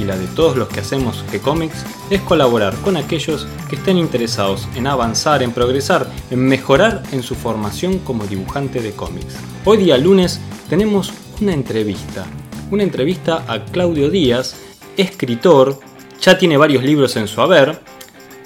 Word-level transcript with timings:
y 0.00 0.04
la 0.04 0.16
de 0.16 0.26
todos 0.28 0.56
los 0.56 0.68
que 0.68 0.80
hacemos 0.80 1.24
G-Comics 1.30 1.84
es 2.10 2.20
colaborar 2.22 2.74
con 2.76 2.96
aquellos 2.96 3.46
que 3.68 3.76
estén 3.76 3.98
interesados 3.98 4.66
en 4.74 4.86
avanzar, 4.86 5.42
en 5.42 5.52
progresar, 5.52 6.10
en 6.30 6.40
mejorar 6.40 7.02
en 7.12 7.22
su 7.22 7.34
formación 7.34 7.98
como 7.98 8.24
dibujante 8.26 8.80
de 8.80 8.92
cómics. 8.92 9.36
Hoy 9.64 9.78
día 9.78 9.98
lunes 9.98 10.40
tenemos 10.68 11.12
una 11.40 11.52
entrevista 11.52 12.26
una 12.70 12.84
entrevista 12.84 13.44
a 13.48 13.64
Claudio 13.64 14.10
Díaz, 14.10 14.54
escritor, 14.96 15.80
ya 16.20 16.38
tiene 16.38 16.56
varios 16.56 16.84
libros 16.84 17.16
en 17.16 17.26
su 17.26 17.40
haber, 17.40 17.80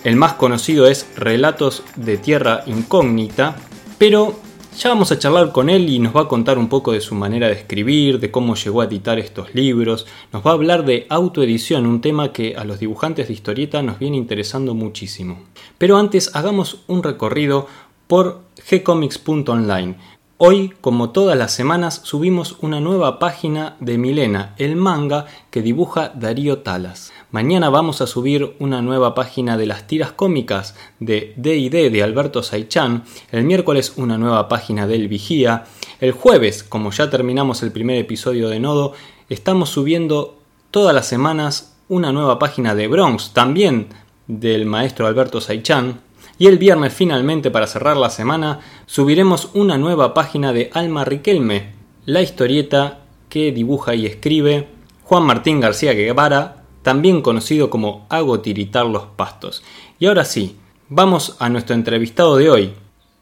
el 0.02 0.16
más 0.16 0.34
conocido 0.34 0.86
es 0.86 1.06
Relatos 1.16 1.82
de 1.96 2.16
Tierra 2.16 2.62
Incógnita, 2.66 3.56
pero 3.98 4.38
ya 4.76 4.88
vamos 4.88 5.12
a 5.12 5.18
charlar 5.18 5.52
con 5.52 5.70
él 5.70 5.88
y 5.88 5.98
nos 5.98 6.14
va 6.14 6.22
a 6.22 6.28
contar 6.28 6.58
un 6.58 6.68
poco 6.68 6.92
de 6.92 7.00
su 7.00 7.14
manera 7.14 7.46
de 7.46 7.54
escribir, 7.54 8.18
de 8.18 8.30
cómo 8.30 8.54
llegó 8.54 8.80
a 8.80 8.86
editar 8.86 9.18
estos 9.18 9.54
libros, 9.54 10.06
nos 10.32 10.44
va 10.44 10.50
a 10.50 10.54
hablar 10.54 10.84
de 10.84 11.06
autoedición, 11.08 11.86
un 11.86 12.00
tema 12.00 12.32
que 12.32 12.56
a 12.56 12.64
los 12.64 12.80
dibujantes 12.80 13.28
de 13.28 13.34
historieta 13.34 13.82
nos 13.82 13.98
viene 13.98 14.16
interesando 14.16 14.74
muchísimo. 14.74 15.42
Pero 15.78 15.96
antes 15.96 16.34
hagamos 16.34 16.82
un 16.86 17.02
recorrido 17.02 17.68
por 18.06 18.42
gcomics.online 18.70 19.96
Hoy, 20.36 20.72
como 20.80 21.10
todas 21.10 21.38
las 21.38 21.52
semanas, 21.52 22.00
subimos 22.02 22.56
una 22.60 22.80
nueva 22.80 23.20
página 23.20 23.76
de 23.78 23.98
Milena, 23.98 24.56
el 24.58 24.74
manga 24.74 25.26
que 25.52 25.62
dibuja 25.62 26.08
Darío 26.08 26.58
Talas. 26.58 27.12
Mañana 27.34 27.68
vamos 27.68 28.00
a 28.00 28.06
subir 28.06 28.54
una 28.60 28.80
nueva 28.80 29.12
página 29.16 29.56
de 29.56 29.66
las 29.66 29.88
tiras 29.88 30.12
cómicas 30.12 30.76
de 31.00 31.34
D&D 31.36 31.90
de 31.90 32.02
Alberto 32.04 32.44
Saichan. 32.44 33.02
El 33.32 33.42
miércoles 33.42 33.94
una 33.96 34.16
nueva 34.16 34.48
página 34.48 34.86
del 34.86 35.08
Vigía. 35.08 35.64
El 35.98 36.12
jueves, 36.12 36.62
como 36.62 36.92
ya 36.92 37.10
terminamos 37.10 37.64
el 37.64 37.72
primer 37.72 37.98
episodio 37.98 38.48
de 38.48 38.60
Nodo, 38.60 38.92
estamos 39.28 39.70
subiendo 39.70 40.38
todas 40.70 40.94
las 40.94 41.08
semanas 41.08 41.74
una 41.88 42.12
nueva 42.12 42.38
página 42.38 42.76
de 42.76 42.86
Bronx, 42.86 43.32
también 43.32 43.88
del 44.28 44.64
maestro 44.64 45.08
Alberto 45.08 45.40
Saichan. 45.40 46.02
Y 46.38 46.46
el 46.46 46.58
viernes 46.58 46.94
finalmente 46.94 47.50
para 47.50 47.66
cerrar 47.66 47.96
la 47.96 48.10
semana 48.10 48.60
subiremos 48.86 49.50
una 49.54 49.76
nueva 49.76 50.14
página 50.14 50.52
de 50.52 50.70
Alma 50.72 51.04
Riquelme, 51.04 51.72
la 52.06 52.22
historieta 52.22 53.00
que 53.28 53.50
dibuja 53.50 53.96
y 53.96 54.06
escribe 54.06 54.68
Juan 55.02 55.24
Martín 55.24 55.58
García 55.58 55.94
Guevara, 55.94 56.63
también 56.84 57.22
conocido 57.22 57.70
como 57.70 58.06
Hago 58.10 58.40
tiritar 58.40 58.86
los 58.86 59.06
pastos. 59.06 59.64
Y 59.98 60.06
ahora 60.06 60.24
sí, 60.24 60.56
vamos 60.88 61.36
a 61.40 61.48
nuestro 61.48 61.74
entrevistado 61.74 62.36
de 62.36 62.50
hoy. 62.50 62.72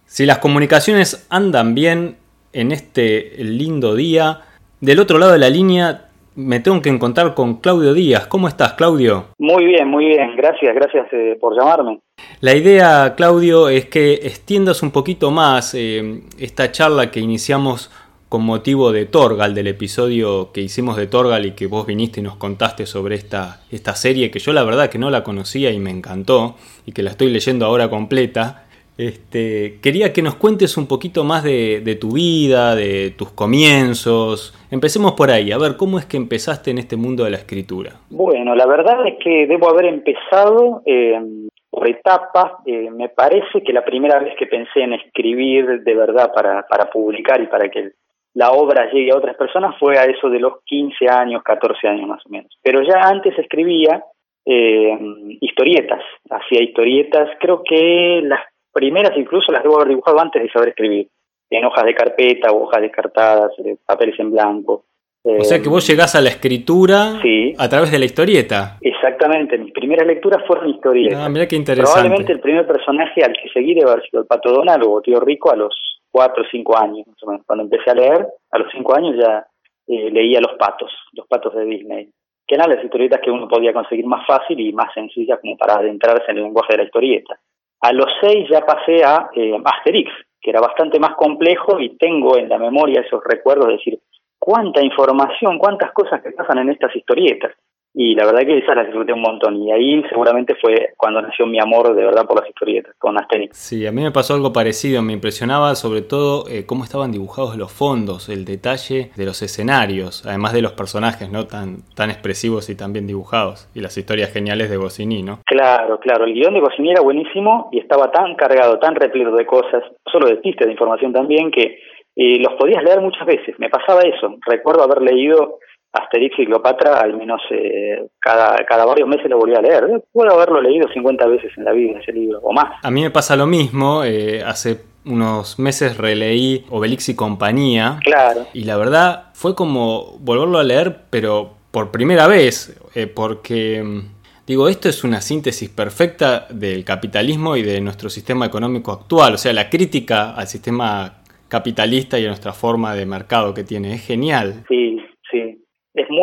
Si 0.04 0.26
las 0.26 0.38
comunicaciones 0.38 1.26
andan 1.30 1.74
bien 1.74 2.16
en 2.52 2.72
este 2.72 3.32
lindo 3.38 3.94
día, 3.94 4.40
del 4.80 5.00
otro 5.00 5.16
lado 5.18 5.32
de 5.32 5.38
la 5.38 5.48
línea 5.48 6.08
me 6.34 6.60
tengo 6.60 6.80
que 6.80 6.88
encontrar 6.88 7.34
con 7.34 7.60
Claudio 7.60 7.92
Díaz. 7.92 8.26
¿Cómo 8.26 8.48
estás, 8.48 8.72
Claudio? 8.72 9.26
Muy 9.38 9.66
bien, 9.66 9.86
muy 9.88 10.06
bien. 10.06 10.34
Gracias, 10.36 10.74
gracias 10.74 11.06
eh, 11.12 11.36
por 11.40 11.54
llamarme. 11.56 12.00
La 12.40 12.54
idea, 12.54 13.14
Claudio, 13.16 13.68
es 13.68 13.86
que 13.86 14.14
extiendas 14.14 14.82
un 14.82 14.90
poquito 14.90 15.30
más 15.30 15.74
eh, 15.74 16.22
esta 16.38 16.72
charla 16.72 17.10
que 17.10 17.20
iniciamos 17.20 17.90
con 18.32 18.46
motivo 18.46 18.92
de 18.92 19.04
Torgal, 19.04 19.54
del 19.54 19.66
episodio 19.66 20.52
que 20.54 20.62
hicimos 20.62 20.96
de 20.96 21.06
Torgal 21.06 21.44
y 21.44 21.50
que 21.50 21.66
vos 21.66 21.86
viniste 21.86 22.20
y 22.20 22.22
nos 22.22 22.36
contaste 22.36 22.86
sobre 22.86 23.14
esta, 23.14 23.60
esta 23.70 23.94
serie 23.94 24.30
que 24.30 24.38
yo 24.38 24.54
la 24.54 24.64
verdad 24.64 24.88
que 24.88 24.96
no 24.96 25.10
la 25.10 25.22
conocía 25.22 25.70
y 25.70 25.78
me 25.78 25.90
encantó 25.90 26.54
y 26.86 26.92
que 26.92 27.02
la 27.02 27.10
estoy 27.10 27.28
leyendo 27.28 27.66
ahora 27.66 27.90
completa. 27.90 28.64
Este, 28.96 29.80
quería 29.82 30.14
que 30.14 30.22
nos 30.22 30.36
cuentes 30.36 30.78
un 30.78 30.88
poquito 30.88 31.24
más 31.24 31.44
de, 31.44 31.98
tu 32.00 32.12
vida, 32.12 32.74
de 32.74 33.10
tus 33.10 33.32
comienzos. 33.32 34.58
Empecemos 34.70 35.12
por 35.12 35.30
ahí, 35.30 35.52
a 35.52 35.58
ver 35.58 35.76
cómo 35.76 35.98
es 35.98 36.06
que 36.06 36.16
empezaste 36.16 36.70
en 36.70 36.78
este 36.78 36.96
mundo 36.96 37.24
de 37.24 37.32
la 37.32 37.36
escritura. 37.36 37.96
Bueno, 38.08 38.54
la 38.54 38.64
verdad 38.64 39.06
es 39.08 39.16
que 39.22 39.46
debo 39.46 39.68
haber 39.68 39.84
empezado 39.84 40.80
eh, 40.86 41.20
por 41.68 41.86
etapas. 41.86 42.52
Eh, 42.64 42.90
me 42.90 43.10
parece 43.10 43.62
que 43.62 43.74
la 43.74 43.84
primera 43.84 44.18
vez 44.20 44.34
que 44.38 44.46
pensé 44.46 44.80
en 44.80 44.94
escribir 44.94 45.82
de 45.82 45.94
verdad 45.94 46.32
para, 46.34 46.66
para 46.66 46.88
publicar 46.88 47.38
y 47.42 47.46
para 47.48 47.68
que 47.68 47.92
la 48.34 48.50
obra 48.52 48.90
llegue 48.90 49.12
a 49.12 49.16
otras 49.16 49.36
personas 49.36 49.74
fue 49.78 49.98
a 49.98 50.04
eso 50.04 50.30
de 50.30 50.40
los 50.40 50.54
15 50.64 51.06
años, 51.08 51.42
14 51.42 51.88
años 51.88 52.08
más 52.08 52.24
o 52.24 52.30
menos. 52.30 52.50
Pero 52.62 52.82
ya 52.82 53.00
antes 53.02 53.38
escribía 53.38 54.02
eh, 54.44 54.98
historietas, 55.40 56.00
hacía 56.30 56.62
historietas, 56.62 57.28
creo 57.38 57.62
que 57.62 58.22
las 58.24 58.40
primeras 58.72 59.16
incluso 59.16 59.52
las 59.52 59.62
debo 59.62 59.76
haber 59.76 59.88
dibujado 59.88 60.18
antes 60.20 60.42
de 60.42 60.50
saber 60.50 60.70
escribir, 60.70 61.08
en 61.50 61.64
hojas 61.64 61.84
de 61.84 61.94
carpeta 61.94 62.52
hojas 62.52 62.80
descartadas, 62.80 63.52
eh, 63.58 63.76
papeles 63.84 64.18
en 64.18 64.30
blanco. 64.30 64.84
o 65.22 65.44
sea 65.44 65.60
que 65.60 65.68
vos 65.68 65.86
llegás 65.86 66.14
a 66.14 66.22
la 66.22 66.30
escritura 66.30 67.20
a 67.58 67.68
través 67.68 67.92
de 67.92 67.98
la 67.98 68.06
historieta. 68.06 68.78
Exactamente, 68.80 69.58
mis 69.58 69.72
primeras 69.72 70.06
lecturas 70.06 70.42
fueron 70.46 70.70
historietas. 70.70 71.20
Ah, 71.20 71.28
mira 71.28 71.46
qué 71.46 71.56
interesante. 71.56 71.92
Probablemente 71.92 72.32
el 72.32 72.40
primer 72.40 72.66
personaje 72.66 73.22
al 73.22 73.34
que 73.34 73.50
seguí 73.52 73.74
debe 73.74 73.90
haber 73.90 74.04
sido 74.08 74.22
el 74.22 74.26
Pato 74.26 74.50
Donald 74.50 74.82
o 74.86 75.02
Tío 75.02 75.20
Rico 75.20 75.52
a 75.52 75.56
los 75.56 75.91
4 76.12 76.42
o 76.42 76.46
5 76.48 76.78
años, 76.78 77.06
Cuando 77.46 77.64
empecé 77.64 77.90
a 77.90 77.94
leer, 77.94 78.28
a 78.50 78.58
los 78.58 78.70
5 78.70 78.94
años 78.94 79.16
ya 79.18 79.46
eh, 79.88 80.10
leía 80.10 80.40
Los 80.40 80.56
Patos, 80.58 80.92
Los 81.12 81.26
Patos 81.26 81.54
de 81.54 81.64
Disney, 81.64 82.08
que 82.46 82.54
eran 82.54 82.70
las 82.70 82.84
historietas 82.84 83.20
que 83.20 83.30
uno 83.30 83.48
podía 83.48 83.72
conseguir 83.72 84.06
más 84.06 84.26
fácil 84.26 84.60
y 84.60 84.72
más 84.72 84.92
sencillas 84.94 85.40
como 85.40 85.56
para 85.56 85.76
adentrarse 85.76 86.30
en 86.30 86.36
el 86.36 86.44
lenguaje 86.44 86.74
de 86.74 86.78
la 86.78 86.84
historieta. 86.84 87.40
A 87.80 87.92
los 87.92 88.06
seis 88.20 88.46
ya 88.50 88.60
pasé 88.64 89.02
a 89.04 89.30
eh, 89.34 89.58
Asterix, 89.64 90.10
que 90.40 90.50
era 90.50 90.60
bastante 90.60 91.00
más 91.00 91.14
complejo 91.16 91.80
y 91.80 91.96
tengo 91.96 92.36
en 92.36 92.48
la 92.48 92.58
memoria 92.58 93.00
esos 93.00 93.22
recuerdos 93.24 93.68
de 93.68 93.72
decir 93.72 93.98
cuánta 94.38 94.84
información, 94.84 95.58
cuántas 95.58 95.92
cosas 95.92 96.22
que 96.22 96.32
pasan 96.32 96.58
en 96.58 96.70
estas 96.70 96.94
historietas 96.94 97.52
y 97.94 98.14
la 98.14 98.24
verdad 98.24 98.40
que 98.46 98.58
esa 98.58 98.74
la 98.74 98.84
disfruté 98.84 99.12
un 99.12 99.20
montón 99.20 99.62
y 99.62 99.70
ahí 99.70 100.02
seguramente 100.08 100.54
fue 100.60 100.94
cuando 100.96 101.20
nació 101.20 101.46
mi 101.46 101.60
amor 101.60 101.94
de 101.94 102.04
verdad 102.04 102.26
por 102.26 102.40
las 102.40 102.48
historietas 102.48 102.94
con 102.98 103.18
Asterix. 103.18 103.56
Sí, 103.56 103.86
a 103.86 103.92
mí 103.92 104.02
me 104.02 104.10
pasó 104.10 104.34
algo 104.34 104.52
parecido, 104.52 105.02
me 105.02 105.12
impresionaba 105.12 105.74
sobre 105.74 106.00
todo 106.00 106.48
eh, 106.48 106.64
cómo 106.66 106.84
estaban 106.84 107.12
dibujados 107.12 107.56
los 107.56 107.70
fondos, 107.70 108.30
el 108.30 108.44
detalle 108.44 109.10
de 109.14 109.26
los 109.26 109.42
escenarios, 109.42 110.24
además 110.26 110.54
de 110.54 110.62
los 110.62 110.72
personajes, 110.72 111.30
¿no? 111.30 111.46
Tan, 111.46 111.82
tan 111.94 112.10
expresivos 112.10 112.70
y 112.70 112.76
tan 112.76 112.92
bien 112.92 113.06
dibujados 113.06 113.70
y 113.74 113.80
las 113.80 113.96
historias 113.96 114.32
geniales 114.32 114.70
de 114.70 114.78
Goscinny, 114.78 115.22
¿no? 115.22 115.40
Claro, 115.44 116.00
claro, 116.00 116.24
el 116.24 116.32
guion 116.32 116.54
de 116.54 116.60
Goscinny 116.60 116.92
era 116.92 117.02
buenísimo 117.02 117.68
y 117.72 117.78
estaba 117.78 118.10
tan 118.10 118.34
cargado, 118.36 118.78
tan 118.78 118.94
repleto 118.94 119.34
de 119.36 119.44
cosas, 119.44 119.82
solo 120.10 120.28
de 120.28 120.36
pistas 120.36 120.66
de 120.66 120.72
información 120.72 121.12
también 121.12 121.50
que 121.50 121.78
eh, 122.16 122.38
los 122.38 122.54
podías 122.54 122.82
leer 122.82 123.00
muchas 123.00 123.26
veces, 123.26 123.58
me 123.58 123.70
pasaba 123.70 124.02
eso, 124.02 124.36
recuerdo 124.46 124.82
haber 124.82 125.02
leído 125.02 125.58
Asterix 125.92 126.38
y 126.38 126.46
Cleopatra, 126.46 127.00
al 127.00 127.16
menos 127.16 127.40
eh, 127.50 128.06
cada, 128.18 128.56
cada 128.66 128.84
varios 128.86 129.08
meses 129.08 129.28
lo 129.28 129.38
volví 129.38 129.54
a 129.54 129.60
leer. 129.60 130.02
Puedo 130.10 130.32
haberlo 130.32 130.60
leído 130.62 130.88
50 130.88 131.26
veces 131.26 131.52
en 131.56 131.64
la 131.64 131.72
vida 131.72 131.98
ese 132.00 132.12
libro, 132.12 132.40
o 132.42 132.52
más. 132.52 132.78
A 132.82 132.90
mí 132.90 133.02
me 133.02 133.10
pasa 133.10 133.36
lo 133.36 133.46
mismo. 133.46 134.02
Eh, 134.04 134.42
hace 134.42 134.78
unos 135.04 135.58
meses 135.58 135.98
releí 135.98 136.64
Obelix 136.70 137.08
y 137.10 137.16
compañía. 137.16 137.98
Claro. 138.02 138.46
Y 138.54 138.64
la 138.64 138.76
verdad 138.76 139.24
fue 139.34 139.54
como 139.54 140.16
volverlo 140.20 140.58
a 140.58 140.64
leer, 140.64 140.96
pero 141.10 141.54
por 141.70 141.90
primera 141.90 142.26
vez, 142.26 142.78
eh, 142.94 143.06
porque 143.06 143.82
mm, 143.82 144.00
digo, 144.46 144.68
esto 144.68 144.88
es 144.88 145.04
una 145.04 145.20
síntesis 145.20 145.68
perfecta 145.68 146.46
del 146.50 146.84
capitalismo 146.84 147.56
y 147.56 147.62
de 147.62 147.80
nuestro 147.80 148.08
sistema 148.08 148.46
económico 148.46 148.92
actual. 148.92 149.34
O 149.34 149.38
sea, 149.38 149.52
la 149.52 149.68
crítica 149.68 150.34
al 150.34 150.46
sistema 150.46 151.18
capitalista 151.48 152.18
y 152.18 152.24
a 152.24 152.28
nuestra 152.28 152.54
forma 152.54 152.94
de 152.94 153.04
mercado 153.04 153.52
que 153.52 153.62
tiene 153.64 153.94
es 153.94 154.06
genial. 154.06 154.64
Sí, 154.68 155.01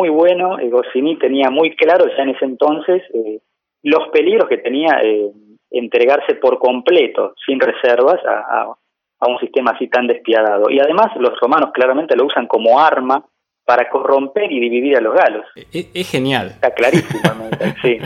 muy 0.00 0.08
bueno. 0.08 0.58
Eh, 0.58 0.70
Goscinny 0.70 1.18
tenía 1.18 1.50
muy 1.50 1.76
claro 1.76 2.06
ya 2.16 2.22
en 2.22 2.30
ese 2.30 2.44
entonces 2.44 3.02
eh, 3.12 3.40
los 3.82 4.08
peligros 4.08 4.48
que 4.48 4.58
tenía 4.58 5.00
eh, 5.02 5.30
entregarse 5.70 6.34
por 6.34 6.58
completo, 6.58 7.34
sin 7.46 7.60
reservas, 7.60 8.20
a, 8.26 8.74
un 9.28 9.38
sistema 9.38 9.72
así 9.72 9.86
tan 9.88 10.06
despiadado. 10.06 10.70
Y 10.70 10.80
además 10.80 11.08
los 11.16 11.38
romanos 11.38 11.70
claramente 11.74 12.16
lo 12.16 12.24
usan 12.24 12.46
como 12.46 12.80
arma 12.80 13.22
para 13.66 13.90
corromper 13.90 14.50
y 14.50 14.58
dividir 14.58 14.96
a 14.96 15.02
los 15.02 15.14
galos. 15.14 15.44
Es, 15.72 16.10
genial. 16.10 16.48
Está 16.48 16.70
clarísimo. 16.72 17.20
sí, 17.82 17.98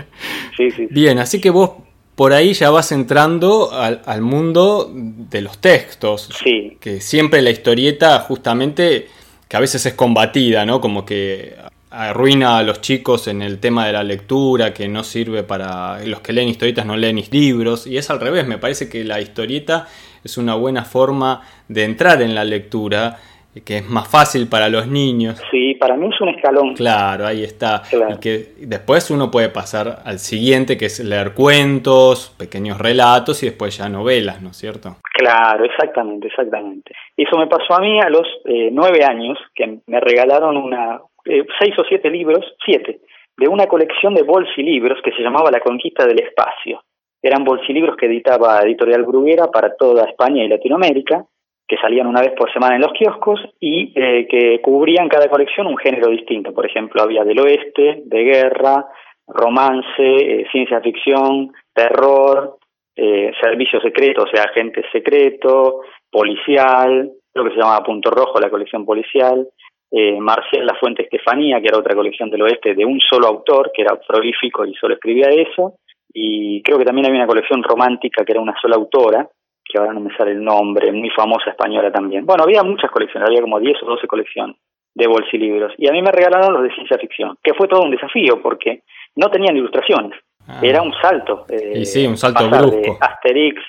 sí, 0.56 0.70
sí, 0.72 0.88
Bien, 0.90 1.20
así 1.20 1.40
que 1.40 1.50
vos 1.50 1.70
por 2.16 2.32
ahí 2.32 2.52
ya 2.52 2.70
vas 2.70 2.90
entrando 2.90 3.70
al, 3.72 4.02
al 4.06 4.22
mundo 4.22 4.90
de 4.92 5.40
los 5.40 5.60
textos. 5.60 6.30
Sí. 6.42 6.76
Que 6.80 7.00
siempre 7.00 7.40
la 7.42 7.50
historieta 7.50 8.18
justamente 8.18 9.06
que 9.48 9.56
a 9.56 9.60
veces 9.60 9.86
es 9.86 9.94
combatida, 9.94 10.66
¿no? 10.66 10.80
Como 10.80 11.04
que 11.04 11.54
arruina 11.94 12.58
a 12.58 12.62
los 12.62 12.80
chicos 12.80 13.28
en 13.28 13.40
el 13.40 13.58
tema 13.58 13.86
de 13.86 13.92
la 13.92 14.02
lectura, 14.02 14.74
que 14.74 14.88
no 14.88 15.04
sirve 15.04 15.42
para 15.44 16.04
los 16.04 16.20
que 16.20 16.32
leen 16.32 16.48
historietas, 16.48 16.84
no 16.84 16.96
leen 16.96 17.22
libros, 17.30 17.86
y 17.86 17.96
es 17.96 18.10
al 18.10 18.20
revés, 18.20 18.46
me 18.46 18.58
parece 18.58 18.88
que 18.88 19.04
la 19.04 19.20
historieta 19.20 19.86
es 20.24 20.36
una 20.36 20.54
buena 20.54 20.84
forma 20.84 21.42
de 21.68 21.84
entrar 21.84 22.20
en 22.22 22.34
la 22.34 22.44
lectura 22.44 23.18
que 23.60 23.78
es 23.78 23.88
más 23.88 24.08
fácil 24.08 24.48
para 24.48 24.68
los 24.68 24.86
niños. 24.86 25.40
Sí, 25.50 25.74
para 25.74 25.96
mí 25.96 26.08
es 26.12 26.20
un 26.20 26.28
escalón. 26.30 26.74
Claro, 26.74 27.26
ahí 27.26 27.44
está. 27.44 27.82
Y 27.92 28.18
que 28.18 28.54
después 28.66 29.10
uno 29.10 29.30
puede 29.30 29.48
pasar 29.48 29.98
al 30.04 30.18
siguiente, 30.18 30.76
que 30.76 30.86
es 30.86 30.98
leer 31.00 31.34
cuentos, 31.34 32.34
pequeños 32.38 32.78
relatos 32.78 33.42
y 33.42 33.46
después 33.46 33.76
ya 33.78 33.88
novelas, 33.88 34.42
¿no 34.42 34.50
es 34.50 34.56
cierto? 34.56 34.96
Claro, 35.12 35.64
exactamente, 35.64 36.28
exactamente. 36.28 36.92
Eso 37.16 37.38
me 37.38 37.46
pasó 37.46 37.74
a 37.74 37.80
mí 37.80 38.00
a 38.00 38.08
los 38.08 38.26
eh, 38.44 38.70
nueve 38.72 39.04
años, 39.04 39.38
que 39.54 39.78
me 39.86 40.00
regalaron 40.00 40.56
una 40.56 41.00
eh, 41.24 41.44
seis 41.58 41.78
o 41.78 41.84
siete 41.88 42.10
libros, 42.10 42.44
siete, 42.64 43.00
de 43.36 43.48
una 43.48 43.66
colección 43.66 44.14
de 44.14 44.22
bolsilibros 44.22 45.00
que 45.02 45.12
se 45.12 45.22
llamaba 45.22 45.50
La 45.50 45.60
Conquista 45.60 46.06
del 46.06 46.20
Espacio. 46.20 46.82
Eran 47.22 47.44
bolsilibros 47.44 47.96
que 47.96 48.06
editaba 48.06 48.60
Editorial 48.60 49.04
Bruguera 49.04 49.46
para 49.46 49.74
toda 49.76 50.04
España 50.04 50.44
y 50.44 50.48
Latinoamérica 50.48 51.24
que 51.66 51.76
salían 51.78 52.06
una 52.06 52.20
vez 52.20 52.32
por 52.36 52.52
semana 52.52 52.76
en 52.76 52.82
los 52.82 52.92
kioscos 52.92 53.40
y 53.58 53.92
eh, 53.94 54.26
que 54.28 54.60
cubrían 54.60 55.08
cada 55.08 55.28
colección 55.28 55.66
un 55.66 55.78
género 55.78 56.10
distinto. 56.10 56.52
Por 56.52 56.66
ejemplo, 56.66 57.02
había 57.02 57.24
del 57.24 57.40
oeste, 57.40 58.02
de 58.04 58.22
guerra, 58.22 58.86
romance, 59.26 59.98
eh, 59.98 60.46
ciencia 60.52 60.80
ficción, 60.80 61.52
terror, 61.72 62.58
eh, 62.96 63.32
servicio 63.40 63.80
secreto, 63.80 64.22
o 64.22 64.26
sea, 64.26 64.44
agente 64.44 64.84
secreto, 64.92 65.80
policial, 66.10 67.10
lo 67.34 67.44
que 67.44 67.50
se 67.50 67.56
llamaba 67.56 67.84
Punto 67.84 68.10
Rojo, 68.10 68.38
la 68.38 68.50
colección 68.50 68.84
policial, 68.84 69.48
eh, 69.90 70.18
Marcial 70.20 70.66
La 70.66 70.76
Fuente 70.78 71.02
Estefanía, 71.02 71.60
que 71.60 71.68
era 71.68 71.78
otra 71.78 71.94
colección 71.94 72.30
del 72.30 72.42
oeste 72.42 72.74
de 72.74 72.84
un 72.84 73.00
solo 73.00 73.26
autor, 73.26 73.72
que 73.74 73.82
era 73.82 73.98
prolífico 74.06 74.64
y 74.64 74.74
solo 74.74 74.94
escribía 74.94 75.28
eso, 75.28 75.74
y 76.12 76.62
creo 76.62 76.78
que 76.78 76.84
también 76.84 77.06
había 77.06 77.20
una 77.20 77.28
colección 77.28 77.62
romántica 77.62 78.24
que 78.24 78.32
era 78.32 78.40
una 78.40 78.54
sola 78.60 78.76
autora, 78.76 79.28
que 79.64 79.78
ahora 79.78 79.92
no 79.92 80.00
me 80.00 80.14
sale 80.16 80.32
el 80.32 80.44
nombre, 80.44 80.92
muy 80.92 81.10
famosa 81.10 81.50
española 81.50 81.90
también. 81.90 82.26
Bueno, 82.26 82.44
había 82.44 82.62
muchas 82.62 82.90
colecciones, 82.90 83.28
había 83.28 83.40
como 83.40 83.58
10 83.58 83.82
o 83.82 83.86
12 83.86 84.06
colecciones 84.06 84.56
de 84.94 85.06
bolsilibros. 85.06 85.72
Y 85.78 85.88
a 85.88 85.92
mí 85.92 86.02
me 86.02 86.12
regalaron 86.12 86.54
los 86.54 86.62
de 86.62 86.74
ciencia 86.74 86.98
ficción, 86.98 87.36
que 87.42 87.54
fue 87.54 87.66
todo 87.66 87.82
un 87.82 87.90
desafío 87.90 88.40
porque 88.40 88.82
no 89.16 89.28
tenían 89.30 89.56
ilustraciones. 89.56 90.18
Ah. 90.46 90.60
Era 90.62 90.82
un 90.82 90.92
salto. 91.00 91.46
Eh, 91.48 91.80
y 91.80 91.84
sí, 91.86 92.06
un 92.06 92.16
salto 92.16 92.48
brusco. 92.48 92.76
De 92.76 92.96
Asterix, 93.00 93.60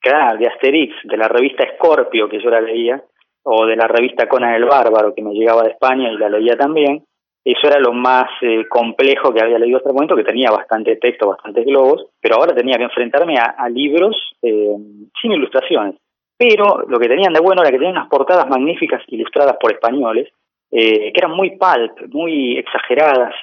claro, 0.00 0.38
de 0.38 0.48
Asterix, 0.48 0.94
de 1.04 1.16
la 1.16 1.28
revista 1.28 1.64
Scorpio, 1.76 2.28
que 2.28 2.42
yo 2.42 2.50
la 2.50 2.60
leía, 2.60 3.02
o 3.44 3.66
de 3.66 3.76
la 3.76 3.86
revista 3.86 4.28
Conan 4.28 4.54
el 4.54 4.64
Bárbaro, 4.64 5.14
que 5.14 5.22
me 5.22 5.32
llegaba 5.32 5.62
de 5.62 5.70
España 5.70 6.10
y 6.10 6.16
la 6.16 6.28
leía 6.28 6.56
también, 6.56 7.04
eso 7.44 7.66
era 7.66 7.78
lo 7.78 7.92
más 7.92 8.24
eh, 8.40 8.66
complejo 8.68 9.32
que 9.32 9.42
había 9.42 9.58
leído 9.58 9.76
hasta 9.76 9.90
el 9.90 9.94
momento, 9.94 10.16
que 10.16 10.24
tenía 10.24 10.50
bastante 10.50 10.96
texto, 10.96 11.28
bastantes 11.28 11.66
globos, 11.66 12.06
pero 12.20 12.36
ahora 12.36 12.54
tenía 12.54 12.78
que 12.78 12.84
enfrentarme 12.84 13.34
a, 13.36 13.68
libros 13.68 14.16
eh, 14.40 14.74
sin 15.20 15.32
ilustraciones. 15.32 15.96
Pero 16.38 16.84
lo 16.88 16.98
que 16.98 17.08
tenían 17.08 17.34
de 17.34 17.40
bueno 17.40 17.60
era 17.60 17.70
que 17.70 17.76
tenían 17.76 17.96
unas 17.96 18.08
portadas 18.08 18.48
magníficas 18.48 19.02
ilustradas 19.08 19.56
por 19.60 19.72
españoles, 19.72 20.28
eh, 20.70 21.12
que 21.12 21.20
eran 21.20 21.36
muy 21.36 21.50
pulp, 21.50 22.12
muy 22.12 22.58
exageradas, 22.58 23.34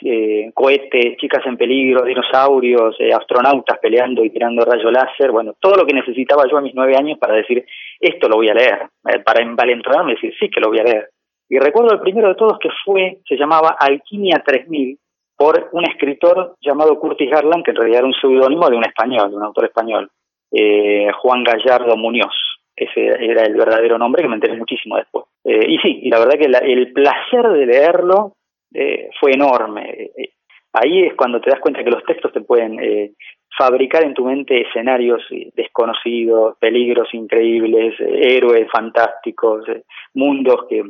cohetes, 0.53 1.15
chicas 1.18 1.45
en 1.45 1.56
peligro, 1.56 2.03
dinosaurios, 2.03 2.98
astronautas 3.15 3.77
peleando 3.80 4.25
y 4.25 4.31
tirando 4.31 4.65
rayo 4.65 4.92
láser, 4.92 5.31
bueno, 5.31 5.53
todo 5.59 5.75
lo 5.75 5.86
que 5.86 5.94
necesitaba 5.94 6.44
yo 6.50 6.57
a 6.57 6.62
mis 6.62 6.74
nueve 6.74 6.98
años 6.98 7.19
para 7.19 7.36
decir, 7.36 7.63
esto 8.00 8.27
lo 8.27 8.38
voy 8.38 8.50
a 8.50 8.56
leer, 8.56 8.81
para 9.24 9.44
envalentonarme 9.44 10.13
y 10.13 10.15
decir, 10.15 10.33
sí 10.39 10.50
que 10.50 10.59
lo 10.59 10.69
voy 10.69 10.80
a 10.80 10.83
leer. 10.83 11.09
Y 11.51 11.59
recuerdo 11.59 11.92
el 11.92 12.00
primero 12.00 12.30
de 12.30 12.36
todos 12.36 12.57
que 12.59 12.69
fue, 12.86 13.18
se 13.27 13.36
llamaba 13.36 13.75
Alquimia 13.77 14.42
3000, 14.42 14.98
por 15.36 15.68
un 15.74 15.83
escritor 15.83 16.56
llamado 16.62 16.98
Curtis 16.98 17.30
Garland, 17.30 17.65
que 17.65 17.71
en 17.71 17.75
realidad 17.75 18.00
era 18.00 18.07
un 18.07 18.13
seudónimo 18.13 18.69
de 18.69 18.77
un 18.77 18.86
español, 18.86 19.30
de 19.30 19.36
un 19.36 19.44
autor 19.44 19.65
español, 19.65 20.09
eh, 20.50 21.12
Juan 21.21 21.44
Gallardo 21.44 21.98
Muñoz. 21.98 22.33
Ese 22.74 23.06
era 23.06 23.44
el 23.44 23.56
verdadero 23.56 23.98
nombre 23.98 24.21
que 24.21 24.30
me 24.30 24.36
enteré 24.36 24.56
muchísimo 24.56 24.95
después. 24.95 25.25
Eh, 25.44 25.65
y 25.68 25.77
sí, 25.80 26.09
la 26.09 26.19
verdad 26.19 26.39
que 26.39 26.71
el 26.71 26.94
placer 26.94 27.45
de 27.50 27.65
leerlo 27.65 28.38
eh, 28.74 29.09
fue 29.19 29.31
enorme. 29.33 30.09
ahí 30.71 31.03
es 31.03 31.15
cuando 31.15 31.42
te 31.42 31.50
das 31.50 31.59
cuenta 31.59 31.83
que 31.83 31.92
los 31.92 32.06
textos 32.06 32.31
te 32.31 32.39
pueden 32.39 32.77
fabricar 33.57 34.06
en 34.06 34.13
tu 34.13 34.24
mente 34.24 34.62
escenarios 34.62 35.21
desconocidos, 35.53 36.56
peligros 36.59 37.13
increíbles, 37.13 37.94
héroes 38.00 38.69
fantásticos, 38.71 39.65
mundos 40.13 40.65
que 40.69 40.81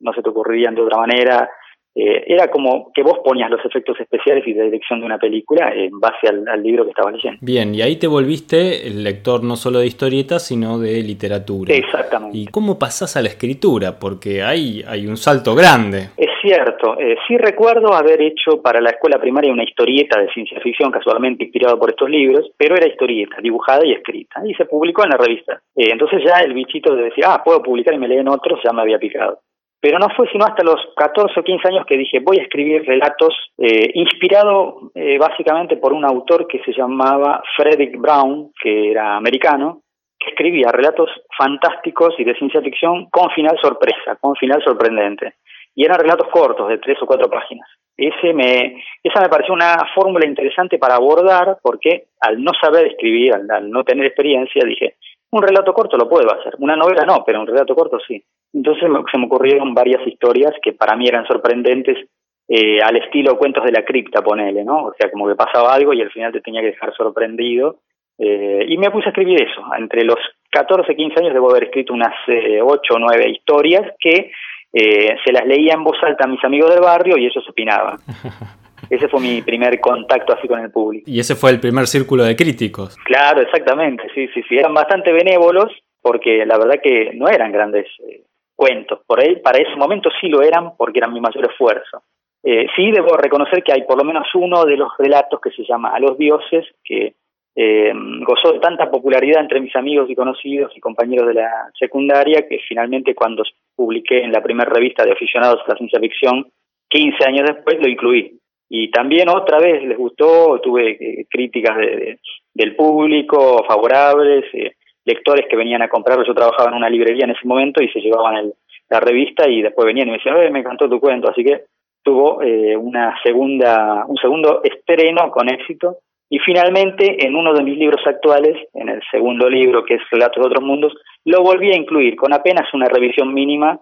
no 0.00 0.12
se 0.12 0.22
te 0.22 0.30
ocurrirían 0.30 0.74
de 0.74 0.82
otra 0.82 0.98
manera. 0.98 1.50
Eh, 1.98 2.24
era 2.26 2.48
como 2.48 2.92
que 2.94 3.02
vos 3.02 3.20
ponías 3.24 3.50
los 3.50 3.64
efectos 3.64 3.98
especiales 3.98 4.46
y 4.46 4.52
de 4.52 4.64
dirección 4.64 5.00
de 5.00 5.06
una 5.06 5.16
película 5.16 5.72
en 5.74 5.98
base 5.98 6.28
al, 6.28 6.62
libro 6.62 6.84
que 6.84 6.90
estabas 6.90 7.14
leyendo. 7.14 7.38
Bien, 7.40 7.74
y 7.74 7.80
ahí 7.80 7.96
te 7.96 8.06
volviste 8.06 8.86
el 8.86 9.02
lector 9.02 9.42
no 9.42 9.56
solo 9.56 9.78
de 9.78 9.86
historietas, 9.86 10.46
sino 10.46 10.78
de 10.78 11.02
literatura. 11.02 11.74
Exactamente. 11.74 12.36
¿Y 12.36 12.48
cómo 12.48 12.78
pasás 12.78 13.16
a 13.16 13.22
la 13.22 13.28
escritura? 13.28 13.98
Porque 13.98 14.42
ahí 14.42 14.84
hay 14.86 15.06
un 15.06 15.16
salto 15.16 15.54
grande. 15.54 16.10
Es 16.18 16.28
cierto, 16.42 17.00
eh, 17.00 17.16
sí 17.26 17.38
recuerdo 17.38 17.94
haber 17.94 18.20
hecho 18.20 18.60
para 18.60 18.78
la 18.82 18.90
escuela 18.90 19.18
primaria 19.18 19.50
una 19.50 19.64
historieta 19.64 20.20
de 20.20 20.28
ciencia 20.34 20.60
ficción, 20.60 20.90
casualmente 20.90 21.44
inspirada 21.44 21.78
por 21.78 21.88
estos 21.88 22.10
libros, 22.10 22.50
pero 22.58 22.76
era 22.76 22.86
historieta, 22.86 23.36
dibujada 23.40 23.86
y 23.86 23.92
escrita, 23.92 24.42
y 24.44 24.52
se 24.52 24.66
publicó 24.66 25.02
en 25.04 25.10
la 25.10 25.16
revista. 25.16 25.62
Eh, 25.74 25.88
entonces 25.90 26.20
ya 26.22 26.40
el 26.40 26.52
bichito 26.52 26.94
de 26.94 27.04
decir, 27.04 27.24
ah, 27.26 27.40
puedo 27.42 27.62
publicar 27.62 27.94
y 27.94 27.98
me 27.98 28.08
leen 28.08 28.28
otros, 28.28 28.60
ya 28.62 28.72
me 28.74 28.82
había 28.82 28.98
picado. 28.98 29.40
Pero 29.80 29.98
no 29.98 30.08
fue 30.16 30.28
sino 30.32 30.44
hasta 30.44 30.64
los 30.64 30.80
14 30.96 31.38
o 31.38 31.44
15 31.44 31.68
años 31.68 31.86
que 31.86 31.96
dije, 31.96 32.20
voy 32.20 32.38
a 32.38 32.42
escribir 32.42 32.84
relatos, 32.86 33.34
eh, 33.58 33.90
inspirado 33.94 34.90
eh, 34.94 35.18
básicamente 35.18 35.76
por 35.76 35.92
un 35.92 36.04
autor 36.04 36.46
que 36.46 36.60
se 36.64 36.72
llamaba 36.72 37.42
Frederick 37.56 37.98
Brown, 37.98 38.52
que 38.60 38.90
era 38.90 39.16
americano, 39.16 39.82
que 40.18 40.30
escribía 40.30 40.72
relatos 40.72 41.10
fantásticos 41.36 42.14
y 42.18 42.24
de 42.24 42.34
ciencia 42.34 42.62
ficción 42.62 43.06
con 43.10 43.30
final 43.30 43.58
sorpresa, 43.60 44.16
con 44.20 44.34
final 44.36 44.62
sorprendente. 44.64 45.34
Y 45.74 45.84
eran 45.84 46.00
relatos 46.00 46.28
cortos, 46.28 46.68
de 46.68 46.78
tres 46.78 46.96
o 47.02 47.06
cuatro 47.06 47.28
páginas. 47.28 47.68
Ese 47.98 48.32
me, 48.32 48.82
esa 49.02 49.20
me 49.20 49.28
pareció 49.28 49.52
una 49.52 49.76
fórmula 49.94 50.26
interesante 50.26 50.78
para 50.78 50.96
abordar, 50.96 51.58
porque 51.62 52.06
al 52.20 52.42
no 52.42 52.52
saber 52.58 52.86
escribir, 52.86 53.34
al 53.34 53.70
no 53.70 53.84
tener 53.84 54.06
experiencia, 54.06 54.62
dije, 54.64 54.96
un 55.30 55.42
relato 55.42 55.72
corto 55.72 55.96
lo 55.96 56.08
puedo 56.08 56.32
hacer, 56.32 56.54
una 56.58 56.76
novela 56.76 57.04
no, 57.04 57.22
pero 57.24 57.40
un 57.40 57.46
relato 57.46 57.74
corto 57.74 57.98
sí. 58.06 58.22
Entonces 58.52 58.84
se 59.12 59.18
me 59.18 59.26
ocurrieron 59.26 59.74
varias 59.74 60.06
historias 60.06 60.52
que 60.62 60.72
para 60.72 60.96
mí 60.96 61.06
eran 61.06 61.26
sorprendentes, 61.26 62.08
eh, 62.48 62.80
al 62.80 62.96
estilo 62.96 63.36
cuentos 63.36 63.64
de 63.64 63.72
la 63.72 63.84
cripta, 63.84 64.22
ponele, 64.22 64.64
¿no? 64.64 64.84
O 64.84 64.94
sea, 64.98 65.10
como 65.10 65.26
que 65.26 65.34
pasaba 65.34 65.74
algo 65.74 65.92
y 65.92 66.00
al 66.00 66.10
final 66.10 66.32
te 66.32 66.40
tenía 66.40 66.60
que 66.60 66.68
dejar 66.68 66.94
sorprendido. 66.94 67.80
Eh, 68.18 68.64
y 68.68 68.78
me 68.78 68.90
puse 68.90 69.06
a 69.06 69.10
escribir 69.10 69.42
eso. 69.42 69.62
Entre 69.76 70.04
los 70.04 70.16
14, 70.50 70.94
15 70.94 71.20
años 71.20 71.34
debo 71.34 71.50
haber 71.50 71.64
escrito 71.64 71.92
unas 71.92 72.14
eh, 72.28 72.60
8 72.62 72.94
o 72.94 72.98
9 72.98 73.30
historias 73.30 73.92
que 73.98 74.30
eh, 74.72 75.16
se 75.24 75.32
las 75.32 75.46
leía 75.46 75.74
en 75.74 75.84
voz 75.84 75.96
alta 76.02 76.24
a 76.24 76.28
mis 76.28 76.42
amigos 76.44 76.70
del 76.70 76.80
barrio 76.80 77.16
y 77.18 77.26
ellos 77.26 77.46
opinaban. 77.48 77.98
Ese 78.90 79.08
fue 79.08 79.20
mi 79.20 79.42
primer 79.42 79.80
contacto 79.80 80.34
así 80.34 80.46
con 80.48 80.60
el 80.60 80.70
público. 80.70 81.10
Y 81.10 81.20
ese 81.20 81.34
fue 81.34 81.50
el 81.50 81.60
primer 81.60 81.86
círculo 81.86 82.24
de 82.24 82.36
críticos. 82.36 82.96
Claro, 83.04 83.42
exactamente, 83.42 84.04
sí, 84.14 84.28
sí, 84.34 84.42
sí. 84.48 84.56
Eran 84.56 84.74
bastante 84.74 85.12
benévolos 85.12 85.72
porque 86.00 86.46
la 86.46 86.56
verdad 86.58 86.80
que 86.82 87.10
no 87.14 87.28
eran 87.28 87.50
grandes 87.52 87.86
eh, 88.08 88.22
cuentos. 88.54 89.00
Por 89.06 89.20
ahí, 89.20 89.36
para 89.36 89.58
ese 89.58 89.76
momento 89.76 90.08
sí 90.20 90.28
lo 90.28 90.42
eran 90.42 90.76
porque 90.76 90.98
eran 90.98 91.12
mi 91.12 91.20
mayor 91.20 91.50
esfuerzo. 91.50 92.02
Eh, 92.42 92.66
sí 92.76 92.92
debo 92.92 93.16
reconocer 93.16 93.62
que 93.62 93.72
hay 93.72 93.82
por 93.82 93.98
lo 93.98 94.04
menos 94.04 94.26
uno 94.34 94.64
de 94.64 94.76
los 94.76 94.90
relatos 94.98 95.40
que 95.40 95.50
se 95.50 95.64
llama 95.64 95.90
A 95.90 95.98
los 95.98 96.16
dioses, 96.16 96.64
que 96.84 97.14
eh, 97.56 97.92
gozó 98.24 98.52
de 98.52 98.60
tanta 98.60 98.90
popularidad 98.90 99.40
entre 99.40 99.60
mis 99.60 99.74
amigos 99.74 100.08
y 100.10 100.14
conocidos 100.14 100.70
y 100.76 100.80
compañeros 100.80 101.26
de 101.26 101.34
la 101.34 101.70
secundaria 101.78 102.46
que 102.46 102.60
finalmente 102.68 103.14
cuando 103.14 103.42
publiqué 103.74 104.22
en 104.22 104.30
la 104.30 104.42
primera 104.42 104.70
revista 104.70 105.04
de 105.04 105.12
aficionados 105.12 105.60
a 105.66 105.70
la 105.70 105.76
ciencia 105.76 105.98
ficción, 105.98 106.46
15 106.88 107.16
años 107.26 107.46
después 107.46 107.78
lo 107.80 107.88
incluí. 107.88 108.38
Y 108.68 108.90
también 108.90 109.28
otra 109.28 109.58
vez 109.58 109.82
les 109.82 109.96
gustó, 109.96 110.60
tuve 110.60 110.90
eh, 110.90 111.26
críticas 111.30 111.76
de, 111.76 112.18
del 112.52 112.74
público 112.74 113.64
favorables, 113.66 114.44
eh, 114.54 114.72
lectores 115.04 115.46
que 115.48 115.56
venían 115.56 115.82
a 115.82 115.88
comprarlo. 115.88 116.24
Yo 116.26 116.34
trabajaba 116.34 116.70
en 116.70 116.76
una 116.76 116.90
librería 116.90 117.24
en 117.24 117.30
ese 117.30 117.46
momento 117.46 117.82
y 117.82 117.88
se 117.88 118.00
llevaban 118.00 118.36
el, 118.36 118.52
la 118.88 119.00
revista 119.00 119.48
y 119.48 119.62
después 119.62 119.86
venían 119.86 120.08
y 120.08 120.10
me 120.12 120.16
decían, 120.18 120.52
me 120.52 120.60
encantó 120.60 120.88
tu 120.88 121.00
cuento. 121.00 121.30
Así 121.30 121.44
que 121.44 121.62
tuvo 122.02 122.42
eh, 122.42 122.76
una 122.76 123.16
segunda, 123.22 124.04
un 124.06 124.16
segundo 124.16 124.60
estreno 124.64 125.30
con 125.30 125.48
éxito. 125.48 125.98
Y 126.28 126.40
finalmente, 126.40 127.24
en 127.24 127.36
uno 127.36 127.54
de 127.54 127.62
mis 127.62 127.78
libros 127.78 128.04
actuales, 128.04 128.56
en 128.74 128.88
el 128.88 129.00
segundo 129.12 129.48
libro, 129.48 129.84
que 129.84 129.94
es 129.94 130.00
Relatos 130.10 130.42
de 130.42 130.48
otros 130.48 130.64
mundos, 130.64 130.92
lo 131.24 131.42
volví 131.42 131.70
a 131.70 131.76
incluir 131.76 132.16
con 132.16 132.32
apenas 132.32 132.72
una 132.74 132.86
revisión 132.86 133.32
mínima 133.32 133.78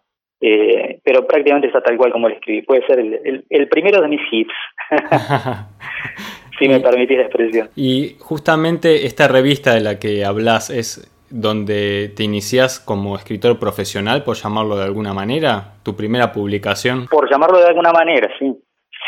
eh, 0.46 1.00
pero 1.02 1.26
prácticamente 1.26 1.68
está 1.68 1.80
tal 1.80 1.96
cual 1.96 2.12
como 2.12 2.28
lo 2.28 2.34
escribí. 2.34 2.60
Puede 2.60 2.86
ser 2.86 2.98
el, 2.98 3.68
primero 3.68 4.02
de 4.02 4.08
mis 4.08 4.20
hits, 4.30 4.52
si 6.58 6.68
me 6.68 6.80
permitís 6.80 7.16
la 7.16 7.22
expresión. 7.22 7.70
Y 7.74 8.16
justamente 8.20 9.06
esta 9.06 9.26
revista 9.26 9.72
de 9.72 9.80
la 9.80 9.98
que 9.98 10.22
hablas 10.22 10.68
es 10.68 11.10
donde 11.30 12.12
te 12.14 12.24
inicias 12.24 12.78
como 12.78 13.16
escritor 13.16 13.58
profesional, 13.58 14.22
por 14.22 14.36
llamarlo 14.36 14.76
de 14.76 14.84
alguna 14.84 15.14
manera, 15.14 15.76
tu 15.82 15.96
primera 15.96 16.30
publicación. 16.30 17.06
Por 17.10 17.30
llamarlo 17.30 17.58
de 17.60 17.68
alguna 17.68 17.92
manera, 17.92 18.30
sí. 18.38 18.54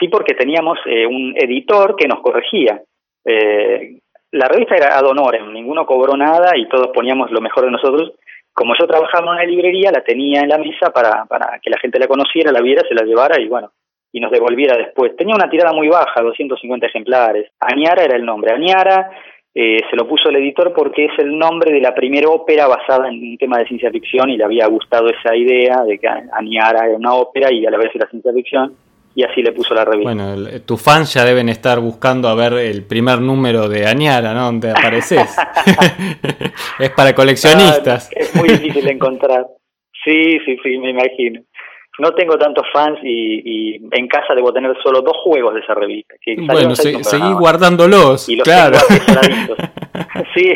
sí 0.00 0.08
porque 0.08 0.32
teníamos 0.32 0.78
eh, 0.86 1.06
un 1.06 1.34
editor 1.36 1.96
que 1.96 2.08
nos 2.08 2.20
corregía. 2.20 2.80
Eh, 3.26 3.98
la 4.32 4.48
revista 4.48 4.74
era 4.74 4.96
ad 4.96 5.04
honorem, 5.04 5.52
ninguno 5.52 5.84
cobró 5.84 6.16
nada 6.16 6.56
y 6.56 6.66
todos 6.66 6.88
poníamos 6.94 7.30
lo 7.30 7.42
mejor 7.42 7.66
de 7.66 7.72
nosotros. 7.72 8.12
Como 8.56 8.72
yo 8.80 8.86
trabajaba 8.86 9.26
en 9.26 9.32
una 9.32 9.44
librería, 9.44 9.92
la 9.92 10.02
tenía 10.02 10.40
en 10.40 10.48
la 10.48 10.56
mesa 10.56 10.90
para, 10.90 11.26
para 11.26 11.58
que 11.62 11.68
la 11.68 11.78
gente 11.78 11.98
la 11.98 12.08
conociera, 12.08 12.50
la 12.50 12.62
viera, 12.62 12.82
se 12.88 12.94
la 12.94 13.04
llevara 13.04 13.38
y 13.38 13.48
bueno, 13.48 13.70
y 14.10 14.18
nos 14.18 14.30
devolviera 14.30 14.78
después. 14.78 15.14
Tenía 15.14 15.34
una 15.34 15.50
tirada 15.50 15.74
muy 15.74 15.88
baja, 15.88 16.22
250 16.22 16.86
ejemplares. 16.86 17.52
Añara 17.60 18.02
era 18.02 18.16
el 18.16 18.24
nombre. 18.24 18.54
Añara 18.54 19.10
eh, 19.54 19.80
se 19.90 19.94
lo 19.94 20.08
puso 20.08 20.30
el 20.30 20.36
editor 20.36 20.72
porque 20.72 21.04
es 21.04 21.18
el 21.18 21.36
nombre 21.36 21.70
de 21.70 21.82
la 21.82 21.94
primera 21.94 22.30
ópera 22.30 22.66
basada 22.66 23.08
en 23.08 23.16
un 23.16 23.36
tema 23.36 23.58
de 23.58 23.66
ciencia 23.66 23.90
ficción 23.90 24.30
y 24.30 24.38
le 24.38 24.44
había 24.44 24.66
gustado 24.68 25.10
esa 25.10 25.36
idea 25.36 25.84
de 25.86 25.98
que 25.98 26.08
Añara 26.08 26.86
era 26.86 26.96
una 26.96 27.12
ópera 27.12 27.52
y 27.52 27.66
a 27.66 27.70
la 27.70 27.76
vez 27.76 27.90
era 27.94 28.08
ciencia 28.08 28.32
ficción 28.32 28.74
y 29.16 29.24
así 29.24 29.42
le 29.42 29.52
puso 29.52 29.74
la 29.74 29.84
revista. 29.84 30.12
Bueno, 30.12 30.36
tus 30.66 30.80
fans 30.80 31.14
ya 31.14 31.24
deben 31.24 31.48
estar 31.48 31.80
buscando 31.80 32.28
a 32.28 32.34
ver 32.34 32.52
el 32.52 32.84
primer 32.84 33.20
número 33.22 33.66
de 33.66 33.86
Añara, 33.86 34.34
¿no? 34.34 34.44
Donde 34.44 34.70
apareces. 34.70 35.34
es 36.78 36.90
para 36.90 37.14
coleccionistas. 37.14 38.10
es 38.12 38.36
muy 38.36 38.46
difícil 38.48 38.84
de 38.84 38.92
encontrar. 38.92 39.46
Sí, 40.04 40.38
sí, 40.44 40.58
sí, 40.62 40.78
me 40.78 40.90
imagino 40.90 41.40
no 41.98 42.12
tengo 42.12 42.36
tantos 42.36 42.66
fans 42.72 42.98
y, 43.02 43.76
en 43.90 44.08
casa 44.08 44.34
debo 44.34 44.52
tener 44.52 44.76
solo 44.82 45.00
dos 45.00 45.16
juegos 45.24 45.54
de 45.54 45.60
esa 45.60 45.74
revista. 45.74 46.14
bueno, 46.46 46.74
seguí 46.74 47.32
guardándolos, 47.32 48.28
claro. 48.44 48.78
Sí. 50.34 50.52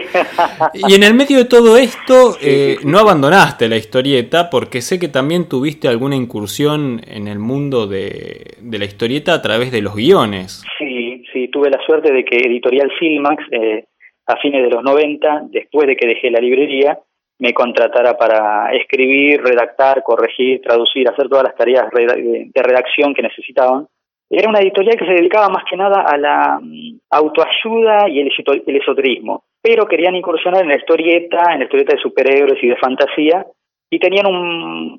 y 0.74 0.94
en 0.94 1.02
el 1.02 1.14
medio 1.14 1.38
de 1.38 1.44
todo 1.44 1.76
esto, 1.76 2.36
eh, 2.42 2.76
no 2.84 2.98
abandonaste 2.98 3.68
la 3.68 3.76
historieta 3.76 4.50
porque 4.50 4.80
sé 4.80 4.98
que 4.98 5.08
también 5.08 5.48
tuviste 5.48 5.88
alguna 5.88 6.16
incursión 6.16 7.00
en 7.06 7.28
el 7.28 7.38
mundo 7.38 7.86
de, 7.86 8.56
la 8.62 8.84
historieta 8.84 9.34
a 9.34 9.42
través 9.42 9.72
de 9.72 9.82
los 9.82 9.94
guiones. 9.94 10.64
Sí, 10.78 11.24
sí, 11.32 11.48
tuve 11.48 11.70
la 11.70 11.80
suerte 11.84 12.12
de 12.12 12.24
que 12.24 12.36
Editorial 12.36 12.90
Filmax, 12.98 13.44
eh, 13.52 13.84
a 14.26 14.36
fines 14.36 14.62
de 14.62 14.70
los 14.70 14.82
90, 14.82 15.44
después 15.50 15.86
de 15.86 15.96
que 15.96 16.06
dejé 16.06 16.30
la 16.30 16.40
librería, 16.40 16.98
me 17.38 17.54
contratara 17.54 18.16
para 18.16 18.72
escribir, 18.72 19.42
redactar, 19.42 20.02
corregir, 20.02 20.60
traducir, 20.60 21.08
hacer 21.08 21.28
todas 21.28 21.44
las 21.44 21.56
tareas 21.56 21.86
de 21.90 22.62
redacción 22.62 23.14
que 23.14 23.22
necesitaban. 23.22 23.86
Era 24.30 24.48
una 24.48 24.60
editorial 24.60 24.96
que 24.96 25.06
se 25.06 25.12
dedicaba 25.12 25.48
más 25.48 25.64
que 25.68 25.76
nada 25.76 26.02
a 26.02 26.16
la 26.16 26.60
mm, 26.62 27.00
autoayuda 27.10 28.08
y 28.08 28.20
el 28.20 28.76
esoterismo, 28.76 29.42
pero 29.62 29.86
querían 29.86 30.16
incursionar 30.16 30.62
en 30.62 30.68
la 30.68 30.76
historieta, 30.76 31.52
en 31.52 31.58
la 31.58 31.64
historieta 31.64 31.94
de 31.94 32.02
superhéroes 32.02 32.62
y 32.62 32.68
de 32.68 32.76
fantasía, 32.76 33.46
y 33.90 33.98
tenían 33.98 34.26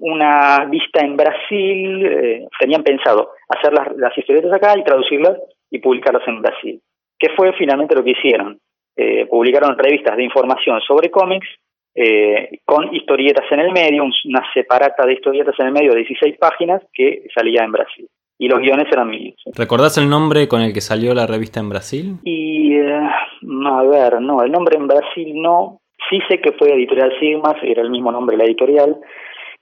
una 0.01 0.65
vista 0.65 0.99
en 1.03 1.15
Brasil, 1.15 2.05
eh, 2.05 2.47
tenían 2.59 2.83
pensado 2.83 3.29
hacer 3.47 3.73
las, 3.73 3.95
las, 3.95 4.17
historietas 4.17 4.51
acá 4.51 4.77
y 4.77 4.83
traducirlas 4.83 5.37
y 5.69 5.79
publicarlas 5.79 6.27
en 6.27 6.41
Brasil, 6.41 6.81
que 7.17 7.29
fue 7.29 7.53
finalmente 7.53 7.95
lo 7.95 8.03
que 8.03 8.11
hicieron. 8.11 8.59
Eh, 8.97 9.25
publicaron 9.27 9.77
revistas 9.77 10.17
de 10.17 10.25
información 10.25 10.81
sobre 10.81 11.09
cómics 11.09 11.47
eh, 11.95 12.59
con 12.65 12.93
historietas 12.93 13.49
en 13.51 13.61
el 13.61 13.71
medio, 13.71 14.03
una 14.03 14.43
separata 14.53 15.05
de 15.05 15.13
historietas 15.13 15.55
en 15.59 15.67
el 15.67 15.73
medio 15.73 15.91
de 15.91 15.99
16 15.99 16.37
páginas 16.37 16.81
que 16.93 17.23
salía 17.33 17.63
en 17.63 17.71
Brasil. 17.71 18.07
Y 18.41 18.47
los 18.47 18.59
guiones 18.59 18.87
eran 18.91 19.07
míos. 19.07 19.35
¿Recordás 19.55 19.99
el 19.99 20.09
nombre 20.09 20.47
con 20.47 20.61
el 20.61 20.73
que 20.73 20.81
salió 20.81 21.13
la 21.13 21.27
revista 21.27 21.59
en 21.59 21.69
Brasil? 21.69 22.15
Y, 22.23 22.73
eh, 22.73 22.91
a 22.91 23.83
ver, 23.83 24.19
no, 24.19 24.41
el 24.41 24.51
nombre 24.51 24.77
en 24.77 24.87
Brasil 24.87 25.31
no. 25.35 25.81
Sí 26.09 26.17
sé 26.27 26.41
que 26.41 26.51
fue 26.53 26.73
Editorial 26.73 27.13
Sigmas, 27.19 27.53
era 27.61 27.83
el 27.83 27.91
mismo 27.91 28.11
nombre 28.11 28.35
de 28.35 28.41
la 28.41 28.47
editorial. 28.49 28.97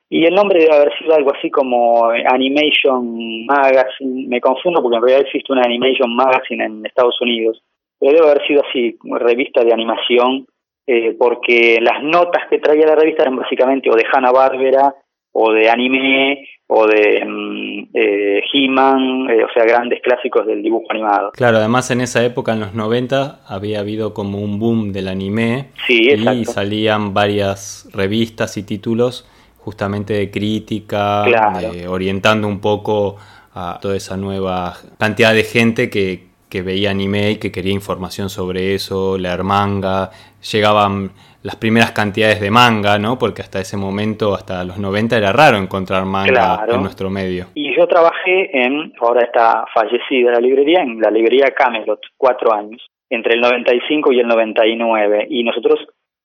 Y 0.10 0.24
el 0.24 0.34
nombre 0.34 0.62
debe 0.62 0.74
haber 0.74 0.98
sido 0.98 1.14
algo 1.14 1.36
así 1.36 1.52
como 1.52 2.06
Animation 2.06 3.46
Magazine. 3.46 4.30
Me 4.30 4.40
confundo 4.40 4.82
porque 4.82 4.96
en 4.96 5.04
realidad 5.04 5.28
existe 5.28 5.52
una 5.52 5.64
Animation 5.64 6.16
Magazine 6.16 6.64
en 6.64 6.86
Estados 6.86 7.20
Unidos. 7.20 7.62
Pero 8.00 8.14
debe 8.14 8.32
haber 8.32 8.48
sido 8.48 8.62
así, 8.66 8.98
revista 9.04 9.62
de 9.62 9.74
animación 9.74 10.48
eh, 10.88 11.18
porque 11.20 11.80
las 11.82 12.02
notas 12.02 12.48
que 12.50 12.60
traía 12.60 12.88
la 12.88 12.96
revista 12.96 13.24
eran 13.24 13.36
básicamente 13.36 13.90
o 13.92 13.96
de 13.96 14.06
Hanna 14.10 14.32
Barbera 14.32 14.96
o 15.34 15.52
de 15.52 15.70
anime 15.70 16.48
o 16.72 16.86
de 16.86 17.26
mm, 17.26 17.90
eh, 17.96 18.42
He-Man, 18.54 19.28
eh, 19.32 19.44
o 19.44 19.52
sea, 19.52 19.66
grandes 19.66 20.02
clásicos 20.04 20.46
del 20.46 20.62
dibujo 20.62 20.86
animado. 20.92 21.32
Claro, 21.34 21.58
además 21.58 21.90
en 21.90 22.02
esa 22.02 22.24
época, 22.24 22.54
en 22.54 22.60
los 22.60 22.76
90, 22.76 23.40
había 23.48 23.80
habido 23.80 24.14
como 24.14 24.38
un 24.40 24.60
boom 24.60 24.92
del 24.92 25.08
anime. 25.08 25.70
Y 25.88 26.46
salían 26.46 27.16
varias 27.16 27.90
revistas 27.92 28.56
y 28.58 28.64
títulos 28.64 29.28
justamente 29.58 30.14
de 30.14 30.30
crítica, 30.30 31.26
orientando 31.88 32.48
un 32.48 32.60
poco 32.60 33.18
a 33.56 33.80
toda 33.82 33.98
esa 33.98 34.16
nueva 34.16 34.76
cantidad 35.00 35.34
de 35.34 35.44
gente 35.44 35.90
que, 35.90 36.28
que 36.50 36.62
veía 36.62 36.92
anime 36.92 37.32
y 37.32 37.36
que 37.38 37.52
quería 37.52 37.74
información 37.74 38.30
sobre 38.30 38.76
eso, 38.76 39.18
leer 39.18 39.44
manga, 39.44 40.12
llegaban 40.52 41.12
las 41.42 41.56
primeras 41.56 41.92
cantidades 41.92 42.42
de 42.42 42.52
manga, 42.52 43.00
¿no? 43.00 43.18
Porque 43.18 43.42
hasta 43.42 43.60
ese 43.60 43.78
momento, 43.78 44.34
hasta 44.34 44.64
los 44.64 44.78
90, 44.78 45.18
era 45.18 45.32
raro 45.32 45.58
encontrar 45.58 46.06
manga 46.06 46.66
en 46.68 46.82
nuestro 46.82 47.10
medio. 47.10 47.48
Y 47.56 47.76
yo 47.76 47.88
trabajé 47.88 48.50
en, 48.66 48.94
ahora 49.00 49.24
está 49.24 49.66
fallecida 49.74 50.32
la 50.32 50.40
librería, 50.40 50.82
en 50.82 51.00
la 51.00 51.10
librería 51.10 51.54
Camelot, 51.56 52.02
cuatro 52.18 52.54
años, 52.54 52.86
entre 53.10 53.36
el 53.36 53.42
95 53.42 54.12
y 54.12 54.20
el 54.20 54.28
99. 54.28 55.28
Y 55.30 55.44
nosotros 55.44 55.80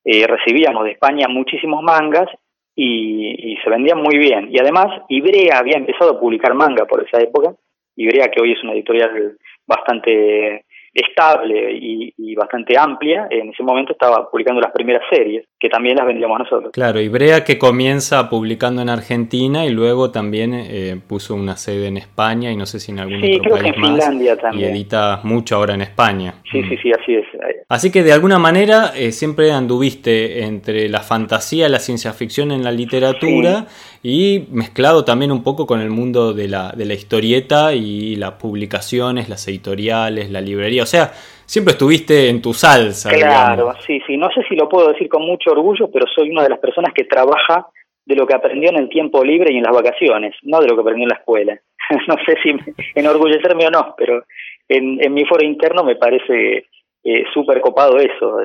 eh, 0.04 0.26
recibíamos 0.26 0.84
de 0.84 0.92
España 0.92 1.28
muchísimos 1.28 1.82
mangas 1.82 2.28
y, 2.74 3.52
y 3.52 3.56
se 3.58 3.70
vendían 3.70 4.02
muy 4.02 4.18
bien. 4.18 4.48
Y 4.50 4.58
además, 4.58 5.02
Ibrea 5.08 5.58
había 5.58 5.76
empezado 5.76 6.12
a 6.12 6.20
publicar 6.20 6.54
manga 6.54 6.86
por 6.86 7.04
esa 7.06 7.22
época. 7.22 7.54
Ibrea, 7.96 8.28
que 8.28 8.42
hoy 8.42 8.52
es 8.52 8.62
una 8.64 8.72
editorial 8.72 9.36
bastante 9.64 10.64
estable 10.94 11.72
y, 11.72 12.12
bastante 12.34 12.76
amplia, 12.76 13.28
en 13.30 13.50
ese 13.50 13.62
momento 13.62 13.92
estaba 13.92 14.28
publicando 14.28 14.60
las 14.60 14.72
primeras 14.72 15.02
series, 15.08 15.46
que 15.60 15.68
también 15.68 15.96
las 15.96 16.04
vendíamos 16.04 16.36
nosotros. 16.40 16.72
Claro, 16.72 17.00
y 17.00 17.08
Brea 17.08 17.44
que 17.44 17.58
comienza 17.58 18.28
publicando 18.28 18.82
en 18.82 18.88
Argentina 18.88 19.64
y 19.64 19.70
luego 19.70 20.10
también 20.10 20.52
eh, 20.52 20.96
puso 21.06 21.36
una 21.36 21.56
sede 21.56 21.86
en 21.86 21.96
España 21.96 22.50
y 22.50 22.56
no 22.56 22.66
sé 22.66 22.80
si 22.80 22.90
en 22.90 22.98
algún 22.98 23.18
otro 23.18 23.54
país 23.54 23.66
en 23.66 23.74
Finlandia 23.74 24.36
también. 24.36 24.70
Y 24.70 24.72
edita 24.72 25.20
mucho 25.22 25.56
ahora 25.56 25.74
en 25.74 25.82
España. 25.82 26.34
Sí, 26.50 26.60
sí, 26.64 26.76
sí, 26.82 26.90
así 26.90 27.14
es. 27.14 27.24
Así 27.68 27.92
que 27.92 28.02
de 28.02 28.12
alguna 28.12 28.38
manera 28.38 28.92
eh, 28.96 29.12
siempre 29.12 29.52
anduviste 29.52 30.44
entre 30.44 30.88
la 30.88 31.00
fantasía, 31.00 31.68
la 31.68 31.78
ciencia 31.78 32.12
ficción 32.12 32.50
en 32.50 32.64
la 32.64 32.72
literatura 32.72 33.66
y 34.06 34.44
mezclado 34.50 35.02
también 35.02 35.32
un 35.32 35.42
poco 35.42 35.66
con 35.66 35.80
el 35.80 35.88
mundo 35.88 36.34
de 36.34 36.46
la, 36.46 36.72
de 36.72 36.84
la 36.84 36.92
historieta 36.92 37.72
y 37.72 38.16
las 38.16 38.32
publicaciones, 38.32 39.30
las 39.30 39.48
editoriales, 39.48 40.30
la 40.30 40.42
librería. 40.42 40.82
O 40.82 40.86
sea, 40.86 41.06
siempre 41.46 41.72
estuviste 41.72 42.28
en 42.28 42.42
tu 42.42 42.52
salsa. 42.52 43.08
Claro, 43.08 43.72
sí, 43.86 44.02
sí. 44.06 44.18
No 44.18 44.28
sé 44.28 44.42
si 44.46 44.56
lo 44.56 44.68
puedo 44.68 44.92
decir 44.92 45.08
con 45.08 45.22
mucho 45.22 45.52
orgullo, 45.52 45.90
pero 45.90 46.04
soy 46.14 46.28
una 46.28 46.42
de 46.42 46.50
las 46.50 46.58
personas 46.58 46.92
que 46.92 47.04
trabaja 47.04 47.66
de 48.04 48.14
lo 48.14 48.26
que 48.26 48.34
aprendió 48.34 48.68
en 48.68 48.76
el 48.76 48.90
tiempo 48.90 49.24
libre 49.24 49.54
y 49.54 49.56
en 49.56 49.62
las 49.62 49.74
vacaciones, 49.74 50.34
no 50.42 50.60
de 50.60 50.68
lo 50.68 50.74
que 50.74 50.82
aprendió 50.82 51.04
en 51.04 51.08
la 51.08 51.16
escuela. 51.16 51.58
no 52.06 52.16
sé 52.26 52.36
si 52.42 52.54
enorgullecerme 52.94 53.68
o 53.68 53.70
no, 53.70 53.94
pero 53.96 54.22
en, 54.68 55.02
en 55.02 55.14
mi 55.14 55.24
foro 55.24 55.46
interno 55.46 55.82
me 55.82 55.96
parece 55.96 56.66
eh, 57.02 57.24
súper 57.32 57.62
copado 57.62 57.96
eso, 57.96 58.36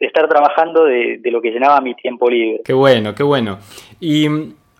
estar 0.00 0.26
trabajando 0.26 0.86
de, 0.86 1.18
de, 1.18 1.30
lo 1.30 1.42
que 1.42 1.50
llenaba 1.50 1.82
mi 1.82 1.94
tiempo 1.94 2.30
libre. 2.30 2.62
Qué 2.64 2.72
bueno, 2.72 3.14
qué 3.14 3.22
bueno. 3.22 3.58
Y 4.00 4.26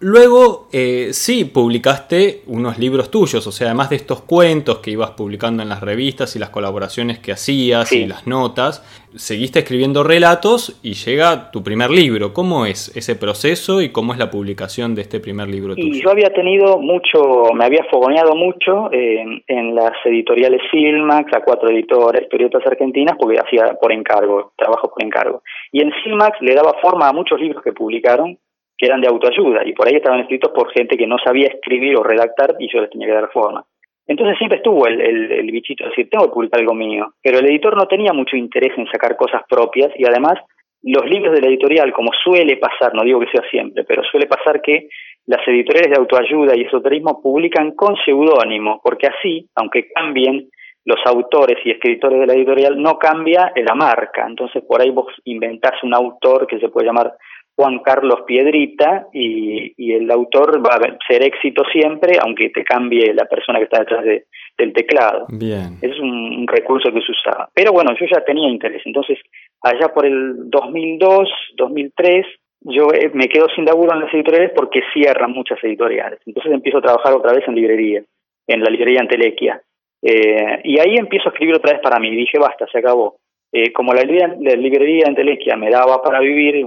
Luego, 0.04 0.66
eh, 0.73 1.11
sí, 1.12 1.44
publicaste 1.44 2.40
unos 2.49 2.76
libros 2.76 3.09
tuyos, 3.09 3.47
o 3.47 3.52
sea, 3.52 3.68
además 3.68 3.88
de 3.88 3.94
estos 3.94 4.23
cuentos 4.23 4.80
que 4.80 4.90
ibas 4.90 5.12
publicando 5.12 5.62
en 5.62 5.68
las 5.68 5.80
revistas 5.80 6.35
y 6.35 6.40
las 6.40 6.50
colaboraciones 6.50 7.21
que 7.21 7.30
hacías 7.30 7.92
y 7.92 8.06
las 8.09 8.26
notas, 8.26 8.82
seguiste 9.14 9.61
escribiendo 9.61 10.02
relatos 10.02 10.80
y 10.82 10.94
llega 10.94 11.52
tu 11.52 11.62
primer 11.62 11.92
libro. 11.92 12.35
¿Cómo 12.35 12.66
es 12.66 12.97
ese 12.97 13.14
proceso 13.14 13.80
y 13.80 13.90
cómo 13.90 14.12
es 14.12 14.18
la 14.18 14.28
publicación 14.28 14.97
de 14.97 15.02
este 15.02 15.21
primer 15.21 15.47
libro 15.47 15.76
tuyo? 15.76 15.87
Y 15.87 16.02
yo 16.02 16.11
había 16.11 16.32
tenido 16.32 16.78
mucho, 16.78 17.54
me 17.54 17.64
había 17.64 17.85
fogoneado 17.88 18.35
mucho 18.35 18.90
en 18.92 19.75
las 19.76 19.92
editoriales 20.04 20.62
Filmax, 20.73 21.32
a 21.32 21.44
cuatro 21.44 21.71
editoras, 21.71 22.23
historietas 22.23 22.66
argentinas, 22.66 23.16
porque 23.21 23.38
hacía 23.38 23.78
por 23.80 23.92
encargo, 23.92 24.52
trabajo 24.56 24.90
por 24.92 25.04
encargo. 25.04 25.42
Y 25.71 25.80
en 25.80 25.92
Filmax 26.02 26.38
le 26.40 26.56
daba 26.56 26.75
forma 26.82 27.09
a 27.09 27.12
muchos 27.12 27.38
libros 27.40 27.62
que 27.62 27.73
publicaron 27.73 28.37
que 28.76 28.87
eran 28.87 29.00
de 29.00 29.09
autoayuda 29.09 29.62
y 29.64 29.73
por 29.73 29.87
ahí 29.87 29.97
estaban 29.97 30.21
escritos 30.21 30.52
por 30.52 30.73
gente 30.73 30.97
que 30.97 31.07
no 31.07 31.17
sabía 31.19 31.49
escribir 31.49 31.97
o 31.97 32.02
redactar 32.02 32.55
y 32.59 32.73
yo 32.73 32.81
les 32.81 32.91
tenía 32.91 33.09
que 33.09 33.14
dar 33.14 33.31
forma. 33.31 33.64
Entonces 34.07 34.37
siempre 34.38 34.59
estuvo 34.59 34.87
el, 34.87 35.50
bichito 35.52 35.85
de 35.85 35.91
decir, 35.91 36.09
tengo 36.11 36.26
que 36.26 36.33
publicar 36.33 36.61
algo 36.61 36.75
mío, 36.75 37.14
pero 37.23 37.38
el 37.38 37.47
editor 37.47 37.76
no 37.76 37.87
tenía 37.87 38.12
mucho 38.12 38.37
interés 38.37 38.76
en 38.76 38.87
sacar 38.87 39.17
cosas 39.17 39.43
propias 39.49 39.93
y 39.97 40.05
además 40.05 40.35
los 40.83 41.07
libros 41.07 41.33
de 41.33 41.41
la 41.41 41.47
editorial, 41.47 41.93
como 41.93 42.11
suele 42.25 42.57
pasar, 42.57 42.93
no 42.95 43.05
digo 43.05 43.21
que 43.21 43.31
sea 43.31 43.49
siempre, 43.49 43.85
pero 43.85 44.02
suele 44.02 44.26
pasar 44.26 44.61
que 44.61 44.88
las 45.26 45.47
editoriales 45.47 45.93
de 45.93 46.00
autoayuda 46.00 46.57
y 46.57 46.62
esoterismo 46.62 47.23
publican 47.23 47.73
con 47.76 47.95
seudónimo, 48.05 48.81
porque 48.83 49.07
así, 49.07 49.49
aunque 49.55 49.88
cambien 49.95 50.49
los 50.85 50.99
autores 51.07 51.59
y 51.65 51.71
escritores 51.71 52.21
de 52.21 52.27
la 52.27 52.35
editorial, 52.35 52.81
no 52.81 52.99
cambia 52.99 53.53
la 53.57 53.75
marca. 53.75 54.27
Entonces 54.27 54.62
por 54.67 54.81
ahí 54.81 54.91
vos 54.91 55.07
inventás 55.25 55.83
un 55.83 55.95
autor 55.95 56.47
que 56.47 56.59
se 56.59 56.69
puede 56.69 56.87
llamar 56.87 57.15
Juan 57.55 57.81
Carlos 57.81 58.23
Piedrita 58.27 59.09
y, 59.12 59.93
el 59.93 60.11
autor 60.11 60.65
va 60.65 60.77
a 60.77 60.99
ser 61.07 61.23
éxito 61.23 61.62
siempre, 61.71 62.19
aunque 62.21 62.51
te 62.51 62.65
cambie 62.65 63.12
la 63.12 63.27
persona 63.27 63.59
que 63.59 63.65
está 63.65 63.81
detrás 63.81 64.05
de, 64.05 64.25
del 64.57 64.73
teclado. 64.73 65.27
Bien. 65.29 65.77
Ese 65.83 65.93
es 65.95 66.01
un, 66.01 66.47
recurso 66.47 66.93
que 66.93 67.01
se 67.01 67.12
usaba. 67.12 67.49
Pero 67.55 67.73
bueno, 67.73 67.91
yo 67.99 68.07
ya 68.11 68.25
tenía 68.25 68.49
interés. 68.49 68.83
Entonces, 68.85 69.19
allá 69.61 69.93
por 69.93 70.07
el 70.07 70.51
2002, 70.51 71.29
2003, 71.57 72.27
yo 72.62 72.89
eh, 72.93 73.11
me 73.15 73.29
quedo 73.29 73.49
sin 73.55 73.65
laburo 73.65 73.93
en 73.95 74.01
las 74.01 74.15
editoriales 74.15 74.53
porque 74.57 74.81
cierran 74.93 75.33
muchas 75.33 75.62
editoriales. 75.62 76.21
Entonces 76.27 76.53
empiezo 76.53 76.79
a 76.79 76.83
trabajar 76.83 77.15
otra 77.15 77.33
vez 77.33 77.47
en 77.47 77.55
librería, 77.55 78.03
en 78.47 78.61
la 78.61 78.71
librería 78.71 79.01
Antelequia. 79.01 79.61
Eh, 80.02 80.61
y 80.64 80.80
ahí 80.80 80.97
empiezo 80.97 81.28
a 81.28 81.32
escribir 81.32 81.56
otra 81.56 81.73
vez 81.73 81.80
para 81.80 82.00
mí. 82.00 82.11
Dije, 82.11 82.38
basta, 82.38 82.66
se 82.71 82.78
acabó. 82.78 83.16
Eh, 83.52 83.73
como 83.73 83.92
la 83.92 84.02
librería, 84.02 84.37
la 84.40 84.56
librería 84.56 85.04
Antelequia 85.06 85.56
me 85.56 85.71
daba 85.71 86.02
para 86.02 86.21
vivir, 86.21 86.64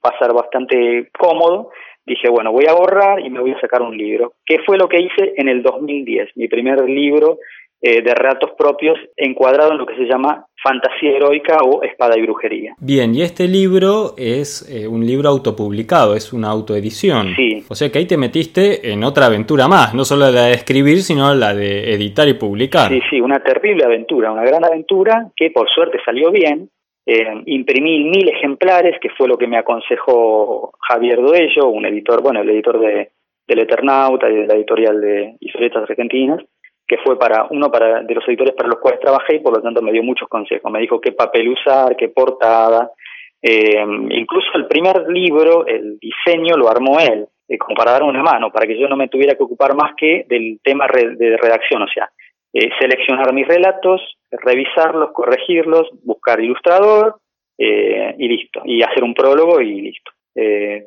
pasar 0.00 0.32
bastante 0.32 1.10
cómodo, 1.18 1.70
dije, 2.06 2.28
bueno, 2.30 2.52
voy 2.52 2.66
a 2.66 2.74
borrar 2.74 3.20
y 3.20 3.28
me 3.28 3.40
voy 3.40 3.52
a 3.52 3.60
sacar 3.60 3.82
un 3.82 3.96
libro. 3.96 4.34
¿Qué 4.46 4.58
fue 4.64 4.78
lo 4.78 4.88
que 4.88 5.00
hice 5.00 5.34
en 5.36 5.48
el 5.48 5.62
2010? 5.62 6.36
Mi 6.36 6.48
primer 6.48 6.88
libro 6.88 7.38
eh, 7.80 8.02
de 8.02 8.12
relatos 8.12 8.50
propios 8.58 8.98
encuadrado 9.16 9.70
en 9.70 9.78
lo 9.78 9.86
que 9.86 9.94
se 9.94 10.04
llama 10.04 10.46
fantasía 10.60 11.12
heroica 11.12 11.58
o 11.62 11.84
espada 11.84 12.18
y 12.18 12.22
brujería. 12.22 12.74
Bien, 12.80 13.14
y 13.14 13.22
este 13.22 13.46
libro 13.46 14.14
es 14.16 14.68
eh, 14.68 14.88
un 14.88 15.06
libro 15.06 15.28
autopublicado, 15.28 16.16
es 16.16 16.32
una 16.32 16.48
autoedición. 16.48 17.36
Sí. 17.36 17.62
O 17.68 17.76
sea 17.76 17.88
que 17.92 18.00
ahí 18.00 18.06
te 18.06 18.16
metiste 18.16 18.90
en 18.90 19.04
otra 19.04 19.26
aventura 19.26 19.68
más, 19.68 19.94
no 19.94 20.04
solo 20.04 20.28
la 20.28 20.46
de 20.46 20.54
escribir, 20.54 21.02
sino 21.02 21.32
la 21.36 21.54
de 21.54 21.92
editar 21.92 22.26
y 22.26 22.34
publicar. 22.34 22.90
Sí, 22.90 23.00
sí, 23.08 23.20
una 23.20 23.38
terrible 23.44 23.84
aventura, 23.84 24.32
una 24.32 24.44
gran 24.44 24.64
aventura 24.64 25.30
que 25.36 25.52
por 25.52 25.68
suerte 25.70 25.98
salió 26.04 26.32
bien. 26.32 26.68
Eh, 27.06 27.42
imprimí 27.46 28.02
mil 28.10 28.28
ejemplares, 28.28 28.98
que 29.00 29.10
fue 29.10 29.28
lo 29.28 29.38
que 29.38 29.46
me 29.46 29.56
aconsejó 29.56 30.72
Javier 30.80 31.20
Duello, 31.20 31.68
un 31.68 31.86
editor, 31.86 32.22
bueno, 32.22 32.40
el 32.40 32.50
editor 32.50 32.80
de, 32.80 33.10
del 33.46 33.60
Eternauta 33.60 34.28
y 34.28 34.34
de 34.34 34.46
la 34.48 34.54
editorial 34.54 35.00
de 35.00 35.36
Historietas 35.38 35.88
Argentinas 35.88 36.42
que 36.88 36.96
fue 37.04 37.18
para 37.18 37.46
uno 37.50 37.70
para 37.70 38.02
de 38.02 38.14
los 38.14 38.26
editores 38.26 38.54
para 38.54 38.70
los 38.70 38.78
cuales 38.78 39.00
trabajé 39.00 39.36
y 39.36 39.40
por 39.40 39.54
lo 39.54 39.62
tanto 39.62 39.82
me 39.82 39.92
dio 39.92 40.02
muchos 40.02 40.26
consejos. 40.26 40.72
Me 40.72 40.80
dijo 40.80 41.00
qué 41.00 41.12
papel 41.12 41.50
usar, 41.50 41.94
qué 41.96 42.08
portada. 42.08 42.90
Eh, 43.42 43.84
incluso 44.10 44.48
el 44.54 44.66
primer 44.66 45.06
libro, 45.08 45.66
el 45.66 45.98
diseño 45.98 46.56
lo 46.56 46.68
armó 46.70 46.98
él, 46.98 47.26
eh, 47.46 47.58
como 47.58 47.76
para 47.76 47.92
dar 47.92 48.02
una 48.02 48.22
mano, 48.22 48.50
para 48.50 48.66
que 48.66 48.78
yo 48.80 48.88
no 48.88 48.96
me 48.96 49.08
tuviera 49.08 49.34
que 49.34 49.42
ocupar 49.42 49.74
más 49.74 49.92
que 49.96 50.24
del 50.28 50.58
tema 50.64 50.86
de 50.88 51.36
redacción, 51.36 51.82
o 51.82 51.88
sea, 51.88 52.10
eh, 52.54 52.70
seleccionar 52.80 53.32
mis 53.34 53.46
relatos, 53.46 54.00
revisarlos, 54.30 55.10
corregirlos, 55.12 55.88
buscar 56.02 56.40
ilustrador 56.40 57.16
y 57.60 58.28
listo, 58.28 58.62
y 58.64 58.82
hacer 58.82 59.02
un 59.02 59.14
prólogo 59.14 59.60
y 59.60 59.80
listo. 59.80 60.12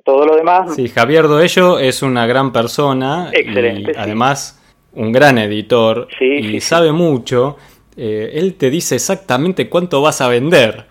todo 0.05 0.25
lo 0.25 0.38
demás. 0.38 0.74
Sí, 0.74 0.88
Javier 0.88 1.27
Doello 1.27 1.79
es 1.79 2.01
una 2.01 2.25
gran 2.25 2.53
persona. 2.53 3.29
Excelente. 3.34 3.91
Y 3.93 3.98
además 3.98 4.61
un 4.93 5.12
gran 5.12 5.38
editor 5.38 6.07
y 6.19 6.60
sabe 6.62 6.91
mucho. 6.91 7.57
Eh, 7.98 8.39
él 8.39 8.55
te 8.55 8.69
dice 8.69 8.95
exactamente 8.95 9.67
cuánto 9.69 10.01
vas 10.01 10.21
a 10.21 10.29
vender. 10.29 10.86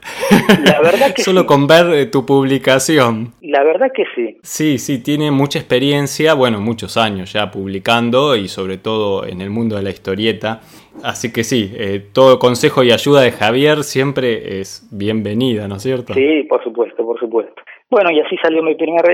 La 0.65 0.81
verdad 0.81 1.15
que 1.17 1.23
Solo 1.23 1.47
con 1.47 1.67
ver 1.67 1.87
eh, 1.95 2.07
tu 2.07 2.27
publicación. 2.27 3.33
La 3.41 3.65
verdad 3.65 3.91
que 3.95 4.05
sí. 4.15 4.37
Sí, 4.43 4.79
sí, 4.79 5.03
tiene 5.03 5.31
mucha 5.31 5.59
experiencia, 5.59 6.35
bueno, 6.35 6.61
muchos 6.61 6.99
años 6.99 7.33
ya 7.33 7.51
publicando 7.51 8.37
y 8.37 8.49
sobre 8.49 8.77
todo 8.77 9.27
en 9.27 9.41
el 9.41 9.49
mundo 9.49 9.77
de 9.77 9.83
la 9.83 9.91
historieta. 9.91 10.61
Así 11.03 11.33
que 11.33 11.43
sí, 11.43 11.73
eh, 11.75 12.03
todo 12.13 12.39
consejo 12.39 12.83
y 12.83 12.93
ayuda 12.93 13.23
de 13.23 13.33
Javier 13.33 13.83
siempre 13.83 14.61
es 14.61 14.87
bienvenida, 14.93 15.69
¿no 15.69 15.77
es 15.77 15.83
cierto? 15.83 16.13
Sí, 16.13 16.45
por 16.49 16.63
supuesto, 16.63 17.05
por 17.05 17.19
supuesto. 17.19 17.63
Bueno, 17.89 18.11
y 18.11 18.21
así 18.21 18.37
salió 18.43 18.63
mi 18.63 18.75
primer 18.75 19.05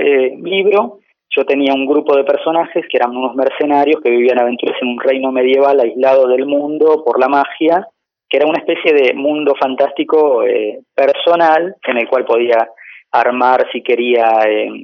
libro, 0.43 0.99
yo 1.37 1.45
tenía 1.45 1.73
un 1.73 1.85
grupo 1.85 2.17
de 2.17 2.23
personajes 2.23 2.85
que 2.89 2.97
eran 2.97 3.15
unos 3.15 3.35
mercenarios 3.35 4.01
que 4.01 4.09
vivían 4.09 4.39
aventuras 4.39 4.75
en 4.81 4.87
un 4.87 4.99
reino 4.99 5.31
medieval 5.31 5.79
aislado 5.79 6.27
del 6.27 6.47
mundo 6.47 7.03
por 7.05 7.19
la 7.19 7.27
magia, 7.27 7.87
que 8.27 8.37
era 8.37 8.47
una 8.47 8.57
especie 8.57 8.91
de 8.91 9.13
mundo 9.13 9.53
fantástico 9.59 10.43
eh, 10.43 10.79
personal 10.95 11.75
en 11.87 11.97
el 11.97 12.07
cual 12.07 12.25
podía 12.25 12.67
armar 13.11 13.67
si 13.71 13.83
quería 13.83 14.25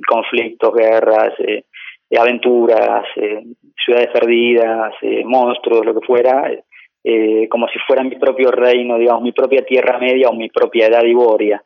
conflictos, 0.07 0.73
guerras, 0.75 1.33
eh, 1.39 1.63
aventuras, 2.19 3.05
eh, 3.15 3.43
ciudades 3.83 4.09
perdidas, 4.13 4.93
monstruos, 5.25 5.83
lo 5.83 5.99
que 5.99 6.05
fuera, 6.05 6.51
como 7.49 7.67
si 7.67 7.79
fuera 7.79 8.03
mi 8.03 8.15
propio 8.15 8.51
reino, 8.51 8.97
digamos, 8.99 9.23
mi 9.23 9.31
propia 9.31 9.65
Tierra 9.65 9.97
Media 9.97 10.29
o 10.29 10.33
mi 10.33 10.49
propia 10.49 10.85
Edad 10.85 11.03
Iboria 11.03 11.61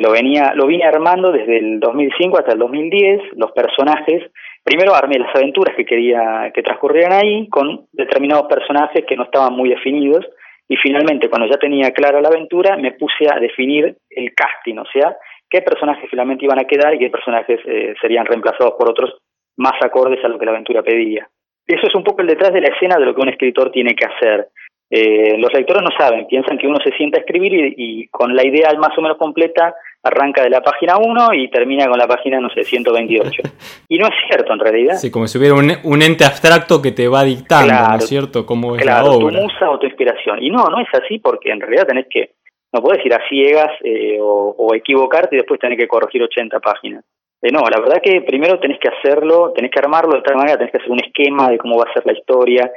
lo 0.00 0.12
venía 0.12 0.52
lo 0.54 0.66
vine 0.66 0.84
armando 0.84 1.32
desde 1.32 1.58
el 1.58 1.80
2005 1.80 2.38
hasta 2.38 2.52
el 2.52 2.58
2010 2.58 3.36
los 3.36 3.52
personajes 3.52 4.30
primero 4.64 4.94
armé 4.94 5.18
las 5.18 5.34
aventuras 5.36 5.76
que 5.76 5.84
quería 5.84 6.50
que 6.54 6.62
transcurrieran 6.62 7.12
ahí 7.12 7.48
con 7.48 7.86
determinados 7.92 8.46
personajes 8.46 9.04
que 9.06 9.16
no 9.16 9.24
estaban 9.24 9.52
muy 9.54 9.68
definidos 9.68 10.24
y 10.68 10.76
finalmente 10.76 11.28
cuando 11.28 11.48
ya 11.48 11.58
tenía 11.58 11.90
clara 11.90 12.22
la 12.22 12.28
aventura 12.28 12.76
me 12.76 12.92
puse 12.92 13.26
a 13.30 13.38
definir 13.38 13.96
el 14.08 14.34
casting 14.34 14.78
o 14.78 14.86
sea 14.92 15.16
qué 15.52 15.60
personajes 15.60 16.08
finalmente 16.10 16.46
iban 16.46 16.58
a 16.58 16.64
quedar 16.64 16.94
y 16.94 16.98
qué 16.98 17.10
personajes 17.10 17.60
eh, 17.66 17.94
serían 18.00 18.24
reemplazados 18.24 18.72
por 18.78 18.88
otros 18.88 19.18
más 19.58 19.74
acordes 19.84 20.24
a 20.24 20.28
lo 20.28 20.38
que 20.38 20.46
la 20.46 20.52
aventura 20.52 20.82
pedía. 20.82 21.28
Eso 21.66 21.86
es 21.86 21.94
un 21.94 22.02
poco 22.02 22.22
el 22.22 22.28
detrás 22.28 22.52
de 22.52 22.60
la 22.62 22.74
escena 22.74 22.96
de 22.98 23.04
lo 23.04 23.14
que 23.14 23.20
un 23.20 23.28
escritor 23.28 23.70
tiene 23.70 23.94
que 23.94 24.06
hacer 24.06 24.48
eh, 24.94 25.38
los 25.38 25.50
lectores 25.54 25.82
no 25.82 25.88
saben, 25.96 26.26
piensan 26.26 26.58
que 26.58 26.66
uno 26.66 26.76
se 26.84 26.94
sienta 26.98 27.16
a 27.16 27.20
escribir 27.22 27.72
y, 27.78 28.08
con 28.08 28.36
la 28.36 28.46
idea 28.46 28.70
más 28.78 28.90
o 28.98 29.00
menos 29.00 29.16
completa 29.16 29.74
arranca 30.02 30.42
de 30.42 30.50
la 30.50 30.60
página 30.60 30.98
1 30.98 31.32
y 31.32 31.48
termina 31.48 31.86
con 31.86 31.98
la 31.98 32.06
página, 32.06 32.38
no 32.40 32.50
sé, 32.50 32.62
128. 32.62 33.42
y 33.88 33.96
no 33.96 34.06
es 34.08 34.12
cierto 34.28 34.52
en 34.52 34.58
realidad. 34.58 34.96
Sí, 34.96 35.10
como 35.10 35.26
si 35.28 35.38
hubiera 35.38 35.54
un, 35.54 36.02
ente 36.02 36.26
abstracto 36.26 36.82
que 36.82 36.92
te 36.92 37.08
va 37.08 37.24
dictando, 37.24 37.72
¿no 37.72 37.96
es 37.96 38.06
cierto? 38.06 38.44
Cómo 38.44 38.76
es 38.76 38.82
claro, 38.82 39.06
la 39.06 39.12
obra. 39.12 39.38
tu 39.38 39.42
musa 39.42 39.70
o 39.70 39.78
tu 39.78 39.86
inspiración. 39.86 40.42
Y 40.42 40.50
no, 40.50 40.62
no 40.66 40.78
es 40.78 40.88
así 40.92 41.18
porque 41.20 41.50
en 41.52 41.62
realidad 41.62 41.86
tenés 41.86 42.06
que, 42.10 42.32
no 42.70 42.82
puedes 42.82 43.02
ir 43.06 43.14
a 43.14 43.26
ciegas 43.30 43.70
eh, 43.84 44.18
o, 44.20 44.74
equivocarte 44.74 45.36
y 45.36 45.38
después 45.38 45.58
tenés 45.58 45.78
que 45.78 45.88
corregir 45.88 46.22
80 46.22 46.60
páginas. 46.60 47.02
Eh, 47.40 47.50
no, 47.50 47.60
la 47.60 47.80
verdad 47.80 48.02
que 48.02 48.20
primero 48.20 48.60
tenés 48.60 48.78
que 48.78 48.90
hacerlo, 48.90 49.54
tenés 49.56 49.70
que 49.70 49.80
armarlo 49.80 50.16
de 50.16 50.22
tal 50.22 50.36
manera, 50.36 50.58
tenés 50.58 50.72
que 50.72 50.78
hacer 50.78 50.90
un 50.90 51.00
esquema 51.00 51.48
de 51.48 51.56
cómo 51.56 51.78
va 51.78 51.86
a 51.88 51.94
ser 51.94 52.04
la 52.04 52.12
historia, 52.12 52.70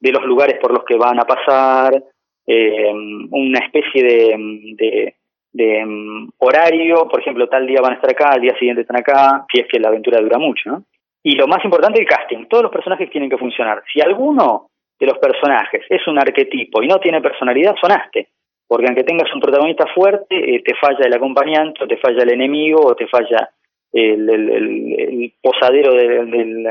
de 0.00 0.12
los 0.12 0.24
lugares 0.24 0.58
por 0.60 0.72
los 0.72 0.84
que 0.84 0.96
van 0.96 1.18
a 1.18 1.24
pasar, 1.24 2.02
eh, 2.46 2.92
una 3.30 3.58
especie 3.58 4.02
de, 4.02 5.14
de, 5.52 5.84
mm, 5.84 6.28
horario, 6.38 7.08
por 7.08 7.20
ejemplo, 7.20 7.48
tal 7.48 7.66
día 7.66 7.80
van 7.80 7.92
a 7.92 7.96
estar 7.96 8.10
acá, 8.10 8.30
al 8.34 8.40
día 8.40 8.56
siguiente 8.58 8.82
están 8.82 8.98
acá, 8.98 9.44
si 9.52 9.60
es 9.60 9.66
que 9.68 9.80
la 9.80 9.88
aventura 9.88 10.20
dura 10.20 10.38
mucho, 10.38 10.70
¿no? 10.70 10.84
Y 11.22 11.34
lo 11.34 11.48
más 11.48 11.64
importante, 11.64 12.00
el 12.00 12.06
casting. 12.06 12.46
Todos 12.46 12.64
los 12.64 12.72
personajes 12.72 13.10
tienen 13.10 13.28
que 13.28 13.36
funcionar. 13.36 13.82
Si 13.92 14.00
alguno 14.00 14.68
de 14.98 15.06
los 15.06 15.18
personajes 15.18 15.82
es 15.88 16.06
un 16.06 16.18
arquetipo 16.18 16.82
y 16.82 16.86
no 16.86 17.00
tiene 17.00 17.20
personalidad, 17.20 17.74
sonaste. 17.80 18.28
Porque 18.68 18.86
aunque 18.86 19.02
tengas 19.02 19.32
un 19.34 19.40
protagonista 19.40 19.86
fuerte, 19.92 20.36
eh, 20.36 20.62
te 20.64 20.74
falla 20.76 21.04
el 21.04 21.14
acompañante, 21.14 21.82
o 21.82 21.88
te 21.88 21.96
falla 21.96 22.22
el 22.22 22.32
enemigo, 22.32 22.80
o 22.80 22.94
te 22.94 23.08
falla 23.08 23.50
el, 23.96 24.28
el, 24.30 25.32
posadero 25.42 25.94
del 25.94 26.66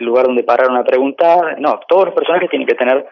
lugar 0.00 0.26
donde 0.26 0.44
pararon 0.44 0.76
a 0.76 0.84
preguntar. 0.84 1.60
No, 1.60 1.80
todos 1.88 2.06
los 2.06 2.14
personajes 2.14 2.48
tienen 2.50 2.66
que 2.66 2.74
tener 2.74 3.06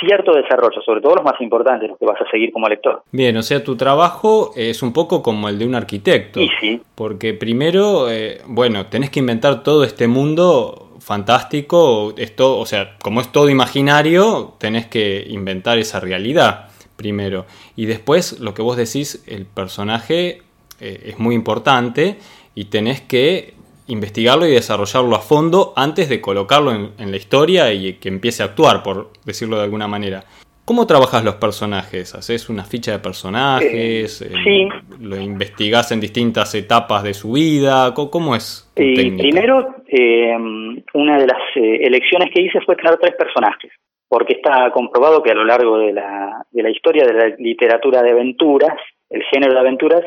cierto 0.00 0.32
desarrollo, 0.32 0.80
sobre 0.82 1.00
todo 1.00 1.16
los 1.16 1.24
más 1.24 1.40
importantes, 1.40 1.88
los 1.88 1.98
que 1.98 2.06
vas 2.06 2.20
a 2.20 2.30
seguir 2.30 2.52
como 2.52 2.68
lector. 2.68 3.02
Bien, 3.12 3.36
o 3.36 3.42
sea, 3.42 3.62
tu 3.64 3.76
trabajo 3.76 4.52
es 4.56 4.82
un 4.82 4.92
poco 4.92 5.22
como 5.22 5.48
el 5.48 5.58
de 5.58 5.66
un 5.66 5.74
arquitecto. 5.74 6.40
Y 6.40 6.48
sí. 6.60 6.80
Porque 6.94 7.34
primero, 7.34 8.10
eh, 8.10 8.38
bueno, 8.46 8.86
tenés 8.86 9.10
que 9.10 9.20
inventar 9.20 9.62
todo 9.62 9.84
este 9.84 10.06
mundo 10.06 10.90
fantástico, 11.00 12.14
esto, 12.16 12.58
o 12.58 12.66
sea, 12.66 12.96
como 13.02 13.20
es 13.20 13.30
todo 13.30 13.48
imaginario, 13.48 14.54
tenés 14.58 14.86
que 14.86 15.24
inventar 15.28 15.78
esa 15.78 16.00
realidad 16.00 16.68
primero. 16.96 17.46
Y 17.76 17.86
después, 17.86 18.40
lo 18.40 18.54
que 18.54 18.62
vos 18.62 18.76
decís, 18.76 19.24
el 19.28 19.46
personaje 19.46 20.42
eh, 20.80 21.02
es 21.06 21.18
muy 21.18 21.34
importante 21.34 22.18
y 22.56 22.64
tenés 22.70 23.02
que 23.02 23.52
investigarlo 23.86 24.46
y 24.46 24.50
desarrollarlo 24.50 25.14
a 25.14 25.20
fondo 25.20 25.72
antes 25.76 26.08
de 26.08 26.20
colocarlo 26.20 26.72
en, 26.72 27.10
la 27.10 27.16
historia 27.16 27.72
y 27.72 27.94
que 28.00 28.08
empiece 28.08 28.42
a 28.42 28.46
actuar, 28.46 28.82
por 28.82 29.10
decirlo 29.24 29.58
de 29.58 29.64
alguna 29.64 29.86
manera. 29.86 30.24
¿Cómo 30.64 30.86
trabajas 30.86 31.22
los 31.22 31.36
personajes? 31.36 32.14
¿Haces 32.16 32.48
una 32.48 32.64
ficha 32.64 32.90
de 32.90 32.98
personajes? 32.98 34.20
Eh, 34.20 34.32
sí. 34.42 34.68
¿Lo 35.00 35.16
investigás 35.16 35.92
en 35.92 36.00
distintas 36.00 36.52
etapas 36.56 37.04
de 37.04 37.14
su 37.14 37.32
vida? 37.32 37.94
¿Cómo, 37.94 38.34
es? 38.34 38.68
primero, 38.74 39.76
eh, 39.86 40.34
una 40.94 41.18
de 41.18 41.26
las 41.26 41.42
eh, 41.54 41.78
elecciones 41.82 42.30
que 42.34 42.42
hice 42.42 42.60
fue 42.62 42.74
tener 42.74 42.96
tres 42.96 43.14
personajes, 43.14 43.70
porque 44.08 44.32
está 44.32 44.72
comprobado 44.72 45.22
que 45.22 45.30
a 45.30 45.34
lo 45.34 45.44
largo 45.44 45.78
de 45.78 45.92
la, 45.92 46.44
de 46.50 46.62
la 46.62 46.70
historia 46.70 47.04
de 47.06 47.12
la 47.12 47.28
literatura 47.38 48.02
de 48.02 48.10
aventuras, 48.10 48.76
el 49.08 49.22
género 49.30 49.52
de 49.52 49.60
aventuras, 49.60 50.02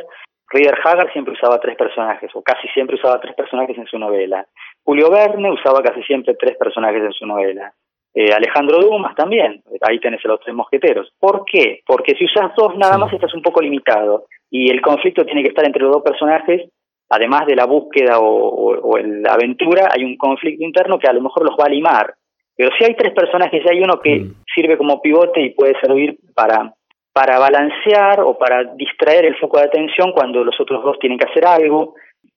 Rider 0.51 0.77
Haggard 0.83 1.11
siempre 1.13 1.33
usaba 1.33 1.59
tres 1.59 1.75
personajes, 1.77 2.31
o 2.33 2.41
casi 2.41 2.67
siempre 2.69 2.95
usaba 2.95 3.19
tres 3.19 3.35
personajes 3.35 3.77
en 3.77 3.85
su 3.87 3.99
novela. 3.99 4.45
Julio 4.83 5.09
Verne 5.11 5.51
usaba 5.51 5.81
casi 5.83 6.01
siempre 6.03 6.35
tres 6.35 6.57
personajes 6.57 7.03
en 7.03 7.11
su 7.11 7.25
novela. 7.25 7.73
Eh, 8.13 8.33
Alejandro 8.33 8.79
Dumas 8.79 9.15
también, 9.15 9.61
ahí 9.81 9.99
tenés 9.99 10.25
a 10.25 10.29
los 10.29 10.39
tres 10.39 10.55
mosqueteros. 10.55 11.13
¿Por 11.19 11.45
qué? 11.45 11.81
Porque 11.85 12.15
si 12.15 12.25
usas 12.25 12.51
dos 12.57 12.75
nada 12.77 12.97
más 12.97 13.13
estás 13.13 13.33
un 13.35 13.43
poco 13.43 13.61
limitado 13.61 14.25
y 14.49 14.71
el 14.71 14.81
conflicto 14.81 15.23
tiene 15.25 15.43
que 15.43 15.49
estar 15.49 15.65
entre 15.65 15.83
los 15.83 15.93
dos 15.93 16.03
personajes, 16.03 16.71
además 17.09 17.45
de 17.45 17.55
la 17.55 17.65
búsqueda 17.65 18.17
o, 18.19 18.97
la 18.97 19.33
aventura, 19.33 19.89
hay 19.95 20.03
un 20.03 20.17
conflicto 20.17 20.63
interno 20.63 20.97
que 20.97 21.07
a 21.07 21.13
lo 21.13 21.21
mejor 21.21 21.43
los 21.43 21.55
va 21.55 21.65
a 21.65 21.69
limar. 21.69 22.15
Pero 22.55 22.71
si 22.77 22.83
hay 22.83 22.95
tres 22.95 23.13
personajes 23.13 23.63
hay 23.69 23.79
uno 23.81 23.99
que 24.01 24.19
Mm. 24.19 24.35
sirve 24.53 24.77
como 24.77 25.01
pivote 25.01 25.41
y 25.41 25.51
puede 25.51 25.79
servir 25.79 26.17
para, 26.35 26.73
para 27.13 27.39
balancear 27.39 28.21
o 28.21 28.37
para 28.37 28.63
distraer 28.75 29.25
el 29.25 29.37
foco 29.37 29.57
de 29.57 29.65
atención 29.65 30.11
cuando 30.11 30.43
los 30.43 30.59
otros 30.59 30.83
dos 30.83 30.97
tienen 30.99 31.17
que 31.17 31.25
hacer 31.29 31.45
algo. 31.45 31.95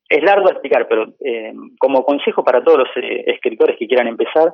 Es 0.08 0.22
largo 0.22 0.46
de 0.46 0.52
explicar, 0.52 0.86
pero 0.88 1.06
eh, 1.24 1.52
como 1.78 2.04
consejo 2.04 2.44
para 2.44 2.62
todos 2.62 2.78
los 2.80 2.88
eh, 2.96 3.24
escritores 3.26 3.76
que 3.78 3.86
quieran 3.86 4.08
empezar, 4.08 4.52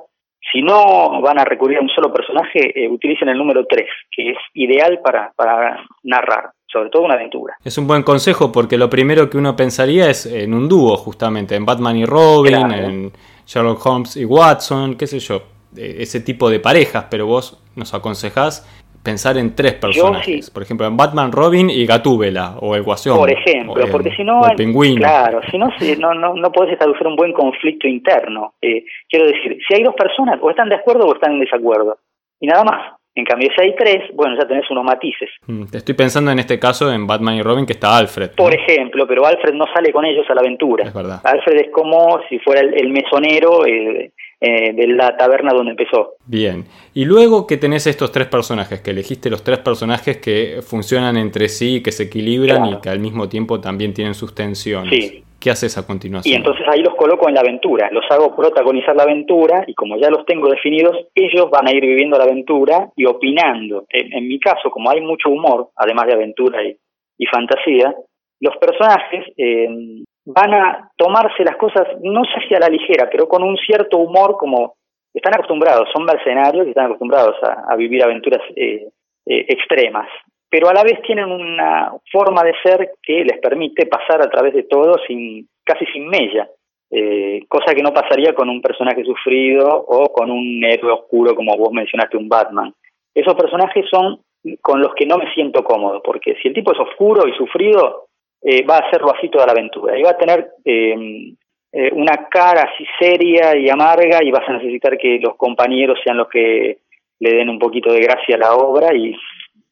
si 0.51 0.61
no 0.61 1.21
van 1.21 1.37
a 1.39 1.43
recurrir 1.43 1.77
a 1.79 1.81
un 1.81 1.89
solo 1.89 2.13
personaje, 2.13 2.71
eh, 2.73 2.87
utilicen 2.87 3.27
el 3.27 3.37
número 3.37 3.65
3, 3.65 3.85
que 4.09 4.31
es 4.31 4.37
ideal 4.53 4.99
para, 5.03 5.33
para 5.35 5.85
narrar, 6.03 6.51
sobre 6.65 6.89
todo 6.89 7.03
una 7.03 7.15
aventura. 7.15 7.55
Es 7.63 7.77
un 7.77 7.87
buen 7.87 8.03
consejo 8.03 8.51
porque 8.51 8.77
lo 8.77 8.89
primero 8.89 9.29
que 9.29 9.37
uno 9.37 9.55
pensaría 9.55 10.09
es 10.09 10.25
en 10.25 10.53
un 10.53 10.69
dúo, 10.69 10.95
justamente, 10.95 11.55
en 11.55 11.65
Batman 11.65 11.97
y 11.97 12.05
Robin, 12.05 12.55
Claro. 12.55 12.73
en 12.73 13.11
Sherlock 13.45 13.85
Holmes 13.85 14.15
y 14.15 14.23
Watson, 14.23 14.95
qué 14.95 15.07
sé 15.07 15.19
yo, 15.19 15.41
ese 15.75 16.21
tipo 16.21 16.49
de 16.49 16.59
parejas, 16.59 17.07
pero 17.11 17.25
vos 17.25 17.61
nos 17.75 17.93
aconsejás 17.93 18.65
pensar 19.03 19.37
en 19.37 19.55
tres 19.55 19.73
personajes, 19.73 20.45
sí. 20.45 20.51
por 20.51 20.63
ejemplo, 20.63 20.85
en 20.87 20.97
Batman, 20.97 21.31
Robin 21.31 21.69
y 21.69 21.85
Gatúbela, 21.85 22.57
o 22.59 22.75
el 22.75 22.83
Guasón. 22.83 23.17
Por 23.17 23.31
ejemplo, 23.31 23.83
el- 23.83 23.91
porque 23.91 24.11
si 24.15 24.23
no, 24.23 24.45
el 24.47 24.55
pingüino. 24.55 24.97
claro, 24.97 25.41
si 25.49 25.57
no, 25.57 25.69
no, 25.99 26.13
no, 26.13 26.33
no 26.35 26.51
podés 26.51 26.73
establecer 26.73 27.07
un 27.07 27.15
buen 27.15 27.33
conflicto 27.33 27.87
interno. 27.87 28.53
Eh, 28.61 28.83
quiero 29.09 29.25
decir, 29.27 29.57
si 29.67 29.73
hay 29.75 29.83
dos 29.83 29.95
personas, 29.95 30.39
o 30.41 30.49
están 30.49 30.69
de 30.69 30.75
acuerdo 30.75 31.05
o 31.07 31.13
están 31.13 31.33
en 31.33 31.39
desacuerdo. 31.41 31.97
Y 32.39 32.47
nada 32.47 32.63
más. 32.63 32.93
En 33.15 33.25
cambio, 33.25 33.49
si 33.53 33.61
hay 33.61 33.75
tres, 33.75 34.03
bueno, 34.13 34.37
ya 34.39 34.47
tenés 34.47 34.69
unos 34.69 34.83
matices. 34.85 35.29
Mm, 35.47 35.63
Estoy 35.73 35.93
pensando 35.95 36.31
en 36.31 36.39
este 36.39 36.57
caso 36.57 36.89
en 36.93 37.05
Batman 37.05 37.35
y 37.35 37.41
Robin 37.41 37.65
que 37.65 37.73
está 37.73 37.97
Alfred. 37.97 38.29
¿no? 38.29 38.35
Por 38.37 38.53
ejemplo, 38.53 39.05
pero 39.07 39.25
Alfred 39.25 39.55
no 39.55 39.65
sale 39.73 39.91
con 39.91 40.05
ellos 40.05 40.25
a 40.29 40.35
la 40.35 40.41
aventura. 40.41 40.85
Es 40.85 40.93
verdad. 40.93 41.19
Alfred 41.25 41.57
es 41.65 41.71
como 41.71 42.21
si 42.29 42.39
fuera 42.39 42.61
el, 42.61 42.75
el 42.75 42.89
mesonero 42.91 43.65
eh, 43.65 44.11
eh, 44.41 44.73
de 44.73 44.87
la 44.87 45.17
taberna 45.17 45.51
donde 45.53 45.71
empezó. 45.71 46.13
Bien. 46.25 46.65
Y 46.93 47.05
luego 47.05 47.45
que 47.45 47.57
tenés 47.57 47.87
estos 47.87 48.11
tres 48.11 48.27
personajes, 48.27 48.81
que 48.81 48.91
elegiste 48.91 49.29
los 49.29 49.43
tres 49.43 49.59
personajes 49.59 50.17
que 50.17 50.61
funcionan 50.61 51.17
entre 51.17 51.49
sí, 51.49 51.83
que 51.83 51.91
se 51.91 52.03
equilibran 52.03 52.61
Claro. 52.63 52.77
y 52.77 52.81
que 52.81 52.89
al 52.89 52.99
mismo 52.99 53.27
tiempo 53.29 53.59
también 53.59 53.93
tienen 53.93 54.13
sus 54.13 54.33
tensiones. 54.35 54.93
Sí. 55.09 55.23
¿Qué 55.39 55.49
haces 55.51 55.77
a 55.77 55.87
continuación? 55.87 56.33
Y 56.33 56.35
entonces 56.35 56.65
ahí 56.69 56.81
los 56.81 56.95
coloco 56.95 57.29
en 57.29 57.35
la 57.35 57.39
aventura, 57.39 57.89
los 57.93 58.03
hago 58.09 58.35
protagonizar 58.35 58.93
la 58.93 59.03
aventura 59.03 59.63
y 59.67 59.73
como 59.73 59.95
ya 59.97 60.09
los 60.09 60.25
tengo 60.25 60.49
definidos, 60.49 60.97
ellos 61.15 61.49
van 61.49 61.65
a 61.65 61.71
ir 61.71 61.79
viviendo 61.81 62.17
la 62.17 62.25
aventura 62.25 62.89
y 62.97 63.05
opinando. 63.05 63.85
En, 63.89 64.11
en 64.13 64.27
mi 64.27 64.37
caso, 64.37 64.69
como 64.69 64.89
hay 64.91 64.99
mucho 64.99 65.29
humor, 65.29 65.69
además 65.77 66.07
de 66.07 66.13
aventura 66.13 66.61
y, 66.61 66.75
y 67.17 67.25
fantasía, 67.27 67.95
los 68.41 68.55
personajes 68.57 69.25
eh, 69.37 70.03
van 70.33 70.53
a 70.53 70.89
tomarse 70.95 71.43
las 71.43 71.57
cosas, 71.57 71.87
no 72.01 72.23
sé 72.25 72.47
si 72.47 72.55
a 72.55 72.59
la 72.59 72.69
ligera, 72.69 73.09
pero 73.11 73.27
con 73.27 73.43
un 73.43 73.57
cierto 73.57 73.97
humor 73.97 74.37
como 74.37 74.75
están 75.13 75.33
acostumbrados, 75.33 75.89
son 75.93 76.05
mercenarios 76.05 76.67
y 76.67 76.69
están 76.69 76.85
acostumbrados 76.85 77.35
a, 77.43 77.65
a 77.71 77.75
vivir 77.75 78.03
aventuras 78.03 78.41
eh, 78.55 78.87
eh, 79.25 79.45
extremas 79.47 80.07
pero 80.49 80.67
a 80.67 80.73
la 80.73 80.83
vez 80.83 81.01
tienen 81.03 81.31
una 81.31 81.93
forma 82.11 82.43
de 82.43 82.53
ser 82.63 82.91
que 83.03 83.23
les 83.23 83.39
permite 83.39 83.85
pasar 83.85 84.21
a 84.21 84.29
través 84.29 84.53
de 84.53 84.63
todo 84.63 84.95
sin 85.07 85.47
casi 85.63 85.85
sin 85.85 86.07
mella, 86.07 86.49
eh, 86.89 87.41
cosa 87.47 87.75
que 87.75 87.83
no 87.83 87.93
pasaría 87.93 88.33
con 88.33 88.49
un 88.49 88.61
personaje 88.61 89.03
sufrido 89.03 89.67
o 89.69 90.11
con 90.11 90.31
un 90.31 90.63
héroe 90.63 90.91
oscuro 90.91 91.35
como 91.35 91.55
vos 91.55 91.71
mencionaste, 91.71 92.17
un 92.17 92.27
Batman. 92.27 92.73
Esos 93.13 93.35
personajes 93.35 93.85
son 93.91 94.19
con 94.61 94.81
los 94.81 94.95
que 94.95 95.05
no 95.05 95.17
me 95.17 95.31
siento 95.33 95.63
cómodo, 95.63 96.01
porque 96.01 96.35
si 96.41 96.47
el 96.47 96.53
tipo 96.53 96.71
es 96.71 96.79
oscuro 96.79 97.27
y 97.27 97.33
sufrido, 97.33 98.07
eh, 98.41 98.65
va 98.65 98.77
a 98.77 98.87
hacerlo 98.87 99.13
así 99.15 99.29
toda 99.29 99.45
la 99.45 99.51
aventura 99.51 99.97
y 99.97 100.03
va 100.03 100.11
a 100.11 100.17
tener 100.17 100.47
eh, 100.63 101.33
eh, 101.71 101.91
una 101.93 102.27
cara 102.29 102.69
así 102.73 102.85
seria 102.99 103.55
y 103.55 103.69
amarga 103.69 104.23
y 104.23 104.31
vas 104.31 104.47
a 104.47 104.53
necesitar 104.53 104.97
que 104.97 105.19
los 105.19 105.35
compañeros 105.35 105.99
sean 106.03 106.17
los 106.17 106.27
que 106.29 106.79
le 107.19 107.33
den 107.33 107.49
un 107.49 107.59
poquito 107.59 107.91
de 107.91 107.99
gracia 107.99 108.35
a 108.35 108.39
la 108.39 108.55
obra 108.55 108.95
y 108.95 109.15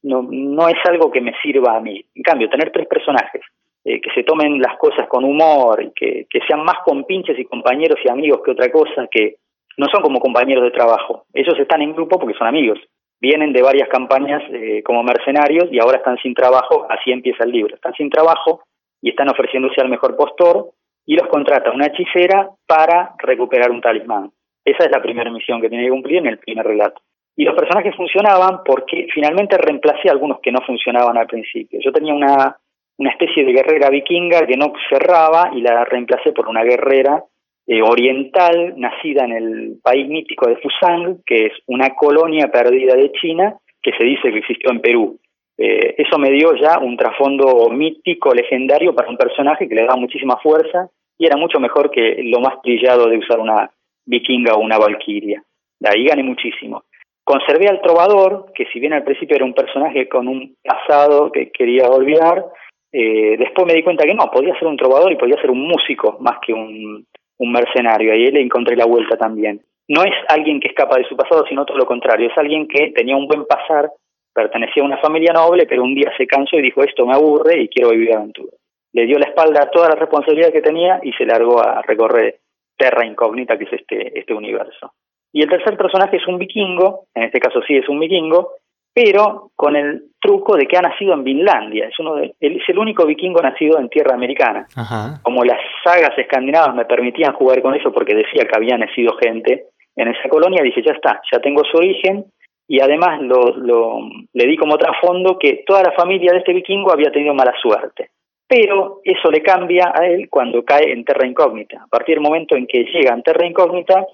no, 0.04 0.28
no 0.30 0.68
es 0.68 0.78
algo 0.88 1.10
que 1.12 1.22
me 1.22 1.34
sirva 1.42 1.76
a 1.76 1.80
mí. 1.80 2.04
En 2.14 2.24
cambio, 2.24 2.50
tener 2.50 2.72
tres 2.72 2.88
personajes 2.88 3.42
eh, 3.84 4.00
que 4.00 4.12
se 4.14 4.24
tomen 4.24 4.60
las 4.60 4.78
cosas 4.78 5.08
con 5.08 5.24
humor 5.24 5.82
y 5.82 5.92
que, 5.92 6.28
que 6.30 6.40
sean 6.48 6.64
más 6.64 6.78
compinches 6.86 7.40
y 7.40 7.46
compañeros 7.46 7.98
y 8.04 8.10
amigos 8.10 8.42
que 8.44 8.52
otra 8.52 8.72
cosa, 8.72 9.08
que 9.10 9.38
no 9.78 9.88
son 9.92 10.02
como 10.02 10.20
compañeros 10.20 10.66
de 10.66 10.72
trabajo. 10.72 11.26
Ellos 11.34 11.58
están 11.60 11.82
en 11.82 11.94
grupo 11.94 12.20
porque 12.20 12.38
son 12.38 12.48
amigos. 12.48 12.80
Vienen 13.20 13.52
de 13.52 13.62
varias 13.62 13.90
campañas 13.90 14.44
eh, 14.52 14.84
como 14.84 15.04
mercenarios 15.04 15.70
y 15.72 15.80
ahora 15.80 15.98
están 15.98 16.18
sin 16.18 16.34
trabajo, 16.34 16.86
así 16.90 17.12
empieza 17.12 17.44
el 17.44 17.52
libro. 17.52 17.76
Están 17.76 17.94
sin 17.94 18.10
trabajo 18.10 18.62
y 19.02 19.10
están 19.10 19.30
ofreciéndose 19.30 19.82
al 19.82 19.90
mejor 19.90 20.16
postor 20.16 20.72
y 21.06 21.16
los 21.16 21.28
contrata 21.28 21.72
una 21.72 21.88
hechicera 21.88 22.50
para 22.68 23.16
recuperar 23.18 23.72
un 23.72 23.82
talismán. 23.82 24.32
Esa 24.64 24.86
es 24.86 24.92
la 24.92 25.02
primera 25.02 25.32
misión 25.32 25.62
que 25.62 25.70
tiene 25.70 25.86
que 25.86 25.92
cumplir 25.92 26.18
en 26.18 26.28
el 26.28 26.40
primer 26.40 26.66
relato. 26.66 27.02
Y 27.36 27.46
los 27.46 27.56
personajes 27.56 27.96
funcionaban 27.96 28.62
porque 28.66 29.08
finalmente 29.14 29.58
reemplacé 29.58 30.10
a 30.10 30.12
algunos 30.12 30.40
que 30.42 30.52
no 30.52 30.60
funcionaban 30.66 31.18
al 31.18 31.28
principio. 31.28 31.80
Yo 31.82 31.92
tenía 31.92 32.14
una, 32.14 32.58
una 32.98 33.12
especie 33.12 33.46
de 33.46 33.54
guerrera 33.54 33.90
vikinga 33.90 34.46
que 34.46 34.58
no 34.58 34.74
cerraba 34.90 35.52
y 35.54 35.62
la 35.62 35.86
reemplacé 35.86 36.34
por 36.34 36.48
una 36.48 36.64
guerrera 36.64 37.24
eh, 37.68 37.82
oriental 37.82 38.76
nacida 38.78 39.26
en 39.26 39.32
el 39.34 39.80
país 39.84 40.08
mítico 40.08 40.48
de 40.48 40.56
Fusang, 40.56 41.22
que 41.26 41.48
es 41.48 41.54
una 41.68 41.90
colonia 41.96 42.48
perdida 42.50 42.96
de 42.96 43.12
China 43.12 43.58
que 43.82 43.92
se 43.92 44.06
dice 44.06 44.32
que 44.32 44.40
existió 44.40 44.72
en 44.72 44.80
Perú. 44.80 45.20
Eh, 45.58 45.96
eso 45.98 46.18
me 46.18 46.30
dio 46.32 46.56
ya 46.56 46.80
un 46.80 46.96
trasfondo 46.96 47.70
mítico, 47.70 48.34
legendario 48.34 48.96
para 48.96 49.10
un 49.10 49.18
personaje 49.18 49.68
que 49.68 49.76
le 49.76 49.82
daba 49.82 49.98
muchísima 49.98 50.38
fuerza 50.38 50.90
y 51.18 51.26
era 51.26 51.36
mucho 51.36 51.60
mejor 51.60 51.92
que 51.92 52.22
lo 52.24 52.40
más 52.40 52.62
trillado 52.62 53.10
de 53.10 53.18
usar 53.18 53.40
una 53.40 53.70
vikinga 54.06 54.54
o 54.54 54.60
una 54.60 54.78
valquiria. 54.78 55.44
De 55.80 55.90
ahí 55.90 56.06
gané 56.06 56.24
muchísimo. 56.24 56.84
Conservé 57.24 57.68
al 57.68 57.82
trovador, 57.82 58.54
que 58.56 58.66
si 58.72 58.80
bien 58.80 58.94
al 58.94 59.04
principio 59.04 59.36
era 59.36 59.46
un 59.46 59.54
personaje 59.54 60.08
con 60.08 60.30
un 60.30 60.56
pasado 60.64 61.32
que 61.32 61.52
quería 61.52 61.90
olvidar, 61.90 62.46
eh, 62.94 63.36
después 63.38 63.68
me 63.68 63.74
di 63.74 63.84
cuenta 63.84 64.06
que 64.06 64.14
no, 64.14 64.32
podía 64.32 64.58
ser 64.58 64.68
un 64.68 64.78
trovador 64.78 65.12
y 65.12 65.18
podía 65.18 65.36
ser 65.42 65.52
un 65.52 65.68
músico 65.68 66.18
más 66.22 66.38
que 66.46 66.54
un, 66.54 67.06
un 67.40 67.52
mercenario. 67.52 68.12
Ahí 68.12 68.32
le 68.32 68.42
encontré 68.42 68.76
la 68.76 68.86
vuelta 68.86 69.18
también. 69.18 69.62
No 69.88 70.04
es 70.04 70.14
alguien 70.28 70.60
que 70.60 70.68
escapa 70.68 70.98
de 70.98 71.06
su 71.06 71.16
pasado, 71.16 71.46
sino 71.48 71.66
todo 71.66 71.78
lo 71.78 71.86
contrario. 71.86 72.28
Es 72.30 72.38
alguien 72.38 72.68
que 72.68 72.92
tenía 72.92 73.16
un 73.16 73.28
buen 73.28 73.46
pasar, 73.46 73.90
pertenecía 74.34 74.84
a 74.84 74.86
una 74.86 74.98
familia 74.98 75.34
noble, 75.34 75.66
pero 75.66 75.84
un 75.84 75.96
día 75.96 76.12
se 76.18 76.28
cansó 76.28 76.58
y 76.58 76.62
dijo, 76.62 76.84
esto 76.84 77.06
me 77.06 77.14
aburre 77.14 77.62
y 77.62 77.70
quiero 77.70 77.92
vivir 77.92 78.14
aventura. 78.14 78.52
Le 78.94 79.06
dio 79.06 79.18
la 79.18 79.30
espalda 79.30 79.62
a 79.64 79.70
toda 79.70 79.90
la 79.90 79.96
responsabilidad 79.96 80.52
que 80.52 80.62
tenía 80.62 81.00
y 81.04 81.14
se 81.14 81.26
largó 81.26 81.62
a 81.62 81.82
recorrer 81.82 82.40
Terra 82.78 83.06
Incógnita, 83.06 83.58
que 83.58 83.66
es 83.66 83.74
este, 83.74 84.20
este 84.20 84.34
universo. 84.34 84.94
Y 85.32 85.42
el 85.42 85.50
tercer 85.50 85.78
personaje 85.78 86.18
es 86.18 86.28
un 86.28 86.38
vikingo, 86.38 87.06
en 87.14 87.24
este 87.24 87.40
caso 87.40 87.62
sí 87.68 87.76
es 87.76 87.88
un 87.90 88.00
vikingo, 88.00 88.54
pero 88.98 89.52
con 89.56 89.76
el 89.76 90.06
truco 90.20 90.58
de 90.58 90.66
que 90.66 90.76
ha 90.76 90.82
nacido 90.82 91.14
en 91.14 91.24
Vinlandia. 91.24 91.88
Es, 91.88 92.00
uno 92.00 92.16
de, 92.16 92.34
es 92.40 92.68
el 92.68 92.80
único 92.80 93.06
vikingo 93.06 93.40
nacido 93.42 93.78
en 93.78 93.90
tierra 93.90 94.16
americana. 94.16 94.66
Ajá. 94.76 95.22
Como 95.22 95.44
las 95.44 95.60
sagas 95.84 96.18
escandinavas 96.18 96.74
me 96.74 96.86
permitían 96.86 97.34
jugar 97.34 97.62
con 97.62 97.76
eso 97.76 97.92
porque 97.92 98.16
decía 98.16 98.46
que 98.46 98.58
había 98.58 98.76
nacido 98.76 99.16
gente 99.22 99.66
en 99.96 100.08
esa 100.08 100.28
colonia, 100.30 100.64
dije, 100.64 100.82
ya 100.82 100.94
está, 100.94 101.22
ya 101.32 101.40
tengo 101.40 101.62
su 101.64 101.78
origen 101.78 102.26
y 102.68 102.80
además 102.80 103.22
lo, 103.22 103.56
lo, 103.56 104.00
le 104.34 104.48
di 104.48 104.58
como 104.58 104.80
trasfondo 104.80 105.38
que 105.38 105.64
toda 105.64 105.84
la 105.84 105.92
familia 105.92 106.32
de 106.32 106.40
este 106.40 106.54
vikingo 106.54 106.92
había 106.92 107.12
tenido 107.12 107.36
mala 107.36 107.54
suerte. 107.62 108.10
Pero 108.48 109.02
eso 109.04 109.30
le 109.30 109.44
cambia 109.44 109.94
a 109.94 110.08
él 110.08 110.28
cuando 110.28 110.66
cae 110.66 110.92
en 110.92 111.06
Terra 111.06 111.28
Incógnita. 111.28 111.84
A 111.84 111.88
partir 111.88 112.16
del 112.16 112.24
momento 112.24 112.56
en 112.56 112.66
que 112.66 112.80
llega 112.86 113.14
en 113.14 113.22
Terra 113.22 113.46
Incógnita, 113.46 114.08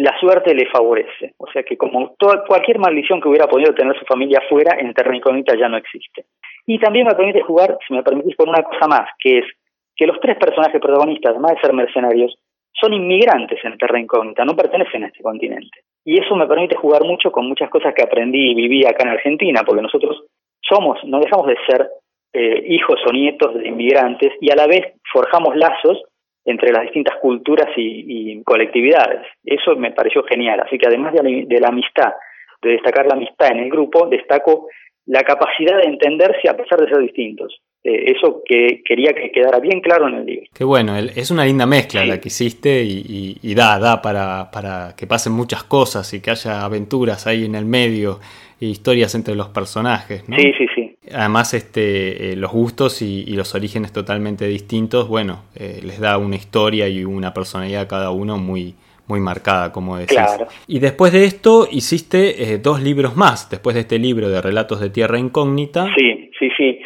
la 0.00 0.18
suerte 0.18 0.54
le 0.54 0.66
favorece. 0.66 1.34
O 1.38 1.46
sea 1.52 1.62
que 1.62 1.76
como 1.76 2.14
cualquier 2.46 2.78
maldición 2.78 3.20
que 3.20 3.28
hubiera 3.28 3.46
podido 3.46 3.74
tener 3.74 3.98
su 3.98 4.04
familia 4.06 4.40
afuera, 4.42 4.78
en 4.78 4.94
Terra 4.94 5.14
Incógnita 5.14 5.56
ya 5.56 5.68
no 5.68 5.76
existe. 5.76 6.24
Y 6.66 6.78
también 6.78 7.06
me 7.06 7.14
permite 7.14 7.42
jugar, 7.42 7.76
si 7.86 7.92
me 7.92 8.02
permitís, 8.02 8.34
por 8.36 8.48
una 8.48 8.62
cosa 8.62 8.86
más, 8.88 9.08
que 9.18 9.38
es 9.38 9.44
que 9.94 10.06
los 10.06 10.18
tres 10.20 10.38
personajes 10.38 10.80
protagonistas, 10.80 11.32
además 11.32 11.52
de 11.52 11.60
ser 11.60 11.72
mercenarios, 11.74 12.34
son 12.72 12.94
inmigrantes 12.94 13.58
en 13.62 13.76
Terra 13.76 14.00
Incógnita, 14.00 14.44
no 14.44 14.56
pertenecen 14.56 15.04
a 15.04 15.08
este 15.08 15.22
continente. 15.22 15.80
Y 16.04 16.18
eso 16.18 16.34
me 16.34 16.46
permite 16.46 16.76
jugar 16.76 17.04
mucho 17.04 17.30
con 17.30 17.46
muchas 17.46 17.68
cosas 17.68 17.92
que 17.94 18.02
aprendí 18.02 18.52
y 18.52 18.54
viví 18.54 18.86
acá 18.86 19.02
en 19.02 19.10
Argentina, 19.10 19.62
porque 19.66 19.82
nosotros 19.82 20.24
somos, 20.62 20.98
no 21.04 21.20
dejamos 21.20 21.46
de 21.46 21.56
ser 21.68 21.88
eh, 22.32 22.62
hijos 22.68 23.00
o 23.06 23.12
nietos 23.12 23.54
de 23.54 23.68
inmigrantes 23.68 24.32
y 24.40 24.50
a 24.50 24.56
la 24.56 24.66
vez 24.66 24.94
forjamos 25.12 25.56
lazos 25.56 26.02
entre 26.44 26.72
las 26.72 26.82
distintas 26.82 27.16
culturas 27.20 27.68
y, 27.76 28.32
y 28.38 28.42
colectividades. 28.42 29.26
Eso 29.44 29.76
me 29.76 29.92
pareció 29.92 30.22
genial. 30.24 30.60
Así 30.66 30.78
que 30.78 30.86
además 30.86 31.12
de 31.14 31.22
la, 31.22 31.46
de 31.46 31.60
la 31.60 31.68
amistad, 31.68 32.12
de 32.62 32.70
destacar 32.70 33.06
la 33.06 33.14
amistad 33.14 33.52
en 33.52 33.58
el 33.60 33.70
grupo, 33.70 34.06
destaco 34.08 34.68
la 35.06 35.22
capacidad 35.22 35.76
de 35.78 35.84
entenderse 35.88 36.48
a 36.48 36.56
pesar 36.56 36.78
de 36.80 36.88
ser 36.88 36.98
distintos. 36.98 37.60
Eh, 37.82 38.12
eso 38.14 38.42
que 38.44 38.82
quería 38.84 39.12
que 39.14 39.30
quedara 39.32 39.58
bien 39.58 39.80
claro 39.80 40.06
en 40.08 40.14
el 40.16 40.26
libro. 40.26 40.46
Qué 40.54 40.64
bueno, 40.64 40.96
es 40.96 41.30
una 41.30 41.46
linda 41.46 41.64
mezcla 41.66 42.02
Sí. 42.02 42.08
la 42.08 42.20
que 42.20 42.28
hiciste 42.28 42.82
y, 42.82 43.02
y- 43.08 43.36
y 43.42 43.54
da, 43.54 43.78
da 43.78 44.02
para, 44.02 44.50
para 44.52 44.94
que 44.96 45.06
pasen 45.06 45.32
muchas 45.32 45.64
cosas 45.64 46.12
y 46.12 46.20
que 46.20 46.30
haya 46.30 46.62
aventuras 46.64 47.26
ahí 47.26 47.46
en 47.46 47.54
el 47.54 47.64
medio 47.64 48.18
e 48.60 48.66
historias 48.66 49.14
entre 49.14 49.34
los 49.34 49.48
personajes, 49.48 50.28
¿no? 50.28 50.36
Sí, 50.36 50.52
sí, 50.58 50.66
sí. 50.74 50.89
Además, 51.14 51.54
este, 51.54 52.32
eh, 52.32 52.36
los 52.36 52.50
gustos 52.50 53.02
y, 53.02 53.24
y 53.26 53.34
los 53.34 53.54
orígenes 53.54 53.92
totalmente 53.92 54.46
distintos, 54.46 55.08
bueno, 55.08 55.44
eh, 55.54 55.80
les 55.82 56.00
da 56.00 56.18
una 56.18 56.36
historia 56.36 56.88
y 56.88 57.04
una 57.04 57.32
personalidad 57.32 57.82
a 57.82 57.88
cada 57.88 58.10
uno 58.10 58.38
muy, 58.38 58.74
muy 59.06 59.20
marcada, 59.20 59.72
como 59.72 59.96
decís. 59.96 60.18
Y 60.66 60.78
después 60.78 61.12
de 61.12 61.24
esto 61.24 61.66
hiciste 61.70 62.42
eh, 62.42 62.58
dos 62.58 62.82
libros 62.82 63.16
más, 63.16 63.50
después 63.50 63.74
de 63.74 63.80
este 63.82 63.98
libro 63.98 64.28
de 64.28 64.40
Relatos 64.40 64.80
de 64.80 64.90
Tierra 64.90 65.18
Incógnita. 65.18 65.86
Sí, 65.96 66.30
sí, 66.38 66.48
sí. 66.56 66.80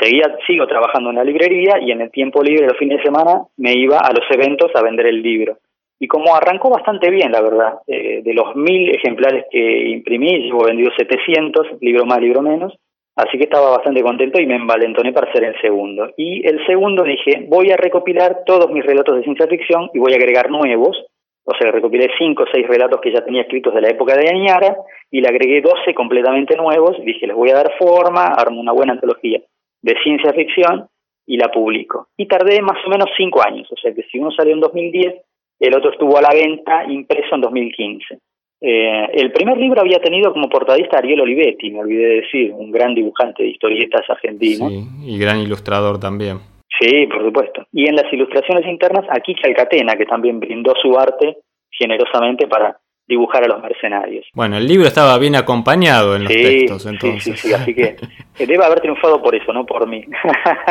Seguía, 0.00 0.34
sigo 0.46 0.66
trabajando 0.66 1.10
en 1.10 1.16
la 1.16 1.24
librería 1.24 1.78
y 1.80 1.90
en 1.90 2.00
el 2.00 2.10
tiempo 2.10 2.42
libre, 2.42 2.66
los 2.66 2.78
fines 2.78 2.98
de 2.98 3.04
semana, 3.04 3.42
me 3.58 3.74
iba 3.74 3.98
a 3.98 4.10
los 4.10 4.24
eventos 4.30 4.70
a 4.74 4.82
vender 4.82 5.06
el 5.06 5.20
libro. 5.20 5.58
Y 6.00 6.08
como 6.08 6.34
arrancó 6.34 6.70
bastante 6.70 7.10
bien, 7.10 7.32
la 7.32 7.42
verdad, 7.42 7.74
de 7.86 8.32
los 8.34 8.56
mil 8.56 8.94
ejemplares 8.94 9.44
que 9.50 9.88
imprimí, 9.88 10.38
llevo 10.38 10.64
vendido 10.64 10.90
700, 10.96 11.82
libro 11.82 12.06
más, 12.06 12.20
libro 12.20 12.40
menos, 12.40 12.78
así 13.16 13.38
que 13.38 13.44
estaba 13.44 13.70
bastante 13.70 14.02
contento 14.02 14.40
y 14.40 14.46
me 14.46 14.56
envalentoné 14.56 15.12
para 15.12 15.30
hacer 15.30 15.44
el 15.44 15.60
segundo. 15.60 16.10
Y 16.16 16.46
el 16.46 16.64
segundo 16.66 17.02
dije, 17.02 17.46
voy 17.48 17.70
a 17.70 17.76
recopilar 17.76 18.44
todos 18.44 18.70
mis 18.70 18.84
relatos 18.84 19.16
de 19.16 19.22
ciencia 19.22 19.46
ficción 19.46 19.90
y 19.94 19.98
voy 19.98 20.12
a 20.12 20.16
agregar 20.16 20.50
nuevos, 20.50 21.04
o 21.44 21.54
sea, 21.54 21.70
recopilé 21.70 22.08
cinco 22.18 22.42
o 22.42 22.46
seis 22.52 22.66
relatos 22.66 23.00
que 23.00 23.12
ya 23.12 23.24
tenía 23.24 23.42
escritos 23.42 23.72
de 23.72 23.80
la 23.80 23.88
época 23.88 24.16
de 24.16 24.28
Añara 24.28 24.76
y 25.10 25.20
le 25.20 25.28
agregué 25.28 25.60
12 25.60 25.94
completamente 25.94 26.56
nuevos. 26.56 26.96
Dije, 27.04 27.26
les 27.26 27.36
voy 27.36 27.50
a 27.50 27.54
dar 27.54 27.72
forma, 27.78 28.26
armo 28.26 28.60
una 28.60 28.72
buena 28.72 28.94
antología 28.94 29.40
de 29.80 29.94
ciencia 30.02 30.32
ficción 30.32 30.88
y 31.24 31.38
la 31.38 31.48
publico. 31.50 32.08
Y 32.16 32.26
tardé 32.26 32.60
más 32.62 32.78
o 32.84 32.90
menos 32.90 33.08
cinco 33.16 33.40
años, 33.46 33.68
o 33.70 33.76
sea 33.76 33.94
que 33.94 34.02
si 34.10 34.18
uno 34.18 34.30
salió 34.32 34.54
en 34.54 34.60
2010, 34.60 35.14
el 35.60 35.76
otro 35.76 35.90
estuvo 35.90 36.18
a 36.18 36.22
la 36.22 36.30
venta 36.30 36.84
impreso 36.88 37.36
en 37.36 37.40
2015. 37.40 38.18
Eh, 38.60 39.08
el 39.12 39.32
primer 39.32 39.58
libro 39.58 39.82
había 39.82 39.98
tenido 40.00 40.32
como 40.32 40.48
portadista 40.48 40.96
a 40.96 40.98
Ariel 41.00 41.20
Olivetti, 41.20 41.70
me 41.70 41.80
olvidé 41.80 42.06
de 42.06 42.20
decir, 42.22 42.52
un 42.52 42.70
gran 42.70 42.94
dibujante 42.94 43.42
de 43.42 43.50
historietas 43.50 44.08
argentino. 44.08 44.68
Sí, 44.68 44.86
y 45.04 45.18
gran 45.18 45.38
ilustrador 45.40 46.00
también. 46.00 46.38
Sí, 46.80 47.06
por 47.06 47.24
supuesto. 47.24 47.66
Y 47.72 47.86
en 47.86 47.96
las 47.96 48.10
ilustraciones 48.12 48.66
internas, 48.66 49.04
aquí 49.10 49.34
Chalcatena, 49.34 49.96
que 49.96 50.06
también 50.06 50.40
brindó 50.40 50.74
su 50.80 50.98
arte 50.98 51.38
generosamente 51.70 52.46
para 52.46 52.78
dibujar 53.06 53.44
a 53.44 53.48
los 53.48 53.62
mercenarios. 53.62 54.26
Bueno, 54.34 54.56
el 54.56 54.66
libro 54.66 54.86
estaba 54.86 55.16
bien 55.18 55.36
acompañado 55.36 56.16
en 56.16 56.24
los 56.24 56.32
textos, 56.32 56.86
entonces. 56.86 57.22
Sí, 57.22 57.32
sí, 57.32 57.48
sí, 57.48 57.54
así 57.54 57.74
que 57.74 57.96
debe 58.46 58.64
haber 58.64 58.80
triunfado 58.80 59.22
por 59.22 59.34
eso, 59.34 59.52
no 59.52 59.64
por 59.64 59.86
mí, 59.86 60.04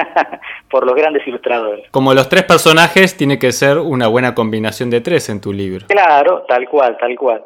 por 0.69 0.85
los 0.85 0.95
grandes 0.95 1.25
ilustradores. 1.27 1.85
Como 1.91 2.13
los 2.13 2.27
tres 2.27 2.43
personajes, 2.43 3.15
tiene 3.15 3.39
que 3.39 3.51
ser 3.51 3.77
una 3.77 4.07
buena 4.07 4.35
combinación 4.35 4.89
de 4.89 5.01
tres 5.01 5.29
en 5.29 5.39
tu 5.39 5.53
libro. 5.53 5.85
Claro, 5.87 6.43
tal 6.47 6.67
cual, 6.67 6.97
tal 6.99 7.15
cual. 7.15 7.45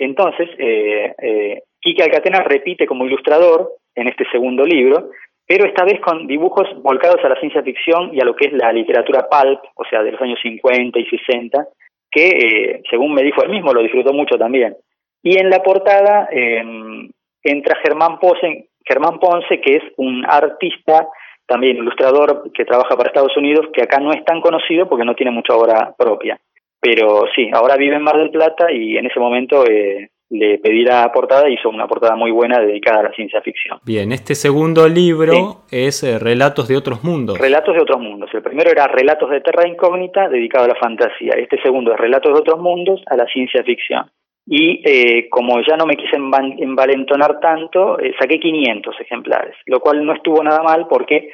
Entonces, 0.00 0.48
eh, 0.56 1.14
eh, 1.20 1.62
Quique 1.78 2.02
Alcatena 2.02 2.40
repite 2.40 2.86
como 2.86 3.04
ilustrador 3.04 3.72
en 3.94 4.08
este 4.08 4.24
segundo 4.32 4.64
libro, 4.64 5.10
pero 5.46 5.66
esta 5.66 5.84
vez 5.84 6.00
con 6.00 6.26
dibujos 6.26 6.66
volcados 6.82 7.22
a 7.22 7.28
la 7.28 7.38
ciencia 7.38 7.62
ficción 7.62 8.10
y 8.14 8.20
a 8.20 8.24
lo 8.24 8.34
que 8.34 8.46
es 8.46 8.52
la 8.54 8.72
literatura 8.72 9.28
pulp, 9.28 9.60
o 9.74 9.84
sea, 9.84 10.02
de 10.02 10.12
los 10.12 10.20
años 10.22 10.38
50 10.42 10.98
y 10.98 11.04
60, 11.04 11.66
que, 12.10 12.28
eh, 12.28 12.82
según 12.88 13.12
me 13.12 13.22
dijo 13.22 13.42
él 13.42 13.50
mismo, 13.50 13.74
lo 13.74 13.82
disfrutó 13.82 14.14
mucho 14.14 14.38
también. 14.38 14.74
Y 15.22 15.38
en 15.38 15.50
la 15.50 15.62
portada 15.62 16.30
em, 16.32 17.10
entra 17.44 17.78
Germán 17.84 18.18
Ponce, 18.18 18.68
Germán 18.82 19.18
Ponce, 19.18 19.60
que 19.60 19.76
es 19.76 19.82
un 19.98 20.24
artista, 20.26 21.08
también 21.46 21.76
ilustrador, 21.76 22.50
que 22.54 22.64
trabaja 22.64 22.96
para 22.96 23.08
Estados 23.08 23.36
Unidos, 23.36 23.66
que 23.74 23.82
acá 23.82 23.98
no 24.00 24.12
es 24.12 24.24
tan 24.24 24.40
conocido 24.40 24.88
porque 24.88 25.04
no 25.04 25.14
tiene 25.14 25.30
mucha 25.30 25.54
obra 25.54 25.92
propia. 25.98 26.40
Pero 26.80 27.24
sí, 27.34 27.50
ahora 27.52 27.76
vive 27.76 27.96
en 27.96 28.02
Mar 28.02 28.16
del 28.16 28.30
Plata 28.30 28.72
y 28.72 28.96
en 28.96 29.06
ese 29.06 29.20
momento 29.20 29.64
eh, 29.66 30.10
le 30.30 30.58
pedí 30.58 30.84
la 30.84 31.10
portada 31.12 31.48
y 31.48 31.54
hizo 31.54 31.68
una 31.68 31.86
portada 31.86 32.14
muy 32.14 32.30
buena 32.30 32.60
dedicada 32.60 33.00
a 33.00 33.02
la 33.04 33.12
ciencia 33.12 33.42
ficción. 33.42 33.78
Bien, 33.84 34.12
este 34.12 34.34
segundo 34.34 34.88
libro 34.88 35.64
es 35.70 36.02
eh, 36.04 36.18
Relatos 36.18 36.68
de 36.68 36.76
otros 36.76 37.02
mundos. 37.02 37.38
Relatos 37.38 37.74
de 37.74 37.82
otros 37.82 38.00
mundos. 38.00 38.30
El 38.32 38.42
primero 38.42 38.70
era 38.70 38.86
Relatos 38.86 39.28
de 39.28 39.40
Terra 39.40 39.68
Incógnita, 39.68 40.28
dedicado 40.28 40.64
a 40.64 40.68
la 40.68 40.76
fantasía. 40.76 41.34
Este 41.36 41.60
segundo 41.60 41.92
es 41.92 41.98
Relatos 41.98 42.32
de 42.32 42.40
otros 42.40 42.60
mundos, 42.60 43.02
a 43.06 43.16
la 43.16 43.26
ciencia 43.26 43.62
ficción. 43.64 44.08
Y 44.46 44.80
eh, 44.84 45.28
como 45.28 45.60
ya 45.60 45.76
no 45.76 45.84
me 45.84 45.96
quise 45.96 46.16
envalentonar 46.16 47.40
tanto, 47.40 47.98
eh, 47.98 48.14
saqué 48.18 48.38
500 48.38 49.00
ejemplares, 49.00 49.56
lo 49.66 49.80
cual 49.80 50.04
no 50.04 50.14
estuvo 50.14 50.42
nada 50.42 50.62
mal 50.62 50.86
porque 50.88 51.30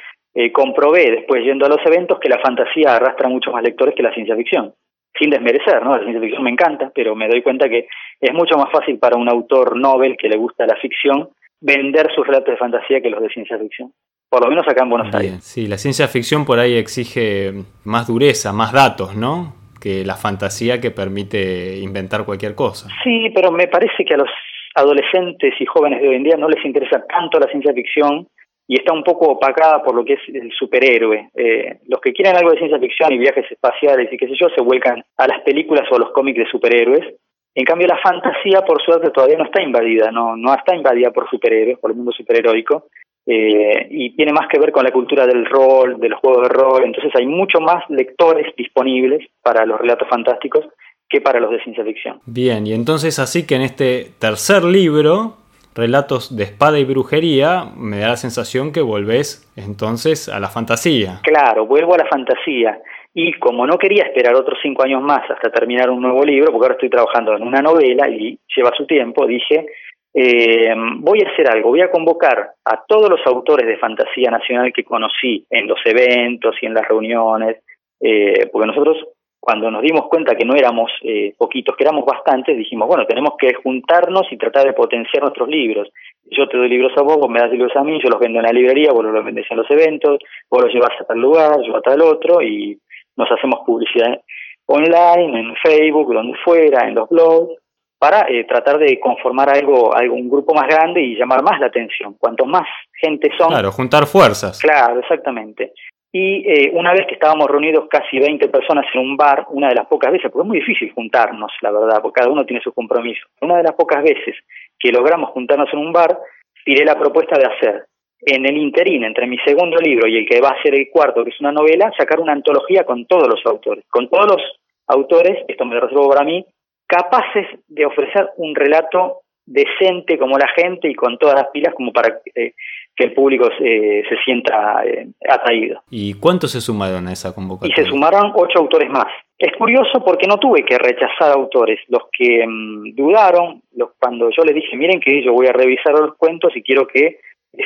comprobé 0.53 1.09
después 1.09 1.43
yendo 1.43 1.65
a 1.65 1.69
los 1.69 1.83
eventos 1.83 2.19
que 2.19 2.29
la 2.29 2.37
fantasía 2.37 2.95
arrastra 2.95 3.27
mucho 3.27 3.51
más 3.51 3.63
lectores 3.63 3.95
que 3.95 4.03
la 4.03 4.13
ciencia 4.13 4.35
ficción 4.35 4.71
sin 5.19 5.29
desmerecer, 5.29 5.83
¿no? 5.83 5.95
La 5.95 5.99
ciencia 5.99 6.21
ficción 6.21 6.43
me 6.43 6.51
encanta, 6.51 6.91
pero 6.93 7.15
me 7.15 7.27
doy 7.27 7.41
cuenta 7.41 7.69
que 7.69 7.87
es 8.19 8.33
mucho 8.33 8.57
más 8.57 8.71
fácil 8.71 8.99
para 8.99 9.17
un 9.17 9.29
autor 9.29 9.77
novel 9.77 10.15
que 10.17 10.29
le 10.29 10.37
gusta 10.37 10.65
la 10.65 10.75
ficción 10.75 11.29
vender 11.59 12.09
sus 12.13 12.25
relatos 12.25 12.53
de 12.53 12.57
fantasía 12.57 13.01
que 13.01 13.09
los 13.09 13.21
de 13.21 13.29
ciencia 13.29 13.57
ficción. 13.57 13.91
Por 14.29 14.43
lo 14.43 14.49
menos 14.49 14.67
acá 14.67 14.83
en 14.83 14.89
Buenos 14.89 15.15
Aires. 15.15 15.43
Sí, 15.43 15.67
la 15.67 15.77
ciencia 15.77 16.07
ficción 16.07 16.45
por 16.45 16.59
ahí 16.59 16.75
exige 16.75 17.53
más 17.85 18.07
dureza, 18.07 18.51
más 18.51 18.73
datos, 18.73 19.15
¿no? 19.15 19.55
Que 19.81 20.03
la 20.03 20.15
fantasía 20.15 20.81
que 20.81 20.91
permite 20.91 21.77
inventar 21.77 22.25
cualquier 22.25 22.53
cosa. 22.53 22.89
Sí, 23.03 23.31
pero 23.33 23.51
me 23.51 23.67
parece 23.67 24.03
que 24.05 24.15
a 24.15 24.17
los 24.17 24.29
adolescentes 24.75 25.53
y 25.59 25.65
jóvenes 25.65 26.01
de 26.01 26.09
hoy 26.09 26.15
en 26.15 26.23
día 26.23 26.35
no 26.35 26.49
les 26.49 26.63
interesa 26.65 27.03
tanto 27.07 27.39
la 27.39 27.47
ciencia 27.47 27.73
ficción 27.73 28.27
y 28.67 28.75
está 28.75 28.93
un 28.93 29.03
poco 29.03 29.27
opacada 29.27 29.81
por 29.81 29.95
lo 29.95 30.03
que 30.03 30.13
es 30.13 30.19
el 30.27 30.51
superhéroe. 30.51 31.29
Eh, 31.33 31.79
los 31.87 32.01
que 32.01 32.11
quieren 32.11 32.35
algo 32.35 32.51
de 32.51 32.57
ciencia 32.57 32.79
ficción 32.79 33.13
y 33.13 33.17
viajes 33.17 33.49
espaciales 33.49 34.11
y 34.11 34.17
qué 34.17 34.27
sé 34.27 34.33
yo, 34.39 34.49
se 34.49 34.61
vuelcan 34.61 35.03
a 35.15 35.27
las 35.27 35.41
películas 35.41 35.87
o 35.89 35.95
a 35.95 35.99
los 35.99 36.11
cómics 36.11 36.39
de 36.39 36.49
superhéroes. 36.51 37.15
En 37.55 37.65
cambio, 37.65 37.87
la 37.87 37.97
fantasía, 37.97 38.61
por 38.61 38.81
suerte, 38.83 39.09
todavía 39.09 39.37
no 39.37 39.45
está 39.45 39.63
invadida, 39.63 40.11
no, 40.11 40.35
no 40.35 40.53
está 40.53 40.75
invadida 40.75 41.11
por 41.11 41.29
superhéroes, 41.29 41.79
por 41.79 41.91
el 41.91 41.97
mundo 41.97 42.11
superheroico, 42.11 42.87
eh, 43.25 43.87
y 43.89 44.15
tiene 44.15 44.31
más 44.31 44.47
que 44.47 44.59
ver 44.59 44.71
con 44.71 44.83
la 44.85 44.91
cultura 44.91 45.25
del 45.25 45.45
rol, 45.45 45.99
de 45.99 46.07
los 46.07 46.19
juegos 46.19 46.43
de 46.43 46.49
rol, 46.49 46.83
entonces 46.85 47.11
hay 47.15 47.25
mucho 47.25 47.59
más 47.59 47.83
lectores 47.89 48.55
disponibles 48.55 49.27
para 49.41 49.65
los 49.65 49.81
relatos 49.81 50.07
fantásticos 50.07 50.65
que 51.09 51.19
para 51.19 51.39
los 51.39 51.51
de 51.51 51.61
ciencia 51.63 51.83
ficción. 51.83 52.19
Bien, 52.25 52.67
y 52.67 52.73
entonces 52.73 53.19
así 53.19 53.45
que 53.45 53.55
en 53.55 53.63
este 53.63 54.11
tercer 54.19 54.63
libro 54.63 55.35
relatos 55.77 56.35
de 56.35 56.43
espada 56.43 56.79
y 56.79 56.85
brujería, 56.85 57.65
me 57.77 57.99
da 57.99 58.09
la 58.09 58.17
sensación 58.17 58.73
que 58.73 58.81
volvés 58.81 59.49
entonces 59.55 60.27
a 60.27 60.39
la 60.39 60.49
fantasía. 60.49 61.19
Claro, 61.23 61.65
vuelvo 61.65 61.93
a 61.93 61.99
la 61.99 62.07
fantasía. 62.07 62.79
Y 63.13 63.33
como 63.33 63.65
no 63.65 63.77
quería 63.77 64.03
esperar 64.03 64.35
otros 64.35 64.59
cinco 64.61 64.83
años 64.83 65.01
más 65.01 65.21
hasta 65.29 65.51
terminar 65.51 65.89
un 65.89 66.01
nuevo 66.01 66.23
libro, 66.23 66.51
porque 66.51 66.65
ahora 66.65 66.75
estoy 66.75 66.89
trabajando 66.89 67.35
en 67.35 67.43
una 67.43 67.61
novela 67.61 68.09
y 68.09 68.37
lleva 68.55 68.71
su 68.75 68.85
tiempo, 68.85 69.25
dije, 69.25 69.67
eh, 70.13 70.73
voy 70.97 71.21
a 71.23 71.29
hacer 71.31 71.49
algo, 71.49 71.69
voy 71.69 71.81
a 71.81 71.91
convocar 71.91 72.51
a 72.65 72.83
todos 72.87 73.09
los 73.09 73.19
autores 73.25 73.67
de 73.67 73.77
fantasía 73.77 74.31
nacional 74.31 74.73
que 74.73 74.83
conocí 74.83 75.45
en 75.49 75.67
los 75.67 75.79
eventos 75.85 76.55
y 76.61 76.65
en 76.65 76.73
las 76.73 76.87
reuniones, 76.87 77.57
eh, 78.01 78.47
porque 78.51 78.67
nosotros 78.67 78.97
cuando 79.39 79.71
nos 79.71 79.81
dimos 79.81 80.07
cuenta 80.09 80.35
que 80.35 80.45
no 80.45 80.55
éramos 80.55 80.91
eh, 81.03 81.33
poquitos, 81.37 81.75
que 81.75 81.83
éramos 81.83 82.05
bastantes, 82.05 82.57
dijimos, 82.57 82.87
bueno, 82.87 83.05
tenemos 83.05 83.33
que 83.37 83.53
juntarnos 83.53 84.23
y 84.31 84.37
tratar 84.37 84.65
de 84.65 84.73
potenciar 84.73 85.23
nuestros 85.23 85.47
libros. 85.47 85.89
Yo 86.25 86.47
te 86.47 86.57
doy 86.57 86.67
libros 86.67 86.91
a 86.97 87.01
vos, 87.01 87.17
vos 87.17 87.29
me 87.29 87.39
das 87.39 87.51
libros 87.51 87.75
a 87.75 87.83
mí, 87.83 87.99
yo 88.03 88.09
los 88.09 88.19
vendo 88.19 88.39
en 88.39 88.45
la 88.45 88.51
librería, 88.51 88.91
vos 88.91 89.05
los 89.05 89.23
vendés 89.23 89.45
en 89.49 89.57
los 89.57 89.69
eventos, 89.71 90.19
vos 90.49 90.63
los 90.63 90.73
llevas 90.73 90.91
a 90.99 91.05
tal 91.05 91.19
lugar, 91.19 91.61
yo 91.65 91.77
a 91.77 91.81
tal 91.81 92.01
otro, 92.01 92.41
y 92.41 92.77
nos 93.15 93.31
hacemos 93.31 93.61
publicidad 93.65 94.19
online, 94.65 95.39
en 95.39 95.55
Facebook, 95.63 96.13
donde 96.13 96.37
fuera, 96.43 96.87
en 96.87 96.95
los 96.95 97.07
blogs, 97.07 97.53
para 97.97 98.27
eh, 98.29 98.43
tratar 98.43 98.77
de 98.77 98.99
conformar 98.99 99.49
algo, 99.49 99.91
un 100.11 100.29
grupo 100.29 100.53
más 100.53 100.67
grande 100.67 101.01
y 101.01 101.15
llamar 101.15 101.41
más 101.41 101.59
la 101.59 101.67
atención. 101.67 102.15
Cuanto 102.19 102.45
más 102.45 102.67
gente 103.01 103.31
son... 103.37 103.49
Claro, 103.49 103.71
juntar 103.71 104.05
fuerzas. 104.05 104.59
Claro, 104.59 104.99
exactamente. 104.99 105.73
Y 106.11 106.49
eh, 106.49 106.71
una 106.73 106.93
vez 106.93 107.05
que 107.07 107.15
estábamos 107.15 107.47
reunidos 107.47 107.87
casi 107.89 108.17
20 108.17 108.47
personas 108.49 108.85
en 108.93 109.01
un 109.01 109.17
bar, 109.17 109.45
una 109.49 109.69
de 109.69 109.75
las 109.75 109.87
pocas 109.87 110.11
veces, 110.11 110.31
porque 110.31 110.45
es 110.45 110.47
muy 110.47 110.59
difícil 110.59 110.91
juntarnos, 110.93 111.51
la 111.61 111.71
verdad, 111.71 112.01
porque 112.01 112.21
cada 112.21 112.31
uno 112.31 112.45
tiene 112.45 112.61
su 112.61 112.73
compromiso, 112.73 113.27
una 113.41 113.57
de 113.57 113.63
las 113.63 113.73
pocas 113.73 114.03
veces 114.03 114.35
que 114.79 114.91
logramos 114.91 115.31
juntarnos 115.31 115.69
en 115.73 115.79
un 115.79 115.91
bar, 115.91 116.17
tiré 116.63 116.85
la 116.85 116.97
propuesta 116.97 117.37
de 117.37 117.45
hacer 117.45 117.85
en 118.21 118.45
el 118.45 118.57
interín 118.57 119.03
entre 119.03 119.27
mi 119.27 119.37
segundo 119.39 119.77
libro 119.77 120.07
y 120.07 120.17
el 120.17 120.27
que 120.27 120.41
va 120.41 120.49
a 120.49 120.61
ser 120.61 120.75
el 120.75 120.89
cuarto, 120.89 121.23
que 121.23 121.29
es 121.29 121.39
una 121.39 121.51
novela, 121.51 121.91
sacar 121.97 122.19
una 122.19 122.33
antología 122.33 122.83
con 122.83 123.05
todos 123.05 123.27
los 123.27 123.45
autores, 123.45 123.85
con 123.89 124.09
todos 124.09 124.27
los 124.27 124.41
autores, 124.87 125.45
esto 125.47 125.65
me 125.65 125.75
lo 125.75 125.81
reservo 125.81 126.09
para 126.09 126.25
mí, 126.25 126.45
capaces 126.87 127.47
de 127.67 127.85
ofrecer 127.85 128.29
un 128.37 128.55
relato 128.55 129.21
decente 129.45 130.17
como 130.17 130.37
la 130.37 130.47
gente 130.55 130.89
y 130.89 130.95
con 130.95 131.17
todas 131.17 131.35
las 131.35 131.47
pilas 131.51 131.73
como 131.73 131.93
para 131.93 132.19
eh, 132.35 132.53
que 132.97 133.05
el 133.05 133.13
público 133.13 133.47
se, 133.57 134.03
se 134.09 134.17
sienta 134.25 134.83
eh, 134.83 135.07
atraído. 135.29 135.81
¿Y 135.91 136.15
cuántos 136.15 136.51
se 136.51 136.61
sumaron 136.61 137.07
a 137.07 137.13
esa 137.13 137.33
convocatoria? 137.33 137.73
Y 137.73 137.83
se 137.83 137.89
sumaron 137.89 138.31
ocho 138.35 138.57
autores 138.57 138.89
más. 138.89 139.05
Es 139.37 139.55
curioso 139.55 140.03
porque 140.03 140.25
no 140.27 140.37
tuve 140.37 140.65
que 140.65 140.79
rechazar 140.79 141.31
autores. 141.31 141.79
Los 141.89 142.03
que 142.11 142.45
mm, 142.47 142.95
dudaron, 142.95 143.61
los, 143.75 143.91
cuando 143.99 144.29
yo 144.35 144.43
les 144.43 144.55
dije, 144.55 144.75
miren 144.75 144.99
que 144.99 145.23
yo 145.23 145.31
voy 145.31 145.45
a 145.45 145.53
revisar 145.53 145.93
los 145.93 146.15
cuentos 146.17 146.51
y 146.55 146.63
quiero 146.63 146.87
que 146.87 147.19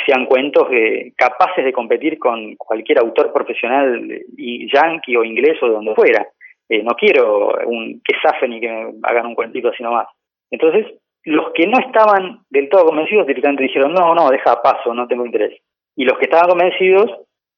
sean 0.05 0.25
cuentos 0.25 0.67
eh, 0.71 1.13
capaces 1.15 1.63
de 1.63 1.73
competir 1.73 2.19
con 2.19 2.55
cualquier 2.55 2.99
autor 2.99 3.31
profesional 3.31 4.01
y 4.37 4.69
yankee 4.73 5.15
o 5.15 5.23
inglés 5.23 5.57
o 5.61 5.67
de 5.67 5.73
donde 5.73 5.95
fuera. 5.95 6.27
Eh, 6.67 6.83
no 6.83 6.93
quiero 6.95 7.53
un, 7.65 8.01
que 8.03 8.15
zafen 8.21 8.53
y 8.53 8.59
que 8.59 8.67
me 8.69 8.99
hagan 9.03 9.27
un 9.27 9.35
cuentito 9.35 9.69
así 9.69 9.81
nomás. 9.81 10.07
Entonces, 10.49 10.85
los 11.23 11.51
que 11.53 11.67
no 11.67 11.79
estaban 11.79 12.41
del 12.49 12.69
todo 12.69 12.85
convencidos 12.85 13.27
directamente 13.27 13.63
dijeron, 13.63 13.93
no, 13.93 14.15
no, 14.15 14.29
deja 14.29 14.61
paso, 14.61 14.93
no 14.93 15.07
tengo 15.07 15.25
interés. 15.25 15.61
Y 15.95 16.05
los 16.05 16.17
que 16.17 16.25
estaban 16.25 16.49
convencidos, 16.49 17.11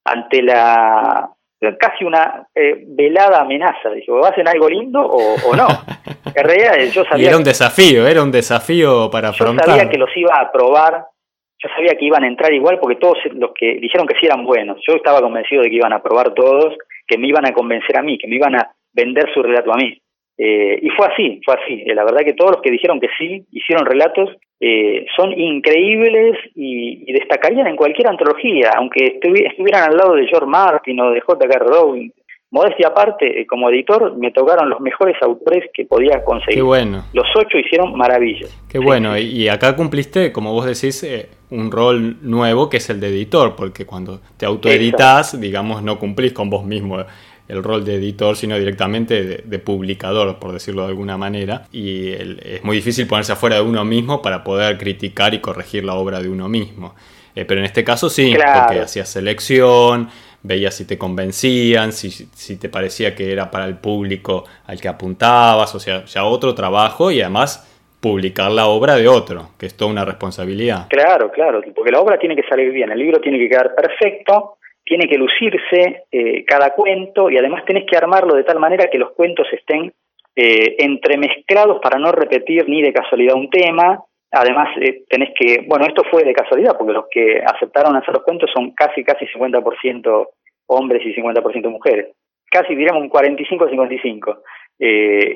ante 0.06 0.42
la, 0.42 1.30
casi 1.80 2.04
una 2.04 2.48
eh, 2.54 2.84
velada 2.88 3.42
amenaza. 3.42 3.90
Dije, 3.92 4.12
¿vas 4.12 4.28
a 4.28 4.30
hacer 4.34 4.48
algo 4.48 4.70
lindo 4.70 5.02
o, 5.02 5.56
no? 5.56 5.68
En 6.36 6.46
realidad 6.46 6.74
yo 6.92 7.04
sabía... 7.06 7.26
Y 7.26 7.28
era 7.28 7.38
un 7.38 7.44
desafío, 7.44 8.08
era 8.08 8.24
un 8.24 8.32
desafío 8.32 9.10
para 9.12 9.30
afrontar. 9.30 9.68
Yo 9.68 9.72
sabía 9.72 9.90
que 9.90 10.00
los 10.00 10.10
iba 10.16 10.34
a 10.34 10.52
probar, 10.52 11.06
yo 11.62 11.70
sabía 11.76 11.96
que 11.96 12.06
iban 12.06 12.24
a 12.24 12.28
entrar 12.28 12.52
igual 12.52 12.80
porque 12.80 12.96
todos 12.96 13.20
los 13.34 13.52
que 13.54 13.76
dijeron 13.76 14.08
que 14.08 14.18
sí 14.20 14.26
eran 14.26 14.44
buenos. 14.44 14.78
Yo 14.88 14.96
estaba 14.96 15.22
convencido 15.22 15.62
de 15.62 15.70
que 15.70 15.76
iban 15.76 15.94
a 15.94 16.02
probar 16.02 16.34
todos, 16.34 16.76
que 17.06 17.20
me 17.20 17.28
iban 17.28 17.46
a 17.46 17.54
convencer 17.54 17.98
a 17.98 18.02
mí, 18.02 18.18
que 18.18 18.28
me 18.28 18.38
iban 18.38 18.56
a 18.56 18.72
vender 18.94 19.32
su 19.32 19.44
relato 19.44 19.74
a 19.74 19.78
mí. 19.78 20.02
Eh, 20.38 20.80
y 20.82 20.90
fue 20.90 21.08
así, 21.08 21.42
fue 21.46 21.56
así. 21.56 21.84
Eh, 21.86 21.94
la 21.94 22.04
verdad 22.04 22.22
que 22.26 22.34
todos 22.34 22.52
los 22.52 22.62
que 22.62 22.72
dijeron 22.72 23.00
que 23.00 23.10
sí, 23.18 23.46
hicieron 23.52 23.86
relatos, 23.86 24.30
eh, 24.60 25.06
son 25.16 25.38
increíbles 25.38 26.38
y, 26.56 27.12
destacarían 27.14 27.68
en 27.68 27.76
cualquier 27.76 28.08
antología, 28.08 28.72
aunque 28.76 29.20
estuvieran 29.22 29.92
al 29.92 29.98
lado 29.98 30.16
de 30.16 30.28
George 30.28 30.48
Martin 30.48 31.00
o 31.02 31.12
de 31.12 31.22
J.K. 31.22 31.60
Rowling. 31.60 32.10
Modestia 32.50 32.90
aparte, 32.90 33.48
como 33.48 33.70
editor, 33.72 34.16
me 34.16 34.32
tocaron 34.32 34.70
los 34.70 34.80
mejores 34.80 35.16
autores 35.22 35.72
que 35.74 35.86
podía 35.86 36.24
conseguir. 36.24 36.56
Qué 36.56 36.62
bueno. 36.62 37.04
Los 37.12 37.26
ocho 37.36 37.58
hicieron 37.58 37.98
maravillas. 37.98 38.64
Qué 38.70 38.78
bueno. 38.78 39.18
Y 39.18 39.48
acá 39.48 39.76
cumpliste, 39.76 40.32
como 40.32 40.54
vos 40.54 40.66
decís, 40.68 41.04
un 41.50 41.72
rol 41.72 42.18
nuevo 42.22 42.70
que 42.70 42.78
es 42.78 42.90
el 42.92 43.00
de 43.00 43.08
editor, 43.08 43.56
porque 43.56 43.88
cuando 43.88 44.20
te 44.38 44.46
autoeditas, 44.46 45.40
digamos, 45.42 45.82
no 45.82 45.98
cumplís 45.98 46.32
con 46.32 46.52
vos 46.52 46.64
mismo 46.64 47.04
el 47.48 47.64
rol 47.64 47.84
de 47.84 47.96
editor, 47.96 48.36
sino 48.36 48.58
directamente 48.58 49.42
de, 49.44 49.60
publicador, 49.60 50.40
por 50.40 50.54
decirlo 50.54 50.84
de 50.84 50.90
alguna 50.90 51.18
manera. 51.18 51.64
Y 51.72 52.12
es 52.12 52.64
muy 52.64 52.78
difícil 52.78 53.08
ponerse 53.08 53.34
afuera 53.34 53.58
de 53.58 53.62
uno 53.62 53.84
mismo 53.84 54.22
para 54.22 54.44
poder 54.44 54.78
criticar 54.78 55.34
y 55.34 55.40
corregir 55.40 55.84
la 55.84 55.96
obra 55.96 56.22
de 56.22 56.30
uno 56.30 56.48
mismo. 56.48 56.96
Eh, 57.36 57.46
pero 57.46 57.60
en 57.60 57.66
este 57.66 57.84
caso 57.84 58.10
sí, 58.10 58.34
porque 58.34 58.80
hacías 58.80 59.10
selección, 59.10 60.10
veías 60.44 60.76
si 60.76 60.86
te 60.86 60.98
convencían, 60.98 61.92
si, 61.92 62.12
si 62.12 62.58
te 62.58 62.70
parecía 62.70 63.16
que 63.16 63.32
era 63.32 63.50
para 63.50 63.66
el 63.66 63.78
público 63.78 64.46
al 64.68 64.80
que 64.80 64.88
apuntabas, 64.88 65.74
o 65.74 65.80
sea, 65.80 66.06
ya 66.06 66.26
otro 66.26 66.54
trabajo 66.54 67.12
y 67.12 67.22
además 67.22 67.70
publicar 68.00 68.52
la 68.52 68.68
obra 68.68 68.96
de 68.98 69.08
otro, 69.08 69.52
que 69.58 69.66
es 69.66 69.78
toda 69.78 69.90
una 69.90 70.04
responsabilidad. 70.04 70.88
Claro, 70.90 71.32
claro, 71.32 71.62
porque 71.74 71.92
la 71.92 72.02
obra 72.02 72.20
tiene 72.20 72.36
que 72.36 72.44
salir 72.44 72.72
bien, 72.72 72.92
el 72.92 73.00
libro 73.00 73.22
tiene 73.22 73.40
que 73.40 73.50
quedar 73.50 73.74
perfecto 73.74 74.58
tiene 74.94 75.10
que 75.10 75.18
lucirse 75.18 76.04
eh, 76.12 76.46
cada 76.46 76.70
cuento 76.76 77.28
y 77.28 77.36
además 77.36 77.66
tenés 77.66 77.84
que 77.90 77.98
armarlo 77.98 78.36
de 78.36 78.44
tal 78.44 78.60
manera 78.60 78.92
que 78.92 79.00
los 79.00 79.12
cuentos 79.14 79.48
estén 79.52 79.92
eh, 80.36 80.76
entremezclados 80.78 81.80
para 81.82 81.98
no 81.98 82.12
repetir 82.12 82.70
ni 82.70 82.84
de 82.84 82.94
casualidad 82.94 83.34
un 83.34 83.50
tema. 83.50 84.04
Además, 84.32 84.70
eh, 84.80 85.02
tenés 85.10 85.30
que, 85.36 85.66
bueno, 85.66 85.88
esto 85.88 86.04
fue 86.12 86.24
de 86.24 86.32
casualidad 86.32 86.78
porque 86.78 86.94
los 86.94 87.06
que 87.10 87.42
aceptaron 87.44 87.96
hacer 87.96 88.14
los 88.14 88.22
cuentos 88.22 88.52
son 88.54 88.70
casi, 88.76 89.04
casi 89.04 89.26
50% 89.26 90.28
hombres 90.68 91.02
y 91.04 91.16
50% 91.16 91.72
mujeres. 91.72 92.10
Casi, 92.52 92.76
diríamos, 92.76 93.02
un 93.02 93.10
45-55. 93.10 94.42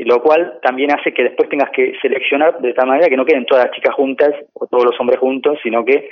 lo 0.05 0.21
cual 0.21 0.59
también 0.61 0.91
hace 0.91 1.15
que 1.15 1.23
después 1.23 1.49
tengas 1.49 1.71
que 1.71 1.95
seleccionar 1.99 2.59
de 2.59 2.73
tal 2.75 2.85
manera 2.85 3.09
que 3.09 3.17
no 3.17 3.25
queden 3.25 3.47
todas 3.47 3.65
las 3.65 3.75
chicas 3.75 3.95
juntas 3.95 4.35
o 4.53 4.67
todos 4.67 4.85
los 4.85 4.99
hombres 4.99 5.19
juntos, 5.19 5.57
sino 5.63 5.83
que 5.83 6.11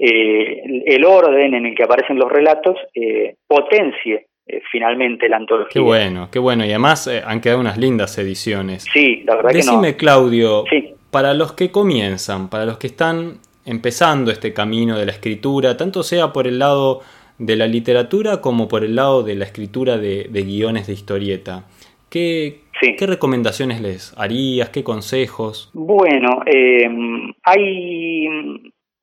eh, 0.00 0.62
el 0.86 1.04
orden 1.04 1.54
en 1.54 1.66
el 1.66 1.74
que 1.74 1.82
aparecen 1.82 2.18
los 2.18 2.30
relatos 2.30 2.76
eh, 2.94 3.34
potencie 3.48 4.28
eh, 4.46 4.62
finalmente 4.70 5.28
la 5.28 5.38
antología. 5.38 5.72
Qué 5.72 5.80
bueno, 5.80 6.28
qué 6.30 6.38
bueno. 6.38 6.64
Y 6.64 6.68
además 6.68 7.08
han 7.08 7.40
quedado 7.40 7.60
unas 7.60 7.78
lindas 7.78 8.16
ediciones. 8.18 8.86
Sí, 8.92 9.22
la 9.26 9.34
verdad 9.34 9.50
Decime, 9.52 9.88
que 9.88 9.92
no. 9.92 9.98
Claudio, 9.98 10.64
para 11.10 11.34
los 11.34 11.52
que 11.52 11.72
comienzan, 11.72 12.48
para 12.48 12.64
los 12.64 12.78
que 12.78 12.86
están 12.86 13.38
empezando 13.64 14.30
este 14.30 14.54
camino 14.54 14.96
de 14.96 15.04
la 15.04 15.12
escritura, 15.12 15.76
tanto 15.76 16.04
sea 16.04 16.32
por 16.32 16.46
el 16.46 16.60
lado 16.60 17.00
de 17.38 17.56
la 17.56 17.66
literatura 17.66 18.40
como 18.40 18.68
por 18.68 18.84
el 18.84 18.94
lado 18.94 19.24
de 19.24 19.34
la 19.34 19.44
escritura 19.44 19.98
de, 19.98 20.28
guiones 20.30 20.86
de 20.86 20.92
historieta, 20.92 21.64
¿qué, 22.08 22.60
¿qué 22.80 23.06
recomendaciones 23.06 23.80
les 23.80 24.14
harías? 24.16 24.70
¿Qué 24.70 24.82
consejos? 24.84 25.70
Bueno, 25.74 26.40
hay 27.44 28.28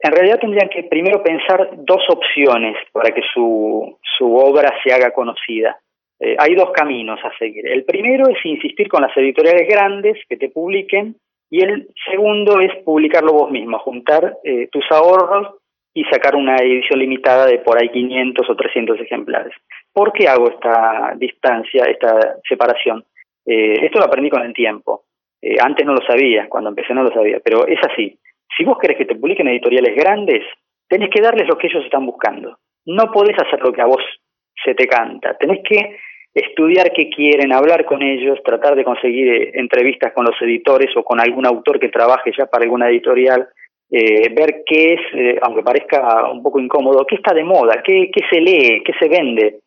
en 0.06 0.12
realidad 0.12 0.40
tendrían 0.40 0.70
que 0.70 0.84
primero 0.84 1.24
pensar 1.24 1.70
dos 1.78 2.04
opciones 2.10 2.78
para 2.92 3.12
que 3.14 3.22
su, 3.34 3.98
su 4.18 4.36
obra 4.36 4.72
se 4.84 4.94
haga 4.94 5.12
conocida. 5.12 5.80
Eh, 6.20 6.36
hay 6.38 6.54
dos 6.54 6.72
caminos 6.72 7.20
a 7.24 7.36
seguir. 7.38 7.68
El 7.68 7.84
primero 7.86 8.30
es 8.30 8.38
insistir 8.46 8.88
con 8.88 9.02
las 9.02 9.16
editoriales 9.18 9.68
grandes 9.68 10.18
que 10.30 10.38
te 10.38 10.50
publiquen 10.50 11.16
y 11.50 11.64
el 11.64 11.90
segundo 12.10 12.60
es 12.60 12.72
publicarlo 12.84 13.34
vos 13.34 13.52
mismo, 13.52 13.80
juntar 13.80 14.38
eh, 14.44 14.68
tus 14.72 14.86
ahorros 14.92 15.56
y 15.94 16.04
sacar 16.06 16.36
una 16.36 16.58
edición 16.58 17.00
limitada 17.00 17.48
de 17.48 17.58
por 17.60 17.82
ahí 17.82 17.90
500 17.90 18.50
o 18.50 18.56
300 18.56 19.00
ejemplares. 19.00 19.54
¿Por 19.92 20.14
qué 20.14 20.28
hago 20.28 20.50
esta 20.50 21.14
distancia, 21.18 21.86
esta 21.86 22.38
separación? 22.48 23.04
Eh, 23.46 23.86
esto 23.86 24.00
lo 24.00 24.06
aprendí 24.06 24.30
con 24.30 24.44
el 24.44 24.54
tiempo. 24.54 25.04
antes 25.62 25.86
no 25.86 25.94
lo 25.94 26.06
sabía, 26.06 26.48
cuando 26.50 26.70
empecé 26.70 26.94
no 26.94 27.04
lo 27.04 27.12
sabía, 27.12 27.40
pero 27.44 27.66
es 27.68 27.80
así. 27.90 28.18
Si 28.58 28.64
vos 28.64 28.78
querés 28.80 28.98
que 28.98 29.06
te 29.06 29.16
publiquen 29.16 29.48
editoriales 29.48 29.96
grandes, 29.96 30.44
tenés 30.88 31.10
que 31.10 31.22
darles 31.22 31.48
lo 31.48 31.58
que 31.58 31.68
ellos 31.68 31.84
están 31.84 32.06
buscando. 32.06 32.58
No 32.86 33.12
podés 33.12 33.36
hacer 33.38 33.60
lo 33.62 33.74
que 33.74 33.82
a 33.82 33.86
vos 33.86 34.04
se 34.64 34.74
te 34.76 34.88
canta. 34.88 35.36
Tenés 35.38 35.60
que 35.68 35.98
estudiar 36.34 36.92
qué 36.92 37.10
quieren, 37.10 37.54
hablar 37.54 37.86
con 37.86 38.02
ellos, 38.02 38.40
tratar 38.44 38.76
de 38.76 38.84
conseguir 38.84 39.28
eh, 39.28 39.52
entrevistas 39.56 40.12
con 40.14 40.26
los 40.26 40.36
editores 40.42 40.96
o 40.98 41.04
con 41.04 41.20
algún 41.22 41.46
autor 41.46 41.80
que 41.80 41.90
trabaje 41.90 42.32
ya 42.38 42.46
para 42.46 42.64
alguna 42.64 42.90
editorial, 42.90 43.48
eh, 43.90 44.34
ver 44.34 44.64
qué 44.66 44.96
es, 44.96 45.02
eh, 45.14 45.40
aunque 45.42 45.64
parezca 45.64 46.30
un 46.30 46.44
poco 46.44 46.60
incómodo, 46.60 47.06
qué 47.06 47.16
está 47.16 47.34
de 47.34 47.44
moda, 47.44 47.82
qué, 47.84 48.10
qué 48.14 48.22
se 48.30 48.42
lee, 48.42 48.84
qué 48.84 48.94
se 49.00 49.08
vende, 49.08 49.60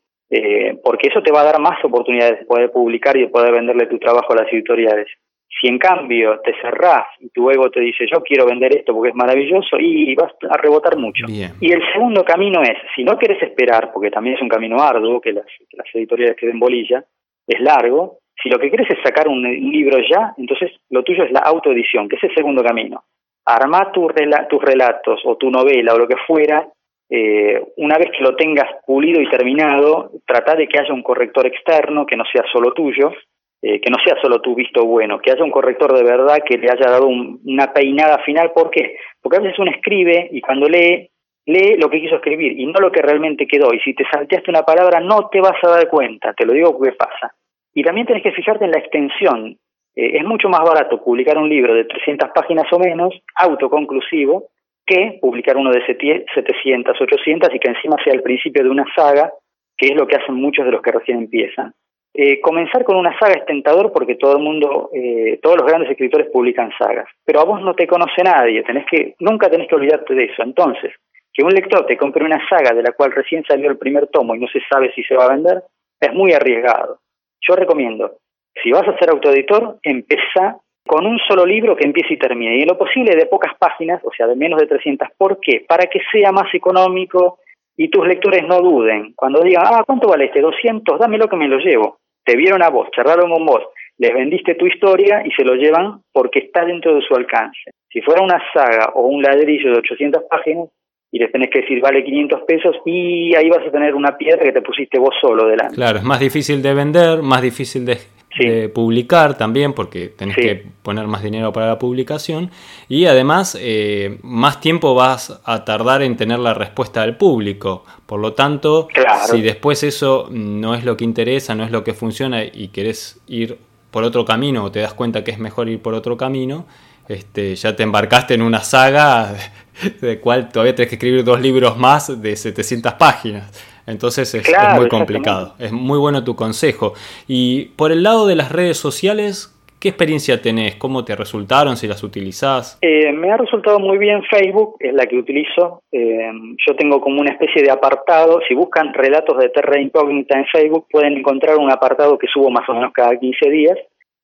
porque 0.84 1.08
eso 1.08 1.22
te 1.22 1.32
va 1.32 1.40
a 1.40 1.44
dar 1.44 1.58
más 1.58 1.82
oportunidades 1.82 2.40
de 2.40 2.44
poder 2.44 2.70
publicar 2.70 3.16
y 3.16 3.22
de 3.22 3.28
poder 3.28 3.50
venderle 3.50 3.86
tu 3.86 3.98
trabajo 3.98 4.34
a 4.34 4.42
las 4.42 4.52
editoriales. 4.52 5.06
Si 5.48 5.66
en 5.66 5.78
cambio 5.78 6.40
te 6.40 6.54
cerrás 6.60 7.06
y 7.20 7.30
tu 7.30 7.50
ego 7.50 7.70
te 7.70 7.80
dice 7.80 8.06
yo 8.06 8.22
quiero 8.22 8.46
vender 8.46 8.76
esto 8.76 8.92
porque 8.92 9.10
es 9.10 9.14
maravilloso 9.14 9.76
y 9.78 10.14
vas 10.14 10.32
a 10.48 10.56
rebotar 10.56 10.96
mucho. 10.96 11.26
Y 11.28 11.72
el 11.72 11.82
segundo 11.92 12.24
camino 12.24 12.62
es, 12.62 12.76
si 12.94 13.02
no 13.02 13.16
quieres 13.18 13.42
esperar, 13.42 13.90
porque 13.92 14.10
también 14.10 14.36
es 14.36 14.42
un 14.42 14.48
camino 14.48 14.80
arduo, 14.80 15.20
que 15.20 15.32
las, 15.32 15.46
las 15.72 15.86
editoriales 15.94 16.36
que 16.36 16.46
den 16.46 16.60
bolilla, 16.60 17.04
es 17.46 17.60
largo, 17.60 18.18
si 18.42 18.48
lo 18.48 18.58
que 18.58 18.68
quieres 18.68 18.88
es 18.90 18.98
sacar 19.02 19.28
un, 19.28 19.42
libro 19.42 19.98
ya, 19.98 20.34
entonces 20.36 20.70
lo 20.90 21.02
tuyo 21.02 21.24
es 21.24 21.32
la 21.32 21.40
autoedición, 21.40 22.08
que 22.08 22.16
es 22.16 22.24
el 22.24 22.34
segundo 22.34 22.62
camino. 22.62 23.04
Arma 23.44 23.90
tu 23.92 24.08
tus 24.48 24.62
relatos 24.62 25.20
o 25.24 25.36
tu 25.36 25.50
novela 25.50 25.94
o 25.94 25.98
lo 25.98 26.06
que 26.06 26.16
fuera, 26.26 26.68
eh, 27.10 27.60
una 27.78 27.96
vez 27.96 28.10
que 28.16 28.22
lo 28.22 28.36
tengas 28.36 28.68
pulido 28.86 29.20
y 29.20 29.30
terminado, 29.30 30.12
trata 30.26 30.54
de 30.54 30.68
que 30.68 30.78
haya 30.78 30.92
un 30.92 31.02
corrector 31.02 31.46
externo, 31.46 32.06
que 32.06 32.16
no 32.16 32.24
sea 32.30 32.44
solo 32.52 32.72
tuyo, 32.72 33.12
eh, 33.60 33.80
que 33.80 33.90
no 33.90 33.96
sea 34.04 34.14
solo 34.22 34.40
tu 34.40 34.54
visto 34.54 34.84
bueno, 34.84 35.18
que 35.18 35.32
haya 35.32 35.42
un 35.42 35.50
corrector 35.50 35.92
de 35.92 36.04
verdad 36.04 36.38
que 36.46 36.58
le 36.58 36.70
haya 36.70 36.90
dado 36.90 37.08
una 37.08 37.72
peinada 37.72 38.18
final. 38.24 38.52
¿Por 38.52 38.70
qué? 38.70 38.96
Porque 39.20 39.38
a 39.38 39.40
veces 39.40 39.58
uno 39.58 39.70
escribe 39.70 40.28
y 40.30 40.40
cuando 40.40 40.68
lee, 40.68 41.10
lee 41.46 41.76
lo 41.76 41.90
que 41.90 42.00
quiso 42.00 42.16
escribir 42.16 42.58
y 42.58 42.66
no 42.66 42.78
lo 42.80 42.92
que 42.92 43.02
realmente 43.02 43.48
quedó. 43.48 43.74
Y 43.74 43.80
si 43.80 43.94
te 43.94 44.04
salteaste 44.10 44.50
una 44.50 44.62
palabra, 44.62 45.00
no 45.00 45.28
te 45.28 45.40
vas 45.40 45.56
a 45.64 45.70
dar 45.70 45.88
cuenta, 45.88 46.32
te 46.34 46.46
lo 46.46 46.52
digo 46.52 46.76
porque 46.76 46.92
pasa. 46.92 47.34
Y 47.74 47.82
también 47.82 48.06
tienes 48.06 48.22
que 48.22 48.32
fijarte 48.32 48.64
en 48.64 48.70
la 48.70 48.78
extensión. 48.78 49.58
Eh, 49.96 50.18
es 50.18 50.24
mucho 50.24 50.48
más 50.48 50.60
barato 50.60 51.02
publicar 51.02 51.36
un 51.36 51.48
libro 51.48 51.74
de 51.74 51.84
300 51.84 52.30
páginas 52.32 52.72
o 52.72 52.78
menos, 52.78 53.12
autoconclusivo, 53.34 54.50
que 54.86 55.18
publicar 55.20 55.56
uno 55.56 55.72
de 55.72 55.84
700, 55.84 56.98
800 57.00 57.54
y 57.54 57.58
que 57.58 57.68
encima 57.68 57.96
sea 58.04 58.14
el 58.14 58.22
principio 58.22 58.62
de 58.62 58.70
una 58.70 58.86
saga, 58.94 59.32
que 59.76 59.88
es 59.88 59.96
lo 59.96 60.06
que 60.06 60.16
hacen 60.16 60.36
muchos 60.36 60.64
de 60.64 60.70
los 60.70 60.80
que 60.80 60.92
recién 60.92 61.18
empiezan. 61.18 61.74
Eh, 62.20 62.40
comenzar 62.40 62.82
con 62.82 62.96
una 62.96 63.16
saga 63.16 63.34
es 63.34 63.46
tentador 63.46 63.92
porque 63.92 64.16
todo 64.16 64.36
el 64.38 64.42
mundo, 64.42 64.90
eh, 64.92 65.38
todos 65.40 65.56
los 65.56 65.64
grandes 65.64 65.88
escritores 65.88 66.26
publican 66.32 66.72
sagas, 66.76 67.06
pero 67.24 67.38
a 67.38 67.44
vos 67.44 67.62
no 67.62 67.74
te 67.74 67.86
conoce 67.86 68.24
nadie, 68.24 68.64
tenés 68.64 68.86
que, 68.90 69.14
nunca 69.20 69.48
tenés 69.48 69.68
que 69.68 69.76
olvidarte 69.76 70.16
de 70.16 70.24
eso. 70.24 70.42
Entonces, 70.42 70.92
que 71.32 71.44
un 71.44 71.54
lector 71.54 71.86
te 71.86 71.96
compre 71.96 72.24
una 72.24 72.44
saga 72.48 72.74
de 72.74 72.82
la 72.82 72.90
cual 72.90 73.12
recién 73.12 73.44
salió 73.44 73.70
el 73.70 73.78
primer 73.78 74.08
tomo 74.08 74.34
y 74.34 74.40
no 74.40 74.48
se 74.48 74.58
sabe 74.68 74.92
si 74.96 75.04
se 75.04 75.14
va 75.14 75.26
a 75.26 75.32
vender, 75.32 75.62
es 76.00 76.12
muy 76.12 76.32
arriesgado. 76.32 76.98
Yo 77.40 77.54
recomiendo, 77.54 78.16
si 78.64 78.72
vas 78.72 78.88
a 78.88 78.98
ser 78.98 79.10
autoeditor, 79.10 79.76
empieza 79.84 80.56
con 80.88 81.06
un 81.06 81.20
solo 81.20 81.46
libro 81.46 81.76
que 81.76 81.86
empiece 81.86 82.14
y 82.14 82.18
termine, 82.18 82.56
y 82.58 82.62
en 82.62 82.68
lo 82.68 82.76
posible 82.76 83.14
de 83.14 83.26
pocas 83.26 83.52
páginas, 83.60 84.02
o 84.02 84.10
sea, 84.10 84.26
de 84.26 84.34
menos 84.34 84.58
de 84.58 84.66
300. 84.66 85.06
¿Por 85.16 85.38
qué? 85.38 85.64
Para 85.68 85.86
que 85.86 86.00
sea 86.10 86.32
más 86.32 86.52
económico 86.52 87.38
y 87.76 87.88
tus 87.90 88.04
lectores 88.08 88.44
no 88.44 88.60
duden. 88.60 89.12
Cuando 89.14 89.40
digan, 89.40 89.62
ah, 89.68 89.84
¿cuánto 89.86 90.08
vale 90.08 90.24
este? 90.24 90.40
200, 90.40 90.98
dámelo 90.98 91.28
que 91.28 91.36
me 91.36 91.46
lo 91.46 91.58
llevo 91.58 91.98
te 92.28 92.36
vieron 92.36 92.62
a 92.62 92.68
vos, 92.68 92.88
charlaron 92.94 93.32
con 93.32 93.46
vos, 93.46 93.62
les 93.96 94.12
vendiste 94.12 94.54
tu 94.54 94.66
historia 94.66 95.22
y 95.24 95.30
se 95.30 95.44
lo 95.44 95.54
llevan 95.54 96.02
porque 96.12 96.40
está 96.40 96.62
dentro 96.62 96.94
de 96.94 97.00
su 97.00 97.14
alcance. 97.14 97.70
Si 97.90 98.02
fuera 98.02 98.22
una 98.22 98.38
saga 98.52 98.92
o 98.94 99.06
un 99.06 99.22
ladrillo 99.22 99.72
de 99.72 99.78
800 99.78 100.24
páginas 100.30 100.68
y 101.10 101.18
les 101.18 101.32
tenés 101.32 101.48
que 101.48 101.62
decir 101.62 101.80
vale 101.80 102.04
500 102.04 102.42
pesos 102.46 102.76
y 102.84 103.34
ahí 103.34 103.48
vas 103.48 103.66
a 103.66 103.70
tener 103.70 103.94
una 103.94 104.18
piedra 104.18 104.44
que 104.44 104.52
te 104.52 104.60
pusiste 104.60 104.98
vos 104.98 105.14
solo 105.18 105.48
delante. 105.48 105.76
Claro, 105.76 105.98
es 105.98 106.04
más 106.04 106.20
difícil 106.20 106.60
de 106.60 106.74
vender, 106.74 107.22
más 107.22 107.40
difícil 107.40 107.86
de, 107.86 107.96
de 108.38 108.68
publicar 108.68 109.36
también, 109.36 109.72
porque 109.72 110.08
tenés 110.08 110.36
que 110.36 110.66
poner 110.82 111.06
más 111.06 111.22
dinero 111.22 111.52
para 111.52 111.66
la 111.66 111.78
publicación, 111.78 112.50
y 112.88 113.06
además 113.06 113.56
eh, 113.60 114.18
más 114.22 114.60
tiempo 114.60 114.94
vas 114.94 115.40
a 115.44 115.64
tardar 115.64 116.02
en 116.02 116.16
tener 116.16 116.38
la 116.38 116.54
respuesta 116.54 117.02
del 117.02 117.16
público. 117.16 117.84
Por 118.06 118.20
lo 118.20 118.32
tanto, 118.32 118.88
si 119.30 119.42
después 119.42 119.82
eso 119.82 120.28
no 120.30 120.74
es 120.74 120.84
lo 120.84 120.96
que 120.96 121.04
interesa, 121.04 121.54
no 121.54 121.64
es 121.64 121.70
lo 121.70 121.84
que 121.84 121.94
funciona 121.94 122.44
y 122.44 122.68
querés 122.68 123.20
ir 123.26 123.58
por 123.90 124.04
otro 124.04 124.24
camino 124.24 124.64
o 124.64 124.70
te 124.70 124.80
das 124.80 124.94
cuenta 124.94 125.24
que 125.24 125.30
es 125.30 125.38
mejor 125.38 125.68
ir 125.68 125.80
por 125.80 125.94
otro 125.94 126.16
camino, 126.16 126.66
este, 127.08 127.56
ya 127.56 127.74
te 127.74 127.82
embarcaste 127.82 128.34
en 128.34 128.42
una 128.42 128.62
saga 128.62 129.34
de 130.00 130.20
cual 130.20 130.50
todavía 130.50 130.74
tenés 130.74 130.90
que 130.90 130.96
escribir 130.96 131.24
dos 131.24 131.40
libros 131.40 131.78
más 131.78 132.20
de 132.20 132.36
700 132.36 132.94
páginas. 132.94 133.50
Entonces 133.88 134.34
es, 134.34 134.46
muy 134.76 134.88
complicado. 134.88 135.54
Es 135.58 135.72
muy 135.72 135.98
bueno 135.98 136.22
tu 136.22 136.36
consejo. 136.36 136.92
Y 137.26 137.70
por 137.76 137.90
el 137.90 138.02
lado 138.02 138.26
de 138.26 138.36
las 138.36 138.52
redes 138.52 138.76
sociales, 138.76 139.54
¿qué 139.80 139.88
experiencia 139.88 140.42
tenés? 140.42 140.76
¿Cómo 140.76 141.04
te 141.04 141.16
resultaron? 141.16 141.76
Si 141.76 141.86
las 141.86 142.02
utilizás. 142.02 142.78
Eh, 142.82 143.10
me 143.12 143.32
ha 143.32 143.38
resultado 143.38 143.78
muy 143.78 143.96
bien 143.96 144.22
Facebook, 144.24 144.76
es 144.80 144.92
la 144.92 145.06
que 145.06 145.16
utilizo. 145.16 145.82
Eh, 145.90 146.30
yo 146.66 146.76
tengo 146.76 147.00
como 147.00 147.20
una 147.20 147.32
especie 147.32 147.62
de 147.62 147.70
apartado. 147.70 148.40
Si 148.46 148.54
buscan 148.54 148.92
relatos 148.92 149.38
de 149.38 149.48
Terra 149.48 149.80
Incógnita 149.80 150.38
en 150.38 150.44
Facebook, 150.46 150.86
pueden 150.90 151.16
encontrar 151.16 151.56
un 151.56 151.70
apartado 151.70 152.18
que 152.18 152.26
subo 152.26 152.50
más 152.50 152.68
o 152.68 152.74
menos 152.74 152.92
cada 152.92 153.16
15 153.18 153.50
días 153.50 153.78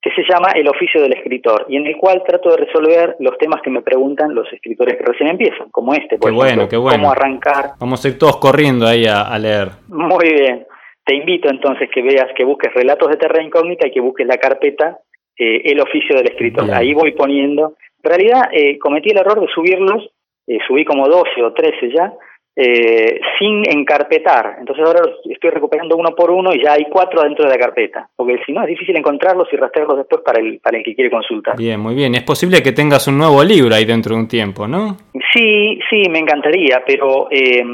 que 0.04 0.10
se 0.10 0.22
llama 0.28 0.48
El 0.54 0.68
oficio 0.68 1.00
del 1.00 1.14
escritor, 1.14 1.64
y 1.66 1.76
en 1.76 1.86
el 1.86 1.96
cual 1.96 2.22
trato 2.26 2.50
de 2.50 2.58
resolver 2.58 3.16
los 3.20 3.38
temas 3.38 3.62
que 3.62 3.70
me 3.70 3.80
preguntan 3.80 4.34
los 4.34 4.52
escritores 4.52 4.98
que 4.98 5.02
recién 5.02 5.30
empiezan, 5.30 5.70
como 5.70 5.94
este, 5.94 6.18
por 6.18 6.28
qué 6.28 6.36
bueno, 6.36 6.68
qué 6.68 6.76
bueno. 6.76 6.98
cómo 6.98 7.10
arrancar. 7.10 7.70
Vamos 7.80 8.04
a 8.04 8.08
ir 8.08 8.18
todos 8.18 8.36
corriendo 8.36 8.86
ahí 8.86 9.06
a, 9.06 9.38
leer. 9.38 9.68
Muy 9.88 10.28
bien. 10.28 10.66
Te 11.06 11.16
invito 11.16 11.48
entonces 11.48 11.88
que 11.92 12.02
veas, 12.02 12.26
que 12.36 12.44
busques 12.44 12.72
relatos 12.74 13.08
de 13.08 13.16
Terra 13.16 13.42
Incógnita 13.42 13.88
y 13.88 13.92
que 13.92 14.00
busques 14.00 14.26
la 14.26 14.36
carpeta 14.36 14.98
eh, 15.38 15.62
El 15.64 15.80
oficio 15.80 16.16
del 16.16 16.26
escritor. 16.26 16.70
Ahí 16.72 16.92
voy 16.92 17.12
poniendo. 17.12 17.76
En 18.02 18.10
realidad 18.10 18.50
eh, 18.52 18.78
cometí 18.78 19.10
el 19.10 19.18
error 19.18 19.40
de 19.40 19.48
subirlos, 19.54 20.10
eh, 20.46 20.58
subí 20.66 20.84
como 20.84 21.08
12 21.08 21.42
o 21.42 21.52
13 21.54 21.92
ya, 21.94 22.12
eh, 22.56 23.20
sin 23.38 23.68
encarpetar. 23.68 24.56
Entonces 24.60 24.84
ahora 24.86 25.00
estoy 25.28 25.50
recuperando 25.50 25.96
uno 25.96 26.14
por 26.14 26.30
uno 26.30 26.52
y 26.54 26.62
ya 26.62 26.72
hay 26.72 26.84
cuatro 26.90 27.22
dentro 27.22 27.44
de 27.44 27.50
la 27.50 27.58
carpeta, 27.58 28.08
porque 28.14 28.38
si 28.46 28.52
no 28.52 28.62
es 28.62 28.68
difícil 28.68 28.96
encontrarlos 28.96 29.48
y 29.52 29.56
rastrearlos 29.56 29.98
después 29.98 30.22
para 30.22 30.40
el, 30.40 30.60
para 30.60 30.78
el 30.78 30.84
que 30.84 30.94
quiere 30.94 31.10
consultar. 31.10 31.56
Bien, 31.56 31.80
muy 31.80 31.94
bien. 31.94 32.14
Es 32.14 32.22
posible 32.22 32.62
que 32.62 32.72
tengas 32.72 33.08
un 33.08 33.18
nuevo 33.18 33.42
libro 33.42 33.74
ahí 33.74 33.84
dentro 33.84 34.14
de 34.14 34.20
un 34.20 34.28
tiempo, 34.28 34.68
¿no? 34.68 34.96
Sí, 35.32 35.80
sí, 35.90 36.08
me 36.08 36.20
encantaría, 36.20 36.82
pero 36.86 37.28
eh, 37.30 37.64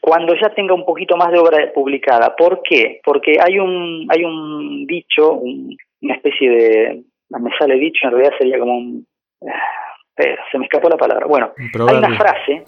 cuando 0.00 0.34
ya 0.34 0.50
tenga 0.50 0.74
un 0.74 0.84
poquito 0.84 1.16
más 1.16 1.32
de 1.32 1.38
obra 1.38 1.72
publicada. 1.74 2.34
¿Por 2.36 2.60
qué? 2.62 3.00
Porque 3.02 3.36
hay 3.40 3.58
un, 3.58 4.06
hay 4.10 4.22
un 4.24 4.86
dicho, 4.86 5.32
una 5.32 6.14
especie 6.14 6.50
de... 6.50 7.02
Me 7.30 7.50
sale 7.58 7.74
dicho, 7.76 8.06
en 8.06 8.10
realidad 8.12 8.34
sería 8.38 8.58
como 8.58 8.76
un... 8.76 9.06
Eh, 9.40 10.36
se 10.50 10.58
me 10.58 10.64
escapó 10.64 10.88
la 10.88 10.96
palabra. 10.96 11.26
Bueno, 11.26 11.52
hay 11.58 11.96
una 11.96 12.16
frase 12.16 12.62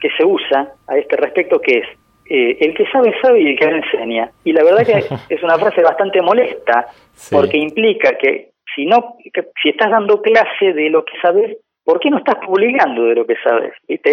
que 0.00 0.08
se 0.16 0.24
usa 0.24 0.72
a 0.88 0.96
este 0.96 1.16
respecto 1.16 1.60
que 1.60 1.78
es 1.78 1.86
eh, 2.28 2.56
el 2.60 2.74
que 2.74 2.86
sabe 2.90 3.12
sabe 3.20 3.42
y 3.42 3.48
el 3.48 3.58
que 3.58 3.66
no 3.66 3.76
enseña. 3.76 4.30
Y 4.44 4.52
la 4.52 4.62
verdad 4.62 4.86
que 4.86 5.04
es 5.34 5.42
una 5.42 5.58
frase 5.58 5.82
bastante 5.82 6.22
molesta 6.22 6.86
porque 7.30 7.58
implica 7.58 8.16
que 8.16 8.50
si 8.74 8.86
no, 8.86 9.16
si 9.62 9.68
estás 9.68 9.90
dando 9.90 10.22
clase 10.22 10.72
de 10.72 10.90
lo 10.90 11.04
que 11.04 11.12
sabes, 11.20 11.56
¿por 11.84 11.98
qué 11.98 12.08
no 12.08 12.18
estás 12.18 12.36
publicando 12.44 13.04
de 13.04 13.16
lo 13.16 13.26
que 13.26 13.34
sabes? 13.42 13.72
¿Viste? 13.88 14.12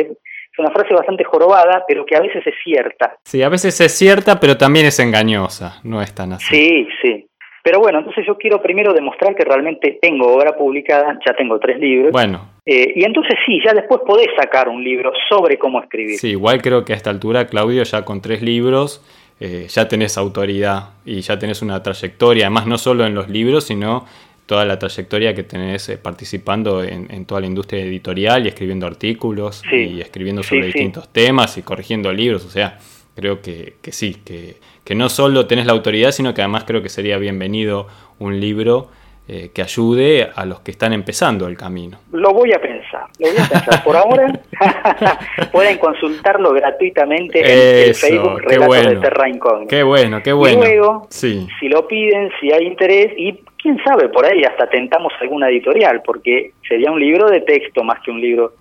Es 0.51 0.59
una 0.59 0.71
frase 0.71 0.93
bastante 0.95 1.23
jorobada, 1.23 1.83
pero 1.88 2.05
que 2.05 2.15
a 2.15 2.21
veces 2.21 2.45
es 2.47 2.55
cierta. 2.63 3.17
Sí, 3.23 3.43
a 3.43 3.49
veces 3.49 3.79
es 3.79 3.95
cierta, 3.95 4.39
pero 4.39 4.57
también 4.57 4.88
es 4.88 4.99
engañosa, 4.99 5.79
no 5.83 6.01
es 6.01 6.15
tan 6.15 6.33
así. 6.33 6.55
Sí, 6.55 6.88
sí. 7.01 7.26
Pero 7.68 7.82
bueno, 7.82 7.99
entonces 7.99 8.26
yo 8.26 8.38
quiero 8.38 8.61
primero 8.61 8.93
demostrar 8.93 9.36
que 9.36 9.43
realmente 9.43 9.99
tengo 10.01 10.34
obra 10.34 10.55
publicada, 10.55 11.20
ya 11.26 11.34
tengo 11.34 11.59
tres 11.59 11.78
libros. 11.78 12.13
Bueno. 12.13 12.51
Eh, 12.65 12.93
y 12.95 13.03
entonces 13.03 13.36
sí, 13.45 13.59
ya 13.61 13.74
después 13.74 13.99
podés 14.07 14.30
sacar 14.38 14.70
un 14.70 14.82
libro 14.82 15.11
sobre 15.28 15.57
cómo 15.57 15.82
escribir. 15.82 16.18
Sí, 16.18 16.30
igual 16.30 16.61
creo 16.61 16.86
que 16.86 16.93
a 16.93 16.95
esta 16.95 17.09
altura, 17.09 17.45
Claudio, 17.47 17.84
ya 17.84 18.05
con 18.05 18.22
tres 18.22 18.41
libros 18.41 19.03
eh, 19.41 19.65
ya 19.68 19.89
tenés 19.89 20.18
autoridad 20.18 20.91
y 21.03 21.20
ya 21.20 21.38
tenés 21.39 21.61
una 21.61 21.84
trayectoria, 21.84 22.45
además 22.45 22.68
no 22.68 22.78
solo 22.78 23.05
en 23.05 23.13
los 23.13 23.28
libros, 23.28 23.65
sino 23.65 24.05
toda 24.45 24.63
la 24.63 24.80
trayectoria 24.80 25.36
que 25.36 25.43
tenés 25.43 25.89
eh, 25.89 25.97
participando 25.97 26.82
en, 26.82 27.26
toda 27.26 27.41
la 27.41 27.47
industria 27.47 27.84
editorial 27.84 28.45
y 28.45 28.47
escribiendo 28.47 28.88
artículos 28.88 29.61
y 29.70 29.99
escribiendo 29.99 30.41
sobre 30.41 30.68
distintos 30.68 31.09
temas 31.09 31.57
y 31.57 31.63
corrigiendo 31.63 32.13
libros, 32.13 32.45
o 32.45 32.49
sea, 32.49 32.80
creo 33.18 33.41
que, 33.41 33.74
que 33.82 33.91
sí, 33.91 34.15
que 34.24 34.55
que 34.88 34.95
no 34.95 35.09
solo 35.09 35.47
tenés 35.47 35.65
la 35.65 35.74
autoridad, 35.74 36.11
sino 36.11 36.34
que 36.34 36.41
además 36.41 36.63
creo 36.63 36.82
que 36.82 36.88
sería 36.88 37.18
bienvenido 37.18 37.88
un 38.20 38.39
libro 38.39 38.88
eh, 39.28 39.49
que 39.53 39.61
ayude 39.61 40.30
a 40.34 40.45
los 40.45 40.61
que 40.61 40.72
están 40.72 40.93
empezando 40.93 41.45
el 41.45 41.57
camino. 41.57 41.97
Lo 42.13 42.32
voy 42.32 42.53
a 42.53 42.61
pensar, 42.61 43.03
lo 43.20 43.28
voy 43.28 43.38
a 43.38 43.49
pensar. 43.49 43.84
Por 43.84 43.97
ahora 43.97 44.32
pueden 45.51 45.78
consultarlo 45.78 46.53
gratuitamente 46.53 47.39
en 47.39 47.89
el 47.89 47.95
Facebook 47.95 48.39
Relatos 48.43 48.86
de 48.86 48.95
Terra 48.95 49.28
Incógnita. 49.28 49.76
Qué 49.76 49.84
bueno, 49.84 50.24
qué 50.24 50.32
bueno. 50.32 50.57
Y 50.57 50.61
luego, 50.61 51.07
si 51.09 51.49
lo 51.63 51.86
piden, 51.86 52.32
si 52.39 52.53
hay 52.53 52.65
interés, 52.65 53.11
y 53.18 53.43
quién 53.61 53.78
sabe, 53.84 54.07
por 54.07 54.26
ahí 54.26 54.41
hasta 54.45 54.70
tentamos 54.70 55.11
alguna 55.20 55.49
editorial, 55.49 56.01
porque 56.01 56.53
sería 56.65 56.91
un 56.91 57.01
libro 57.01 57.30
de 57.30 57.41
texto 57.41 57.84
más 57.84 57.99
que 58.05 58.11
un 58.11 58.22
libro 58.22 58.53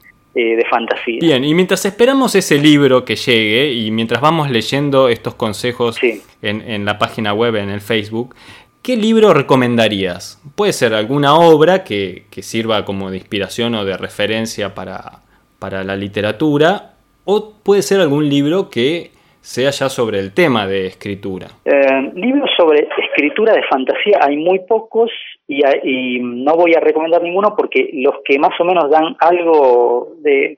de 0.44 0.64
fantasía. 0.68 1.18
Bien, 1.20 1.44
y 1.44 1.54
mientras 1.54 1.84
esperamos 1.84 2.34
ese 2.34 2.58
libro 2.58 3.04
que 3.04 3.16
llegue 3.16 3.72
y 3.72 3.90
mientras 3.90 4.20
vamos 4.20 4.50
leyendo 4.50 5.08
estos 5.08 5.34
consejos 5.34 5.98
en, 6.42 6.84
la 6.84 6.98
página 6.98 7.32
web, 7.32 7.56
en 7.56 7.70
el 7.70 7.80
Facebook, 7.80 8.34
¿qué 8.82 8.96
libro 8.96 9.32
recomendarías? 9.32 10.42
Puede 10.54 10.72
ser 10.72 10.94
alguna 10.94 11.34
obra 11.36 11.84
que, 11.84 12.24
sirva 12.40 12.84
como 12.84 13.10
de 13.10 13.16
inspiración 13.16 13.74
o 13.74 13.84
de 13.84 13.96
referencia 13.96 14.74
para, 14.74 15.20
para 15.58 15.84
la 15.84 15.96
literatura, 15.96 16.92
o 17.24 17.54
puede 17.62 17.82
ser 17.82 18.00
algún 18.00 18.28
libro 18.28 18.68
que 18.68 19.10
sea 19.40 19.70
ya 19.70 19.88
sobre 19.88 20.18
el 20.18 20.34
tema 20.34 20.66
de 20.66 20.86
escritura. 20.86 21.46
Eh, 21.64 22.12
libros 22.14 22.50
sobre 22.56 22.88
escritura 22.98 23.54
de 23.54 23.62
fantasía 23.70 24.18
hay 24.20 24.36
muy 24.36 24.58
pocos 24.68 25.10
y, 25.48 26.18
no 26.20 26.54
voy 26.54 26.74
a 26.74 26.80
recomendar 26.80 27.22
ninguno 27.22 27.54
porque 27.56 27.90
los 27.92 28.16
que 28.24 28.38
más 28.38 28.58
o 28.60 28.64
menos 28.64 28.90
dan 28.90 29.16
algo 29.20 30.14
de, 30.18 30.56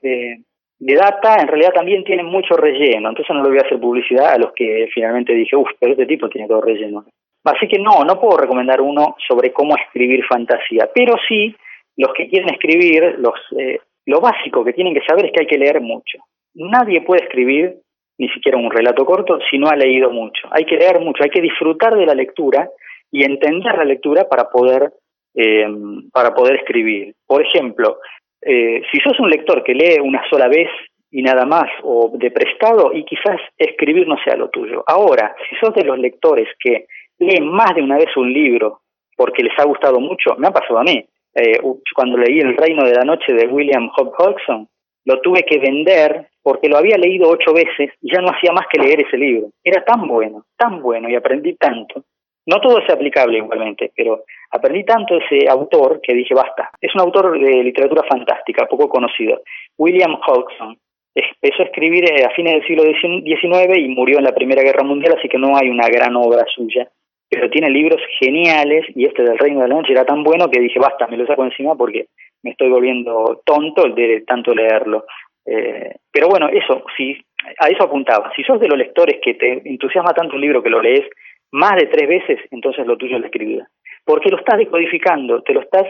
de, 0.79 0.95
data 0.95 1.37
en 1.39 1.47
realidad 1.47 1.73
también 1.73 2.03
tienen 2.03 2.25
mucho 2.25 2.55
relleno, 2.55 3.09
entonces 3.09 3.35
no 3.35 3.43
le 3.43 3.49
voy 3.49 3.59
a 3.59 3.65
hacer 3.65 3.79
publicidad 3.79 4.33
a 4.33 4.37
los 4.37 4.51
que 4.53 4.87
finalmente 4.93 5.33
dije, 5.33 5.55
uff, 5.55 5.69
pero 5.79 5.91
este 5.91 6.05
tipo 6.05 6.29
tiene 6.29 6.47
todo 6.47 6.61
relleno. 6.61 7.05
Así 7.43 7.67
que 7.67 7.79
no, 7.79 8.03
no 8.03 8.19
puedo 8.19 8.37
recomendar 8.37 8.81
uno 8.81 9.15
sobre 9.27 9.51
cómo 9.53 9.75
escribir 9.75 10.25
fantasía, 10.25 10.89
pero 10.93 11.15
sí 11.27 11.55
los 11.97 12.13
que 12.13 12.29
quieren 12.29 12.53
escribir, 12.53 13.15
los, 13.19 13.35
eh, 13.57 13.79
lo 14.05 14.21
básico 14.21 14.63
que 14.63 14.73
tienen 14.73 14.93
que 14.93 15.05
saber 15.05 15.25
es 15.25 15.31
que 15.31 15.41
hay 15.41 15.47
que 15.47 15.57
leer 15.57 15.81
mucho. 15.81 16.19
Nadie 16.55 17.01
puede 17.01 17.23
escribir 17.23 17.75
ni 18.17 18.27
siquiera 18.29 18.57
un 18.57 18.71
relato 18.71 19.05
corto, 19.05 19.39
si 19.49 19.57
no 19.57 19.69
ha 19.69 19.75
leído 19.75 20.09
mucho. 20.09 20.47
Hay 20.51 20.65
que 20.65 20.75
leer 20.75 20.99
mucho, 20.99 21.23
hay 21.23 21.29
que 21.29 21.41
disfrutar 21.41 21.95
de 21.95 22.05
la 22.05 22.13
lectura 22.13 22.69
y 23.11 23.23
entender 23.23 23.75
la 23.77 23.85
lectura 23.85 24.27
para 24.27 24.49
poder, 24.49 24.91
eh, 25.35 25.67
para 26.11 26.33
poder 26.33 26.57
escribir. 26.57 27.13
Por 27.25 27.45
ejemplo, 27.45 27.99
eh, 28.41 28.81
si 28.91 28.99
sos 28.99 29.19
un 29.19 29.29
lector 29.29 29.63
que 29.63 29.73
lee 29.73 29.99
una 30.01 30.21
sola 30.29 30.47
vez 30.47 30.69
y 31.11 31.21
nada 31.21 31.45
más, 31.45 31.69
o 31.83 32.11
de 32.13 32.29
prestado, 32.31 32.93
y 32.93 33.03
quizás 33.03 33.39
escribir 33.57 34.07
no 34.07 34.15
sea 34.23 34.35
lo 34.35 34.49
tuyo. 34.49 34.83
Ahora, 34.85 35.35
si 35.49 35.55
sos 35.55 35.73
de 35.73 35.83
los 35.83 35.97
lectores 35.97 36.47
que 36.59 36.85
leen 37.17 37.47
más 37.47 37.73
de 37.75 37.81
una 37.81 37.97
vez 37.97 38.15
un 38.15 38.31
libro 38.31 38.81
porque 39.17 39.43
les 39.43 39.57
ha 39.59 39.65
gustado 39.65 39.99
mucho, 39.99 40.35
me 40.37 40.47
ha 40.47 40.51
pasado 40.51 40.79
a 40.79 40.83
mí. 40.83 41.03
Eh, 41.35 41.59
cuando 41.95 42.17
leí 42.17 42.39
El 42.39 42.55
Reino 42.55 42.85
de 42.85 42.93
la 42.93 43.03
Noche 43.03 43.33
de 43.33 43.47
William 43.47 43.89
Hope 43.95 44.15
Hodgson, 44.17 44.67
lo 45.05 45.19
tuve 45.21 45.43
que 45.43 45.59
vender 45.59 46.27
porque 46.41 46.69
lo 46.69 46.77
había 46.77 46.97
leído 46.97 47.29
ocho 47.29 47.53
veces 47.53 47.91
y 48.01 48.13
ya 48.13 48.21
no 48.21 48.29
hacía 48.29 48.51
más 48.51 48.65
que 48.71 48.79
leer 48.79 49.05
ese 49.05 49.17
libro. 49.17 49.49
Era 49.63 49.83
tan 49.83 50.07
bueno, 50.07 50.45
tan 50.57 50.81
bueno 50.81 51.09
y 51.09 51.15
aprendí 51.15 51.55
tanto. 51.55 52.03
No 52.45 52.59
todo 52.61 52.79
es 52.79 52.89
aplicable 52.89 53.37
igualmente, 53.37 53.91
pero 53.95 54.23
aprendí 54.51 54.83
tanto 54.83 55.15
de 55.15 55.21
ese 55.25 55.49
autor 55.49 55.99
que 56.01 56.13
dije, 56.13 56.33
basta. 56.33 56.71
Es 56.81 56.93
un 56.95 57.01
autor 57.01 57.39
de 57.39 57.63
literatura 57.63 58.03
fantástica, 58.09 58.67
poco 58.67 58.89
conocido. 58.89 59.41
William 59.77 60.15
Hodgson. 60.15 60.77
Empezó 61.13 61.63
a 61.63 61.65
escribir 61.65 62.05
a 62.23 62.29
fines 62.31 62.53
del 62.53 62.65
siglo 62.65 62.83
XIX 62.83 63.77
y 63.77 63.89
murió 63.89 64.19
en 64.19 64.23
la 64.23 64.33
Primera 64.33 64.61
Guerra 64.61 64.83
Mundial, 64.83 65.15
así 65.17 65.27
que 65.27 65.37
no 65.37 65.57
hay 65.57 65.69
una 65.69 65.87
gran 65.87 66.15
obra 66.15 66.45
suya. 66.55 66.87
Pero 67.29 67.49
tiene 67.49 67.69
libros 67.69 68.01
geniales 68.19 68.85
y 68.95 69.05
este 69.05 69.23
del 69.23 69.37
Reino 69.37 69.61
de 69.61 69.67
la 69.67 69.75
Noche 69.75 69.91
era 69.91 70.05
tan 70.05 70.23
bueno 70.23 70.49
que 70.49 70.59
dije, 70.59 70.79
basta, 70.79 71.07
me 71.07 71.17
lo 71.17 71.27
saco 71.27 71.43
encima 71.43 71.75
porque 71.75 72.07
me 72.41 72.51
estoy 72.51 72.69
volviendo 72.69 73.41
tonto 73.45 73.89
de 73.89 74.21
tanto 74.21 74.53
leerlo. 74.53 75.05
Eh, 75.45 75.95
pero 76.11 76.27
bueno, 76.27 76.47
eso, 76.49 76.83
si 76.95 77.17
a 77.57 77.67
eso 77.67 77.83
apuntaba. 77.83 78.31
Si 78.35 78.43
sos 78.43 78.59
de 78.59 78.67
los 78.67 78.77
lectores 78.77 79.19
que 79.21 79.33
te 79.33 79.61
entusiasma 79.65 80.13
tanto 80.13 80.35
un 80.35 80.41
libro 80.41 80.61
que 80.61 80.69
lo 80.69 80.81
lees 80.81 81.05
más 81.51 81.75
de 81.75 81.87
tres 81.87 82.07
veces, 82.07 82.39
entonces 82.51 82.85
lo 82.85 82.97
tuyo 82.97 83.15
es 83.15 83.21
la 83.21 83.27
escritura. 83.27 83.67
Porque 84.05 84.29
lo 84.29 84.37
estás 84.37 84.57
decodificando, 84.57 85.41
te 85.41 85.53
lo 85.53 85.61
estás, 85.61 85.85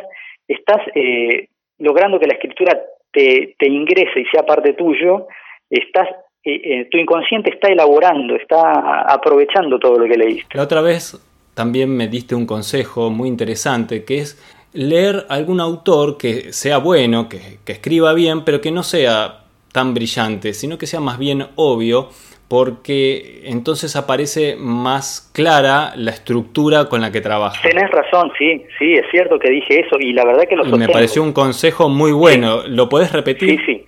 estás 0.48 0.82
eh, 0.96 1.48
logrando 1.78 2.20
que 2.20 2.28
la 2.28 2.34
escritura 2.34 2.80
te, 3.12 3.56
te 3.58 3.68
ingrese 3.70 4.22
y 4.22 4.26
sea 4.26 4.44
parte 4.44 4.74
tuyo, 4.74 5.28
estás 5.70 6.08
eh, 6.44 6.88
tu 6.90 6.98
inconsciente 6.98 7.52
está 7.52 7.68
elaborando, 7.68 8.36
está 8.36 9.02
aprovechando 9.02 9.78
todo 9.78 10.00
lo 10.00 10.08
que 10.08 10.18
leíste. 10.18 10.58
La 10.58 10.64
otra 10.64 10.82
vez 10.82 11.20
también 11.54 11.96
me 11.96 12.08
diste 12.08 12.34
un 12.34 12.46
consejo 12.46 13.10
muy 13.10 13.28
interesante, 13.28 14.06
que 14.06 14.20
es 14.20 14.42
leer 14.72 15.26
algún 15.28 15.60
autor 15.60 16.18
que 16.18 16.54
sea 16.54 16.78
bueno, 16.78 17.28
que, 17.28 17.60
que 17.66 17.74
escriba 17.74 18.14
bien, 18.14 18.46
pero 18.46 18.62
que 18.62 18.72
no 18.72 18.84
sea 18.84 19.42
tan 19.74 19.94
brillante, 19.94 20.54
sino 20.54 20.78
que 20.78 20.88
sea 20.88 21.02
más 21.02 21.20
bien 21.20 21.44
obvio 21.56 22.10
porque 22.50 23.42
entonces 23.46 23.96
aparece 23.96 24.56
más 24.58 25.32
clara 25.36 25.94
la 25.96 26.10
estructura 26.10 26.90
con 26.90 27.00
la 27.00 27.12
que 27.12 27.22
trabaja. 27.22 27.62
Tenés 27.62 27.92
razón, 27.92 28.32
sí, 28.38 28.64
sí, 28.80 28.94
es 28.94 29.06
cierto 29.12 29.38
que 29.38 29.52
dije 29.52 29.82
eso 29.82 29.98
y 30.00 30.14
la 30.14 30.26
verdad 30.26 30.48
que 30.50 30.56
lo 30.56 30.66
Me 30.66 30.90
pareció 30.90 31.22
un 31.22 31.32
consejo 31.32 31.90
muy 31.90 32.12
bueno, 32.12 32.64
¿lo 32.68 32.90
podés 32.90 33.14
repetir? 33.14 33.50
Sí, 33.50 33.66
sí. 33.66 33.86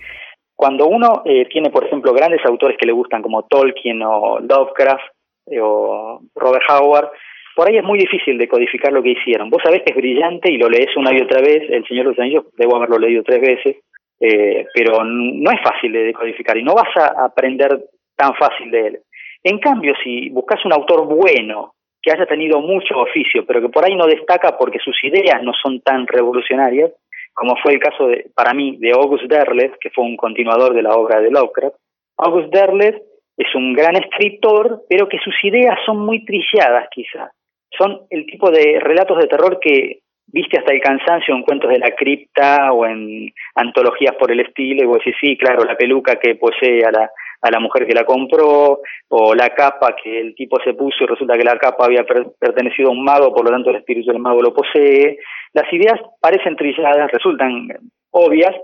Cuando 0.54 0.86
uno 0.86 1.22
eh, 1.24 1.46
tiene, 1.46 1.70
por 1.70 1.84
ejemplo, 1.84 2.12
grandes 2.12 2.40
autores 2.46 2.76
que 2.78 2.86
le 2.86 2.92
gustan 2.92 3.20
como 3.20 3.42
Tolkien 3.46 4.00
o 4.02 4.38
Lovecraft 4.38 5.02
eh, 5.50 5.58
o 5.60 6.20
Robert 6.36 6.62
Howard, 6.70 7.08
por 7.56 7.68
ahí 7.68 7.76
es 7.76 7.84
muy 7.84 7.98
difícil 7.98 8.38
de 8.38 8.46
codificar 8.46 8.92
lo 8.92 9.02
que 9.02 9.10
hicieron. 9.10 9.50
Vos 9.50 9.60
sabés 9.64 9.82
que 9.82 9.90
es 9.90 9.96
brillante 9.96 10.52
y 10.52 10.56
lo 10.56 10.68
lees 10.68 10.96
una 10.96 11.12
y 11.12 11.20
otra 11.20 11.40
vez, 11.40 11.68
El 11.68 11.84
Señor 11.88 12.04
de 12.04 12.10
los 12.10 12.18
Anillos 12.20 12.44
debo 12.56 12.76
haberlo 12.76 12.98
leído 12.98 13.24
tres 13.24 13.40
veces, 13.40 13.76
eh, 14.20 14.66
pero 14.72 15.02
no 15.04 15.50
es 15.50 15.60
fácil 15.62 15.92
de 15.92 16.04
decodificar 16.04 16.56
y 16.56 16.62
no 16.62 16.74
vas 16.74 16.96
a 16.96 17.24
aprender 17.24 17.80
tan 18.22 18.34
fácil 18.36 18.70
de 18.70 18.86
él. 18.86 18.98
En 19.42 19.58
cambio, 19.58 19.94
si 20.04 20.30
buscas 20.30 20.64
un 20.64 20.72
autor 20.72 21.04
bueno, 21.06 21.74
que 22.00 22.12
haya 22.12 22.26
tenido 22.26 22.60
mucho 22.60 22.98
oficio, 22.98 23.44
pero 23.46 23.60
que 23.60 23.68
por 23.68 23.84
ahí 23.84 23.96
no 23.96 24.06
destaca 24.06 24.56
porque 24.56 24.78
sus 24.78 24.96
ideas 25.04 25.42
no 25.42 25.52
son 25.60 25.80
tan 25.80 26.06
revolucionarias, 26.06 26.92
como 27.34 27.56
fue 27.62 27.74
el 27.74 27.80
caso 27.80 28.06
de, 28.08 28.26
para 28.34 28.52
mí 28.52 28.76
de 28.78 28.92
August 28.92 29.24
Derleth, 29.24 29.78
que 29.80 29.90
fue 29.90 30.04
un 30.04 30.16
continuador 30.16 30.74
de 30.74 30.82
la 30.82 30.94
obra 30.94 31.20
de 31.20 31.30
Lovecraft. 31.30 31.76
August 32.18 32.52
Derleth 32.52 33.02
es 33.36 33.54
un 33.54 33.72
gran 33.72 33.96
escritor, 33.96 34.82
pero 34.88 35.08
que 35.08 35.18
sus 35.18 35.34
ideas 35.44 35.78
son 35.86 35.98
muy 35.98 36.24
trilladas 36.24 36.88
quizás. 36.90 37.30
Son 37.76 38.02
el 38.10 38.26
tipo 38.26 38.50
de 38.50 38.78
relatos 38.80 39.18
de 39.18 39.28
terror 39.28 39.58
que 39.60 40.00
viste 40.26 40.58
hasta 40.58 40.72
el 40.72 40.80
cansancio 40.80 41.34
en 41.34 41.42
cuentos 41.42 41.70
de 41.70 41.78
la 41.78 41.90
cripta 41.92 42.72
o 42.72 42.84
en 42.86 43.32
antologías 43.54 44.14
por 44.16 44.30
el 44.30 44.40
estilo, 44.40 44.82
y 44.82 44.86
vos 44.86 44.98
decís, 44.98 45.16
sí, 45.20 45.36
claro, 45.36 45.64
la 45.64 45.76
peluca 45.76 46.16
que 46.16 46.34
posee 46.34 46.84
a 46.84 46.90
la, 46.90 47.10
a 47.42 47.50
la 47.50 47.60
mujer 47.60 47.86
que 47.86 47.94
la 47.94 48.04
compró, 48.04 48.80
o 49.08 49.34
la 49.34 49.50
capa 49.50 49.94
que 50.02 50.20
el 50.20 50.34
tipo 50.34 50.58
se 50.64 50.74
puso 50.74 51.04
y 51.04 51.06
resulta 51.06 51.36
que 51.36 51.44
la 51.44 51.58
capa 51.58 51.86
había 51.86 52.04
pertenecido 52.04 52.88
a 52.88 52.92
un 52.92 53.04
mago, 53.04 53.34
por 53.34 53.44
lo 53.44 53.50
tanto 53.50 53.70
el 53.70 53.76
espíritu 53.76 54.12
del 54.12 54.20
mago 54.20 54.40
lo 54.40 54.54
posee. 54.54 55.18
Las 55.52 55.70
ideas 55.72 56.00
parecen 56.20 56.56
trilladas, 56.56 57.10
resultan 57.10 57.68
obvias, 58.10 58.54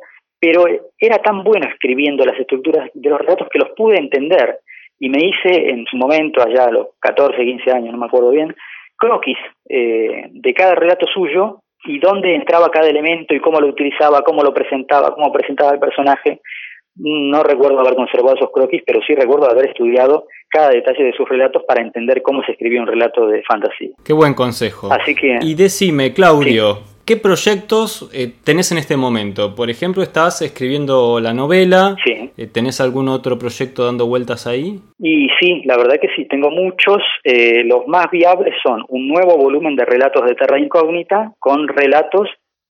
pero 0.41 0.65
era 0.99 1.19
tan 1.19 1.43
bueno 1.43 1.69
escribiendo 1.69 2.25
las 2.25 2.39
estructuras 2.39 2.89
de 2.95 3.11
los 3.11 3.19
relatos 3.19 3.49
que 3.51 3.59
los 3.59 3.71
pude 3.71 3.99
entender 3.99 4.61
y 5.01 5.09
me 5.09 5.25
hice 5.25 5.71
en 5.71 5.85
su 5.87 5.97
momento, 5.97 6.43
allá 6.43 6.65
a 6.65 6.73
los 6.73 6.89
14, 7.01 7.37
15 7.37 7.71
años, 7.71 7.93
no 7.93 7.99
me 7.99 8.07
acuerdo 8.07 8.31
bien, 8.31 8.55
croquis 8.97 9.39
eh, 9.69 10.29
de 10.31 10.55
cada 10.55 10.75
relato 10.75 11.07
suyo 11.07 11.61
y 11.85 11.99
dónde 12.01 12.35
entraba 12.35 12.71
cada 12.71 12.89
elemento 12.89 13.35
y 13.35 13.41
cómo 13.41 13.61
lo 13.61 13.69
utilizaba, 13.69 14.23
cómo 14.23 14.43
lo 14.43 14.53
presentaba, 14.53 15.15
cómo 15.15 15.33
presentaba 15.33 15.73
el 15.73 15.79
personaje. 15.79 16.41
No 16.99 17.43
recuerdo 17.43 17.81
haber 17.81 17.95
conservado 17.95 18.37
esos 18.37 18.51
croquis, 18.53 18.83
pero 18.85 19.01
sí 19.07 19.15
recuerdo 19.15 19.51
haber 19.51 19.69
estudiado 19.69 20.27
cada 20.49 20.71
detalle 20.71 21.05
de 21.05 21.13
sus 21.13 21.29
relatos 21.29 21.63
para 21.67 21.83
entender 21.83 22.23
cómo 22.23 22.43
se 22.45 22.53
escribía 22.53 22.81
un 22.81 22.87
relato 22.87 23.27
de 23.27 23.43
fantasía. 23.43 23.91
Qué 24.05 24.13
buen 24.13 24.35
consejo. 24.35 24.89
Así 24.93 25.15
que. 25.15 25.39
Y 25.43 25.55
decime, 25.55 26.13
Claudio, 26.13 26.79
¿qué 27.07 27.17
proyectos 27.17 28.11
eh, 28.13 28.33
tenés 28.45 28.73
en 28.73 28.79
este 28.79 28.97
momento? 28.97 29.55
Por 29.55 29.71
ejemplo, 29.71 30.03
estás 30.03 30.43
escribiendo 30.43 31.21
la 31.21 31.33
novela. 31.33 31.95
Sí. 32.05 32.31
Eh, 32.37 32.47
¿Tenés 32.47 32.81
algún 32.81 33.09
otro 33.09 33.39
proyecto 33.39 33.85
dando 33.85 34.07
vueltas 34.07 34.47
ahí? 34.47 34.81
Y 34.99 35.29
sí, 35.41 35.63
la 35.67 35.77
verdad 35.77 36.01
que 36.01 36.09
sí, 36.17 36.27
tengo 36.27 36.51
muchos. 36.51 36.99
Eh, 37.23 37.63
los 37.65 37.87
más 37.87 38.11
viables 38.11 38.55
son 38.63 38.85
un 38.89 39.07
nuevo 39.07 39.37
volumen 39.37 39.77
de 39.77 39.85
relatos 39.85 40.25
de 40.27 40.35
Terra 40.35 40.59
Incógnita 40.59 41.33
con 41.39 41.69
relatos 41.69 42.29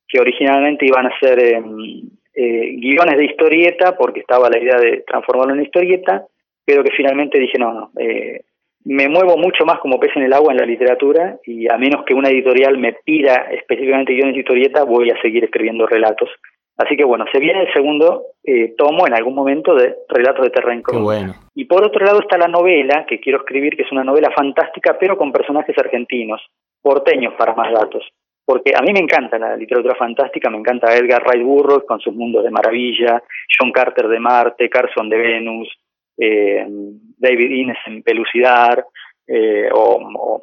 que 0.09 0.21
originalmente 0.21 0.87
iban 0.87 1.07
a 1.07 1.19
ser 1.21 1.39
em, 1.39 2.01
eh, 2.41 2.77
guiones 2.77 3.19
de 3.19 3.25
historieta, 3.25 3.97
porque 3.97 4.21
estaba 4.21 4.49
la 4.49 4.63
idea 4.63 4.77
de 4.77 5.03
transformarlo 5.05 5.55
en 5.55 5.63
historieta, 5.63 6.25
pero 6.65 6.85
que 6.85 6.93
finalmente 6.97 7.37
dije, 7.37 7.59
no, 7.59 7.73
no, 7.73 7.91
eh, 7.99 8.43
me 8.85 9.09
muevo 9.09 9.37
mucho 9.37 9.65
más 9.65 9.81
como 9.81 9.99
pez 9.99 10.13
en 10.15 10.23
el 10.23 10.33
agua 10.33 10.53
en 10.53 10.59
la 10.59 10.65
literatura 10.65 11.37
y 11.45 11.69
a 11.69 11.77
menos 11.77 12.05
que 12.05 12.15
una 12.15 12.29
editorial 12.29 12.79
me 12.79 12.93
pida 12.93 13.49
específicamente 13.51 14.13
guiones 14.13 14.35
de 14.35 14.41
historieta, 14.41 14.85
voy 14.85 15.11
a 15.11 15.21
seguir 15.21 15.43
escribiendo 15.43 15.85
relatos. 15.89 16.31
Así 16.77 16.97
que 16.97 17.03
bueno, 17.03 17.25
se 17.33 17.41
viene 17.41 17.63
el 17.63 17.73
segundo 17.73 18.27
eh, 18.45 18.73
tomo 18.79 19.09
en 19.09 19.15
algún 19.15 19.35
momento 19.35 19.75
de 19.75 19.97
Relatos 20.09 20.45
de 20.45 20.51
Terra 20.51 20.81
Bueno. 20.93 21.35
Y 21.57 21.65
por 21.65 21.85
otro 21.85 22.05
lado 22.05 22.21
está 22.21 22.39
la 22.39 22.47
novela 22.47 23.05
que 23.09 23.19
quiero 23.19 23.41
escribir, 23.41 23.77
que 23.77 23.83
es 23.83 23.91
una 23.91 24.05
novela 24.05 24.31
fantástica, 24.31 24.97
pero 24.97 25.19
con 25.19 25.33
personajes 25.33 25.77
argentinos, 25.77 26.41
porteños 26.83 27.35
para 27.35 27.57
más 27.57 27.73
datos 27.73 28.05
porque 28.49 28.73
a 28.75 28.81
mí 28.81 28.95
me 28.95 29.01
encanta 29.01 29.39
la 29.39 29.55
literatura 29.55 29.95
fantástica, 29.95 30.49
me 30.49 30.57
encanta 30.57 30.97
Edgar 30.97 31.23
Rice 31.23 31.45
Burroughs 31.45 31.85
con 31.87 32.01
sus 32.01 32.15
mundos 32.15 32.43
de 32.43 32.51
maravilla, 32.51 33.23
John 33.47 33.71
Carter 33.71 34.09
de 34.09 34.19
Marte, 34.19 34.71
Carson 34.71 35.11
de 35.11 35.19
Venus, 35.19 35.69
eh, 36.17 36.65
David 36.67 37.51
Innes 37.51 37.77
en 37.85 38.03
Pelucidar 38.03 38.83
eh, 39.27 39.69
o, 39.71 40.41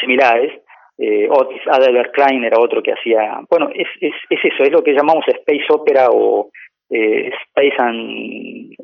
similares. 0.00 0.62
Eh, 0.96 1.28
Otis 1.28 1.60
Adelbert 1.66 2.14
Klein 2.14 2.42
era 2.42 2.58
otro 2.58 2.82
que 2.82 2.94
hacía, 2.94 3.42
bueno, 3.50 3.68
es, 3.74 3.88
es, 4.00 4.14
es 4.30 4.40
eso, 4.42 4.62
es 4.62 4.72
lo 4.72 4.82
que 4.82 4.94
llamamos 4.94 5.22
space 5.28 5.66
opera 5.68 6.06
o 6.10 6.50
eh, 6.88 7.32
space 7.48 7.76
and 7.80 8.74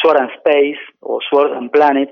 Sword 0.00 0.20
and 0.20 0.30
Space 0.36 0.78
o 1.00 1.18
Sword 1.28 1.54
and 1.54 1.72
Planet, 1.72 2.10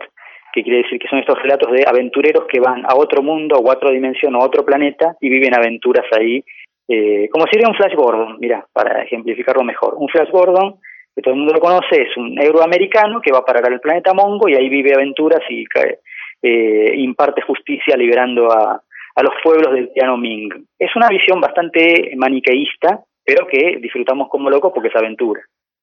que 0.53 0.63
quiere 0.63 0.83
decir 0.83 0.99
que 0.99 1.09
son 1.09 1.19
estos 1.19 1.41
relatos 1.41 1.73
de 1.73 1.85
aventureros 1.87 2.45
que 2.47 2.61
van 2.61 2.85
a 2.85 2.95
otro 2.95 3.23
mundo 3.23 3.57
a 3.57 3.73
otra 3.73 3.91
dimensión 3.91 4.35
a 4.35 4.45
otro 4.45 4.65
planeta 4.65 5.17
y 5.21 5.29
viven 5.29 5.55
aventuras 5.55 6.07
ahí, 6.13 6.45
eh, 6.89 7.29
como 7.31 7.47
sería 7.47 7.69
un 7.69 7.75
Flash 7.75 7.95
Gordon, 7.95 8.37
mira, 8.39 8.67
para 8.73 9.03
ejemplificarlo 9.03 9.63
mejor. 9.63 9.95
Un 9.97 10.09
Flash 10.09 10.31
Gordon, 10.31 10.77
que 11.15 11.23
todo 11.23 11.35
el 11.35 11.41
mundo 11.41 11.55
lo 11.55 11.61
conoce, 11.61 12.03
es 12.03 12.17
un 12.17 12.39
euroamericano 12.41 13.21
que 13.21 13.33
va 13.33 13.39
a 13.39 13.45
parar 13.45 13.67
al 13.67 13.81
planeta 13.81 14.13
Mongo 14.13 14.49
y 14.49 14.55
ahí 14.55 14.69
vive 14.69 14.95
aventuras 14.95 15.41
y 15.49 15.65
eh, 16.43 16.93
imparte 16.97 17.43
justicia 17.43 17.97
liberando 17.97 18.51
a, 18.51 18.83
a 19.15 19.23
los 19.23 19.33
pueblos 19.43 19.73
del 19.73 19.91
piano 19.91 20.17
Ming. 20.17 20.51
Es 20.79 20.95
una 20.97 21.09
visión 21.09 21.41
bastante 21.41 22.13
maniqueísta, 22.17 23.01
pero 23.25 23.47
que 23.47 23.79
disfrutamos 23.81 24.29
como 24.29 24.51
locos 24.51 24.73
porque 24.75 24.89
es 24.89 24.97
aventura. 24.97 25.41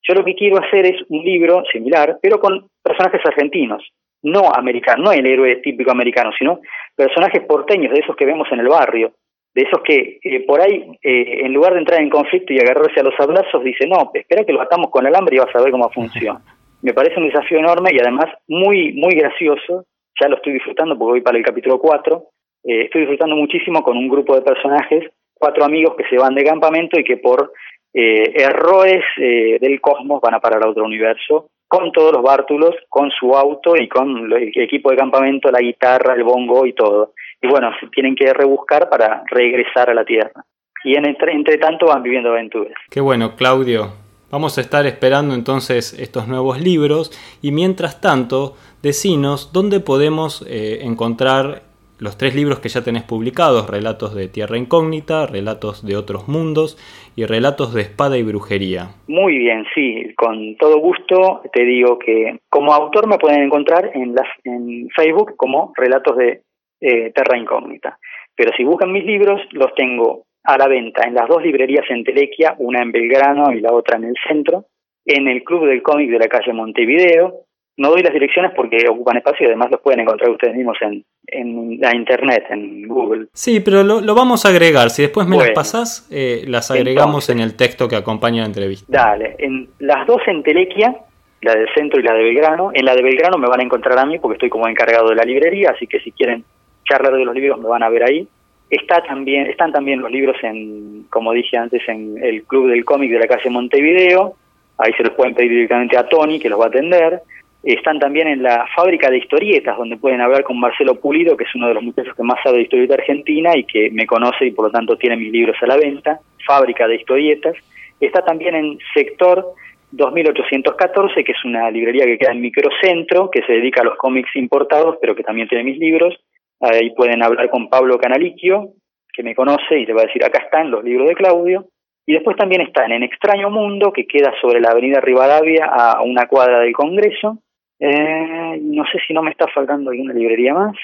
Yo 0.08 0.14
lo 0.14 0.26
que 0.26 0.36
quiero 0.36 0.58
hacer 0.58 0.86
es 0.86 1.02
un 1.10 1.24
libro 1.24 1.64
similar, 1.72 2.18
pero 2.22 2.40
con 2.40 2.68
personajes 2.84 3.22
argentinos 3.26 3.84
no 4.24 4.54
americano, 4.54 5.04
no 5.04 5.12
el 5.12 5.26
héroe 5.26 5.58
típico 5.58 5.92
americano, 5.92 6.32
sino 6.38 6.60
personajes 6.96 7.44
porteños, 7.44 7.94
de 7.94 8.00
esos 8.00 8.16
que 8.16 8.26
vemos 8.26 8.48
en 8.52 8.60
el 8.60 8.68
barrio, 8.68 9.14
de 9.54 9.64
esos 9.64 9.82
que 9.84 10.20
eh, 10.24 10.46
por 10.46 10.62
ahí, 10.62 10.86
eh, 11.02 11.42
en 11.46 11.54
lugar 11.54 11.74
de 11.74 11.80
entrar 11.80 12.02
en 12.02 12.10
conflicto 12.10 12.54
y 12.54 12.60
agarrarse 12.60 13.00
a 13.00 13.04
los 13.04 13.20
abrazos, 13.20 13.64
dice, 13.64 13.88
no, 13.88 14.12
espera 14.14 14.44
que 14.44 14.54
lo 14.54 14.62
atamos 14.62 14.90
con 14.92 15.06
alambre 15.06 15.36
y 15.36 15.40
vas 15.40 15.56
a 15.56 15.62
ver 15.62 15.72
cómo 15.72 15.90
funciona. 15.90 16.40
Me 16.82 16.94
parece 16.94 17.20
un 17.20 17.28
desafío 17.28 17.60
enorme 17.60 17.92
y 17.94 18.00
además 18.00 18.28
muy, 18.48 18.94
muy 18.94 19.14
gracioso, 19.16 19.86
ya 20.20 20.30
lo 20.30 20.38
estoy 20.38 20.54
disfrutando 20.54 20.98
porque 20.98 21.12
voy 21.12 21.22
para 21.22 21.38
el 21.38 21.44
capítulo 21.44 21.80
4, 21.80 22.24
eh, 22.66 22.84
estoy 22.84 23.02
disfrutando 23.02 23.36
muchísimo 23.36 23.84
con 23.84 23.98
un 23.98 24.08
grupo 24.08 24.36
de 24.36 24.42
personajes, 24.42 25.12
cuatro 25.34 25.64
amigos 25.64 25.96
que 25.98 26.06
se 26.10 26.18
van 26.18 26.36
de 26.36 26.44
campamento 26.44 27.00
y 27.00 27.04
que 27.04 27.18
por 27.18 27.52
errores 27.94 29.04
del 29.18 29.82
cosmos 29.82 30.22
van 30.22 30.36
a 30.36 30.40
parar 30.40 30.64
a 30.64 30.70
otro 30.70 30.86
universo 30.86 31.50
con 31.70 31.92
todos 31.92 32.12
los 32.12 32.24
bártulos, 32.24 32.76
con 32.90 33.12
su 33.12 33.36
auto 33.36 33.76
y 33.80 33.88
con 33.88 34.32
el 34.34 34.52
equipo 34.56 34.90
de 34.90 34.98
campamento, 34.98 35.52
la 35.52 35.60
guitarra, 35.60 36.16
el 36.16 36.24
bongo 36.24 36.66
y 36.66 36.74
todo. 36.74 37.14
Y 37.40 37.48
bueno, 37.48 37.70
tienen 37.94 38.16
que 38.16 38.34
rebuscar 38.34 38.90
para 38.90 39.24
regresar 39.30 39.90
a 39.90 39.94
la 39.94 40.04
Tierra. 40.04 40.44
Y 40.84 40.98
en 40.98 41.06
entre, 41.06 41.58
tanto 41.60 41.86
van 41.86 42.02
viviendo 42.02 42.32
aventuras. 42.32 42.74
Qué 42.90 43.00
bueno, 43.00 43.36
Claudio. 43.36 43.94
Vamos 44.32 44.58
a 44.58 44.62
estar 44.62 44.88
esperando 44.88 45.36
entonces 45.36 45.94
estos 45.94 46.28
nuevos 46.28 46.60
libros 46.60 47.12
y 47.42 47.52
mientras 47.52 48.02
tanto, 48.02 48.56
decinos 48.82 49.54
dónde 49.54 49.80
podemos 49.80 50.46
eh, 50.50 50.80
encontrar 50.84 51.69
los 52.00 52.18
tres 52.18 52.36
libros 52.36 52.60
que 52.60 52.70
ya 52.70 52.84
tenés 52.84 53.04
publicados, 53.04 53.70
Relatos 53.70 54.16
de 54.16 54.28
Tierra 54.28 54.58
Incógnita, 54.58 55.28
Relatos 55.28 55.86
de 55.86 55.98
Otros 55.98 56.28
Mundos 56.28 56.78
y 57.16 57.26
Relatos 57.26 57.74
de 57.74 57.82
Espada 57.82 58.18
y 58.18 58.24
Brujería. 58.24 58.92
Muy 59.08 59.38
bien, 59.38 59.66
sí, 59.76 60.14
con 60.16 60.56
todo 60.56 60.80
gusto 60.80 61.42
te 61.52 61.64
digo 61.64 62.00
que 62.00 62.40
como 62.50 62.74
autor 62.74 63.08
me 63.08 63.18
pueden 63.18 63.44
encontrar 63.44 63.92
en, 63.94 64.16
las, 64.16 64.28
en 64.44 64.90
Facebook 64.96 65.36
como 65.36 65.74
Relatos 65.76 66.18
de 66.18 66.42
eh, 66.82 67.12
Terra 67.14 67.38
Incógnita. 67.38 68.00
Pero 68.36 68.52
si 68.56 68.64
buscan 68.64 68.92
mis 68.92 69.06
libros, 69.06 69.42
los 69.52 69.74
tengo 69.76 70.24
a 70.44 70.58
la 70.58 70.68
venta 70.68 71.06
en 71.06 71.14
las 71.14 71.28
dos 71.28 71.44
librerías 71.44 71.86
en 71.90 72.06
Telequia, 72.06 72.56
una 72.60 72.82
en 72.82 72.92
Belgrano 72.92 73.52
y 73.52 73.60
la 73.60 73.74
otra 73.74 73.98
en 73.98 74.06
el 74.06 74.16
centro, 74.26 74.66
en 75.06 75.28
el 75.28 75.44
Club 75.44 75.68
del 75.68 75.82
Cómic 75.82 76.10
de 76.10 76.20
la 76.20 76.28
calle 76.28 76.54
Montevideo, 76.54 77.46
no 77.80 77.92
doy 77.92 78.04
las 78.04 78.14
direcciones 78.14 78.52
porque 78.56 78.78
ocupan 78.90 79.18
espacio 79.18 79.46
y 79.46 79.48
además 79.48 79.72
los 79.72 79.80
pueden 79.80 80.02
encontrar 80.02 80.30
ustedes 80.30 80.54
mismos 80.54 80.78
en, 80.82 81.04
en 81.28 81.80
la 81.80 81.96
internet, 81.96 82.44
en 82.50 82.86
Google. 82.88 83.28
Sí, 83.34 83.62
pero 83.62 83.84
lo, 83.84 84.02
lo 84.02 84.14
vamos 84.14 84.46
a 84.46 84.50
agregar. 84.50 84.90
Si 84.90 85.02
después 85.02 85.26
me 85.28 85.38
las 85.38 85.52
pasás, 85.52 86.08
eh, 86.12 86.44
las 86.46 86.72
agregamos 86.72 87.30
en 87.30 87.40
el 87.40 87.56
texto 87.56 87.88
que 87.88 87.96
acompaña 87.96 88.42
la 88.42 88.48
entrevista. 88.48 88.86
Dale, 88.90 89.36
en 89.40 89.70
las 89.80 90.06
dos 90.06 90.22
en 90.28 90.44
Telequia, 90.44 90.94
la 91.42 91.56
del 91.56 91.70
centro 91.74 92.02
y 92.02 92.04
la 92.04 92.14
de 92.14 92.24
Belgrano. 92.24 92.72
En 92.74 92.84
la 92.84 92.94
de 92.94 93.02
Belgrano 93.02 93.38
me 93.38 93.48
van 93.48 93.62
a 93.62 93.64
encontrar 93.64 93.98
a 93.98 94.06
mí 94.06 94.20
porque 94.20 94.34
estoy 94.36 94.50
como 94.50 94.68
encargado 94.68 95.08
de 95.08 95.16
la 95.16 95.24
librería, 95.24 95.72
así 95.72 95.88
que 95.88 96.02
si 96.02 96.12
quieren 96.12 96.44
charlar 96.84 97.14
de 97.14 97.24
los 97.24 97.34
libros 97.34 97.60
me 97.60 97.70
van 97.70 97.84
a 97.84 97.90
ver 97.90 98.04
ahí. 98.04 98.28
Está 98.70 99.02
también, 99.04 99.48
están 99.48 99.72
también 99.72 100.02
los 100.02 100.12
libros 100.12 100.36
en, 100.44 101.06
como 101.10 101.32
dije 101.32 101.56
antes, 101.56 101.82
en 101.88 102.22
el 102.22 102.44
Club 102.44 102.70
del 102.70 102.84
Cómic 102.84 103.10
de 103.10 103.20
la 103.20 103.28
calle 103.28 103.50
Montevideo. 103.50 104.36
Ahí 104.78 104.92
se 104.98 105.04
los 105.04 105.14
pueden 105.14 105.34
pedir 105.34 105.52
directamente 105.52 105.98
a 105.98 106.08
Tony, 106.08 106.40
que 106.40 106.50
los 106.50 106.60
va 106.60 106.66
a 106.66 106.68
atender. 106.68 107.22
Están 107.64 108.00
también 108.00 108.28
en 108.28 108.42
la 108.42 108.66
fábrica 108.74 109.10
de 109.10 109.18
historietas, 109.18 109.78
donde 109.78 109.98
pueden 109.98 110.22
hablar 110.22 110.44
con 110.44 110.60
Marcelo 110.60 110.96
Pulido, 110.96 111.36
que 111.36 111.44
es 111.44 111.56
uno 111.56 111.68
de 111.68 111.74
los 111.74 111.84
muchachos 111.84 112.16
que 112.16 112.24
más 112.24 112.40
sabe 112.42 112.58
de 112.58 112.64
historieta 112.64 112.94
argentina 112.94 113.52
y 113.56 113.66
que 113.66 113.92
me 113.92 114.08
conoce 114.08 114.46
y 114.46 114.52
por 114.52 114.66
lo 114.66 114.72
tanto 114.72 114.98
tiene 114.98 115.18
mis 115.18 115.32
libros 115.32 115.58
a 115.62 115.68
la 115.68 115.76
venta. 115.76 116.20
Fábrica 116.46 116.88
de 116.88 116.96
historietas. 116.96 117.56
Está 118.00 118.24
también 118.24 118.56
en 118.56 118.78
sector 118.94 119.54
2814, 119.92 121.24
que 121.24 121.32
es 121.34 121.46
una 121.46 121.70
librería 121.70 122.06
que 122.06 122.18
queda 122.18 122.32
en 122.32 122.42
Microcentro, 122.42 123.30
que 123.30 123.44
se 123.44 123.54
dedica 123.54 123.82
a 123.82 123.86
los 123.86 123.98
cómics 123.98 124.36
importados, 124.36 124.98
pero 125.02 125.16
que 125.16 125.24
también 125.24 125.48
tiene 125.50 125.64
mis 125.66 125.78
libros. 125.78 126.16
Ahí 126.62 126.92
pueden 126.92 127.24
hablar 127.24 127.50
con 127.50 127.70
Pablo 127.70 127.98
Canaliquio, 127.98 128.70
que 129.14 129.24
me 129.24 129.36
conoce 129.36 129.80
y 129.80 129.86
le 129.86 129.94
va 129.94 130.02
a 130.02 130.06
decir, 130.06 130.24
acá 130.24 130.44
están 130.44 130.72
los 130.72 130.84
libros 130.84 131.10
de 131.10 131.16
Claudio. 131.16 131.66
Y 132.06 132.14
después 132.14 132.38
también 132.38 132.62
están 132.62 132.92
en 132.92 133.04
Extraño 133.04 133.50
Mundo, 133.50 133.92
que 133.92 134.08
queda 134.08 134.34
sobre 134.42 134.62
la 134.62 134.72
avenida 134.72 135.00
Rivadavia 135.00 135.66
a 135.66 136.02
una 136.02 136.28
cuadra 136.28 136.60
del 136.60 136.74
Congreso. 136.74 137.40
Eh, 137.80 138.60
no 138.62 138.84
sé 138.92 139.00
si 139.08 139.14
no 139.14 139.24
me 139.24 139.32
está 139.32 139.48
faltando 139.48 139.92
alguna 139.92 140.14
librería 140.14 140.54
más. 140.54 140.76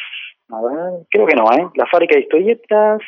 A 0.50 0.62
ver, 0.62 1.06
creo 1.10 1.26
que 1.26 1.36
no, 1.36 1.52
¿eh? 1.52 1.68
La 1.76 1.86
fábrica 1.88 2.16
de 2.16 2.22
historietas, 2.22 3.02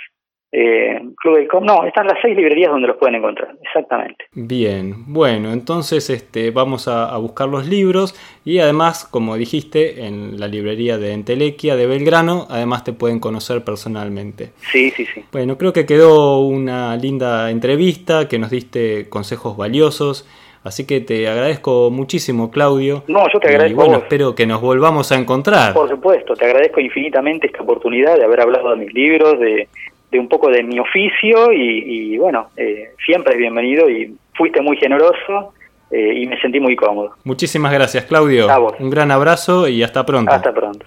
eh, 0.52 1.02
Club 1.18 1.38
del 1.38 1.48
Com. 1.48 1.66
No, 1.66 1.84
están 1.84 2.08
las 2.08 2.18
seis 2.22 2.36
librerías 2.36 2.72
donde 2.72 2.88
los 2.88 2.98
pueden 2.98 3.16
encontrar, 3.16 3.56
exactamente. 3.62 4.26
Bien, 4.34 5.14
bueno, 5.14 5.52
entonces 5.52 6.10
este, 6.10 6.52
vamos 6.52 6.88
a, 6.88 7.16
buscar 7.18 7.50
los 7.50 7.68
libros 7.68 8.16
y 8.46 8.60
además, 8.60 9.06
como 9.06 9.36
dijiste, 9.36 10.06
en 10.06 10.40
la 10.40 10.48
librería 10.48 10.98
de 10.98 11.12
Entelequia 11.12 11.76
de 11.76 11.86
Belgrano, 11.86 12.48
además 12.50 12.84
te 12.84 12.94
pueden 12.94 13.20
conocer 13.20 13.64
personalmente. 13.64 14.52
Sí, 14.72 14.90
sí, 14.92 15.06
sí. 15.06 15.24
Bueno, 15.32 15.58
creo 15.58 15.74
que 15.74 15.86
quedó 15.86 16.40
una 16.40 16.96
linda 16.96 17.52
entrevista, 17.52 18.28
que 18.28 18.40
nos 18.40 18.50
diste 18.50 19.10
consejos 19.10 19.58
valiosos. 19.58 20.28
Así 20.68 20.86
que 20.86 21.02
te 21.02 21.28
agradezco 21.28 21.90
muchísimo, 21.92 22.52
Claudio. 22.52 23.04
No, 23.08 23.26
yo 23.32 23.40
te 23.40 23.48
agradezco. 23.48 23.72
Y 23.72 23.76
bueno, 23.76 23.98
espero 23.98 24.36
que 24.36 24.46
nos 24.46 24.62
volvamos 24.62 25.12
a 25.12 25.16
encontrar. 25.16 25.74
Por 25.74 25.90
supuesto, 25.90 26.36
te 26.36 26.46
agradezco 26.46 26.80
infinitamente 26.80 27.48
esta 27.48 27.64
oportunidad 27.64 28.18
de 28.18 28.26
haber 28.26 28.42
hablado 28.42 28.70
de 28.72 28.76
mis 28.78 28.94
libros, 28.94 29.40
de, 29.40 29.68
de 30.12 30.20
un 30.20 30.28
poco 30.28 30.50
de 30.50 30.64
mi 30.64 30.80
oficio 30.80 31.52
y, 31.52 32.18
bueno, 32.18 32.50
eh, 32.56 32.92
siempre 33.06 33.34
es 33.34 33.40
bienvenido 33.40 33.90
y 33.90 34.16
fuiste 34.34 34.62
muy 34.62 34.78
generoso 34.78 35.54
eh, 35.92 36.14
y 36.16 36.28
me 36.28 36.40
sentí 36.40 36.60
muy 36.60 36.76
cómodo. 36.76 37.12
Muchísimas 37.24 37.74
gracias, 37.74 38.06
Claudio. 38.06 38.48
Un 38.80 38.90
gran 38.90 39.12
abrazo 39.12 39.68
y 39.68 39.84
hasta 39.84 40.06
pronto. 40.06 40.32
Hasta 40.32 40.54
pronto. 40.54 40.86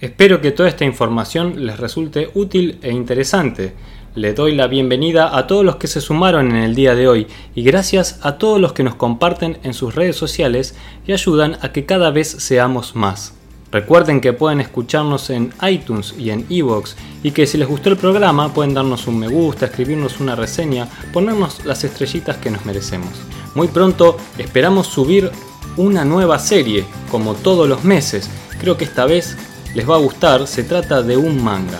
Espero 0.00 0.40
que 0.40 0.52
toda 0.52 0.68
esta 0.68 0.84
información 0.84 1.66
les 1.66 1.78
resulte 1.78 2.28
útil 2.34 2.78
e 2.82 2.90
interesante. 2.90 3.72
Le 4.16 4.34
doy 4.34 4.56
la 4.56 4.66
bienvenida 4.66 5.38
a 5.38 5.46
todos 5.46 5.64
los 5.64 5.76
que 5.76 5.86
se 5.86 6.00
sumaron 6.00 6.50
en 6.50 6.56
el 6.56 6.74
día 6.74 6.96
de 6.96 7.06
hoy 7.06 7.28
y 7.54 7.62
gracias 7.62 8.18
a 8.22 8.38
todos 8.38 8.60
los 8.60 8.72
que 8.72 8.82
nos 8.82 8.96
comparten 8.96 9.58
en 9.62 9.72
sus 9.72 9.94
redes 9.94 10.16
sociales 10.16 10.74
y 11.06 11.12
ayudan 11.12 11.58
a 11.62 11.70
que 11.70 11.86
cada 11.86 12.10
vez 12.10 12.28
seamos 12.28 12.96
más. 12.96 13.34
Recuerden 13.70 14.20
que 14.20 14.32
pueden 14.32 14.60
escucharnos 14.60 15.30
en 15.30 15.52
iTunes 15.62 16.12
y 16.18 16.30
en 16.30 16.44
Evox 16.50 16.96
y 17.22 17.30
que 17.30 17.46
si 17.46 17.56
les 17.56 17.68
gustó 17.68 17.88
el 17.88 17.96
programa 17.96 18.52
pueden 18.52 18.74
darnos 18.74 19.06
un 19.06 19.16
me 19.16 19.28
gusta, 19.28 19.66
escribirnos 19.66 20.18
una 20.18 20.34
reseña, 20.34 20.88
ponernos 21.12 21.64
las 21.64 21.84
estrellitas 21.84 22.36
que 22.38 22.50
nos 22.50 22.66
merecemos. 22.66 23.12
Muy 23.54 23.68
pronto 23.68 24.16
esperamos 24.38 24.88
subir 24.88 25.30
una 25.76 26.04
nueva 26.04 26.40
serie, 26.40 26.84
como 27.12 27.34
todos 27.34 27.68
los 27.68 27.84
meses. 27.84 28.28
Creo 28.60 28.76
que 28.76 28.86
esta 28.86 29.06
vez 29.06 29.36
les 29.72 29.88
va 29.88 29.94
a 29.94 30.00
gustar, 30.00 30.48
se 30.48 30.64
trata 30.64 31.00
de 31.00 31.16
un 31.16 31.40
manga. 31.44 31.78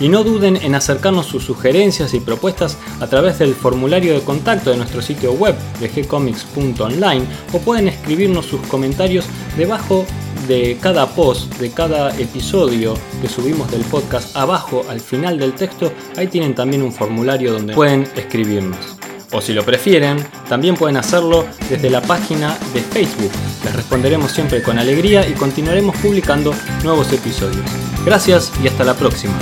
Y 0.00 0.08
no 0.08 0.24
duden 0.24 0.56
en 0.56 0.74
acercarnos 0.74 1.26
sus 1.26 1.44
sugerencias 1.44 2.14
y 2.14 2.20
propuestas 2.20 2.76
a 3.00 3.06
través 3.06 3.38
del 3.38 3.54
formulario 3.54 4.14
de 4.14 4.20
contacto 4.20 4.70
de 4.70 4.76
nuestro 4.76 5.02
sitio 5.02 5.32
web 5.32 5.54
de 5.80 5.88
gcomics.online 5.88 7.24
o 7.52 7.58
pueden 7.58 7.88
escribirnos 7.88 8.46
sus 8.46 8.60
comentarios 8.62 9.26
debajo 9.56 10.04
de 10.48 10.76
cada 10.80 11.06
post, 11.06 11.54
de 11.58 11.70
cada 11.70 12.16
episodio 12.18 12.94
que 13.20 13.28
subimos 13.28 13.70
del 13.70 13.82
podcast, 13.82 14.36
abajo 14.36 14.84
al 14.88 15.00
final 15.00 15.38
del 15.38 15.52
texto, 15.54 15.92
ahí 16.16 16.26
tienen 16.26 16.54
también 16.54 16.82
un 16.82 16.92
formulario 16.92 17.52
donde 17.52 17.74
pueden 17.74 18.08
escribirnos. 18.16 18.78
O 19.32 19.40
si 19.40 19.54
lo 19.54 19.64
prefieren, 19.64 20.18
también 20.48 20.74
pueden 20.74 20.98
hacerlo 20.98 21.46
desde 21.70 21.88
la 21.88 22.02
página 22.02 22.56
de 22.74 22.80
Facebook. 22.82 23.30
Les 23.64 23.74
responderemos 23.74 24.30
siempre 24.30 24.62
con 24.62 24.78
alegría 24.78 25.26
y 25.26 25.32
continuaremos 25.32 25.96
publicando 25.96 26.54
nuevos 26.84 27.10
episodios. 27.12 27.64
Gracias 28.04 28.52
y 28.62 28.68
hasta 28.68 28.84
la 28.84 28.94
próxima. 28.94 29.38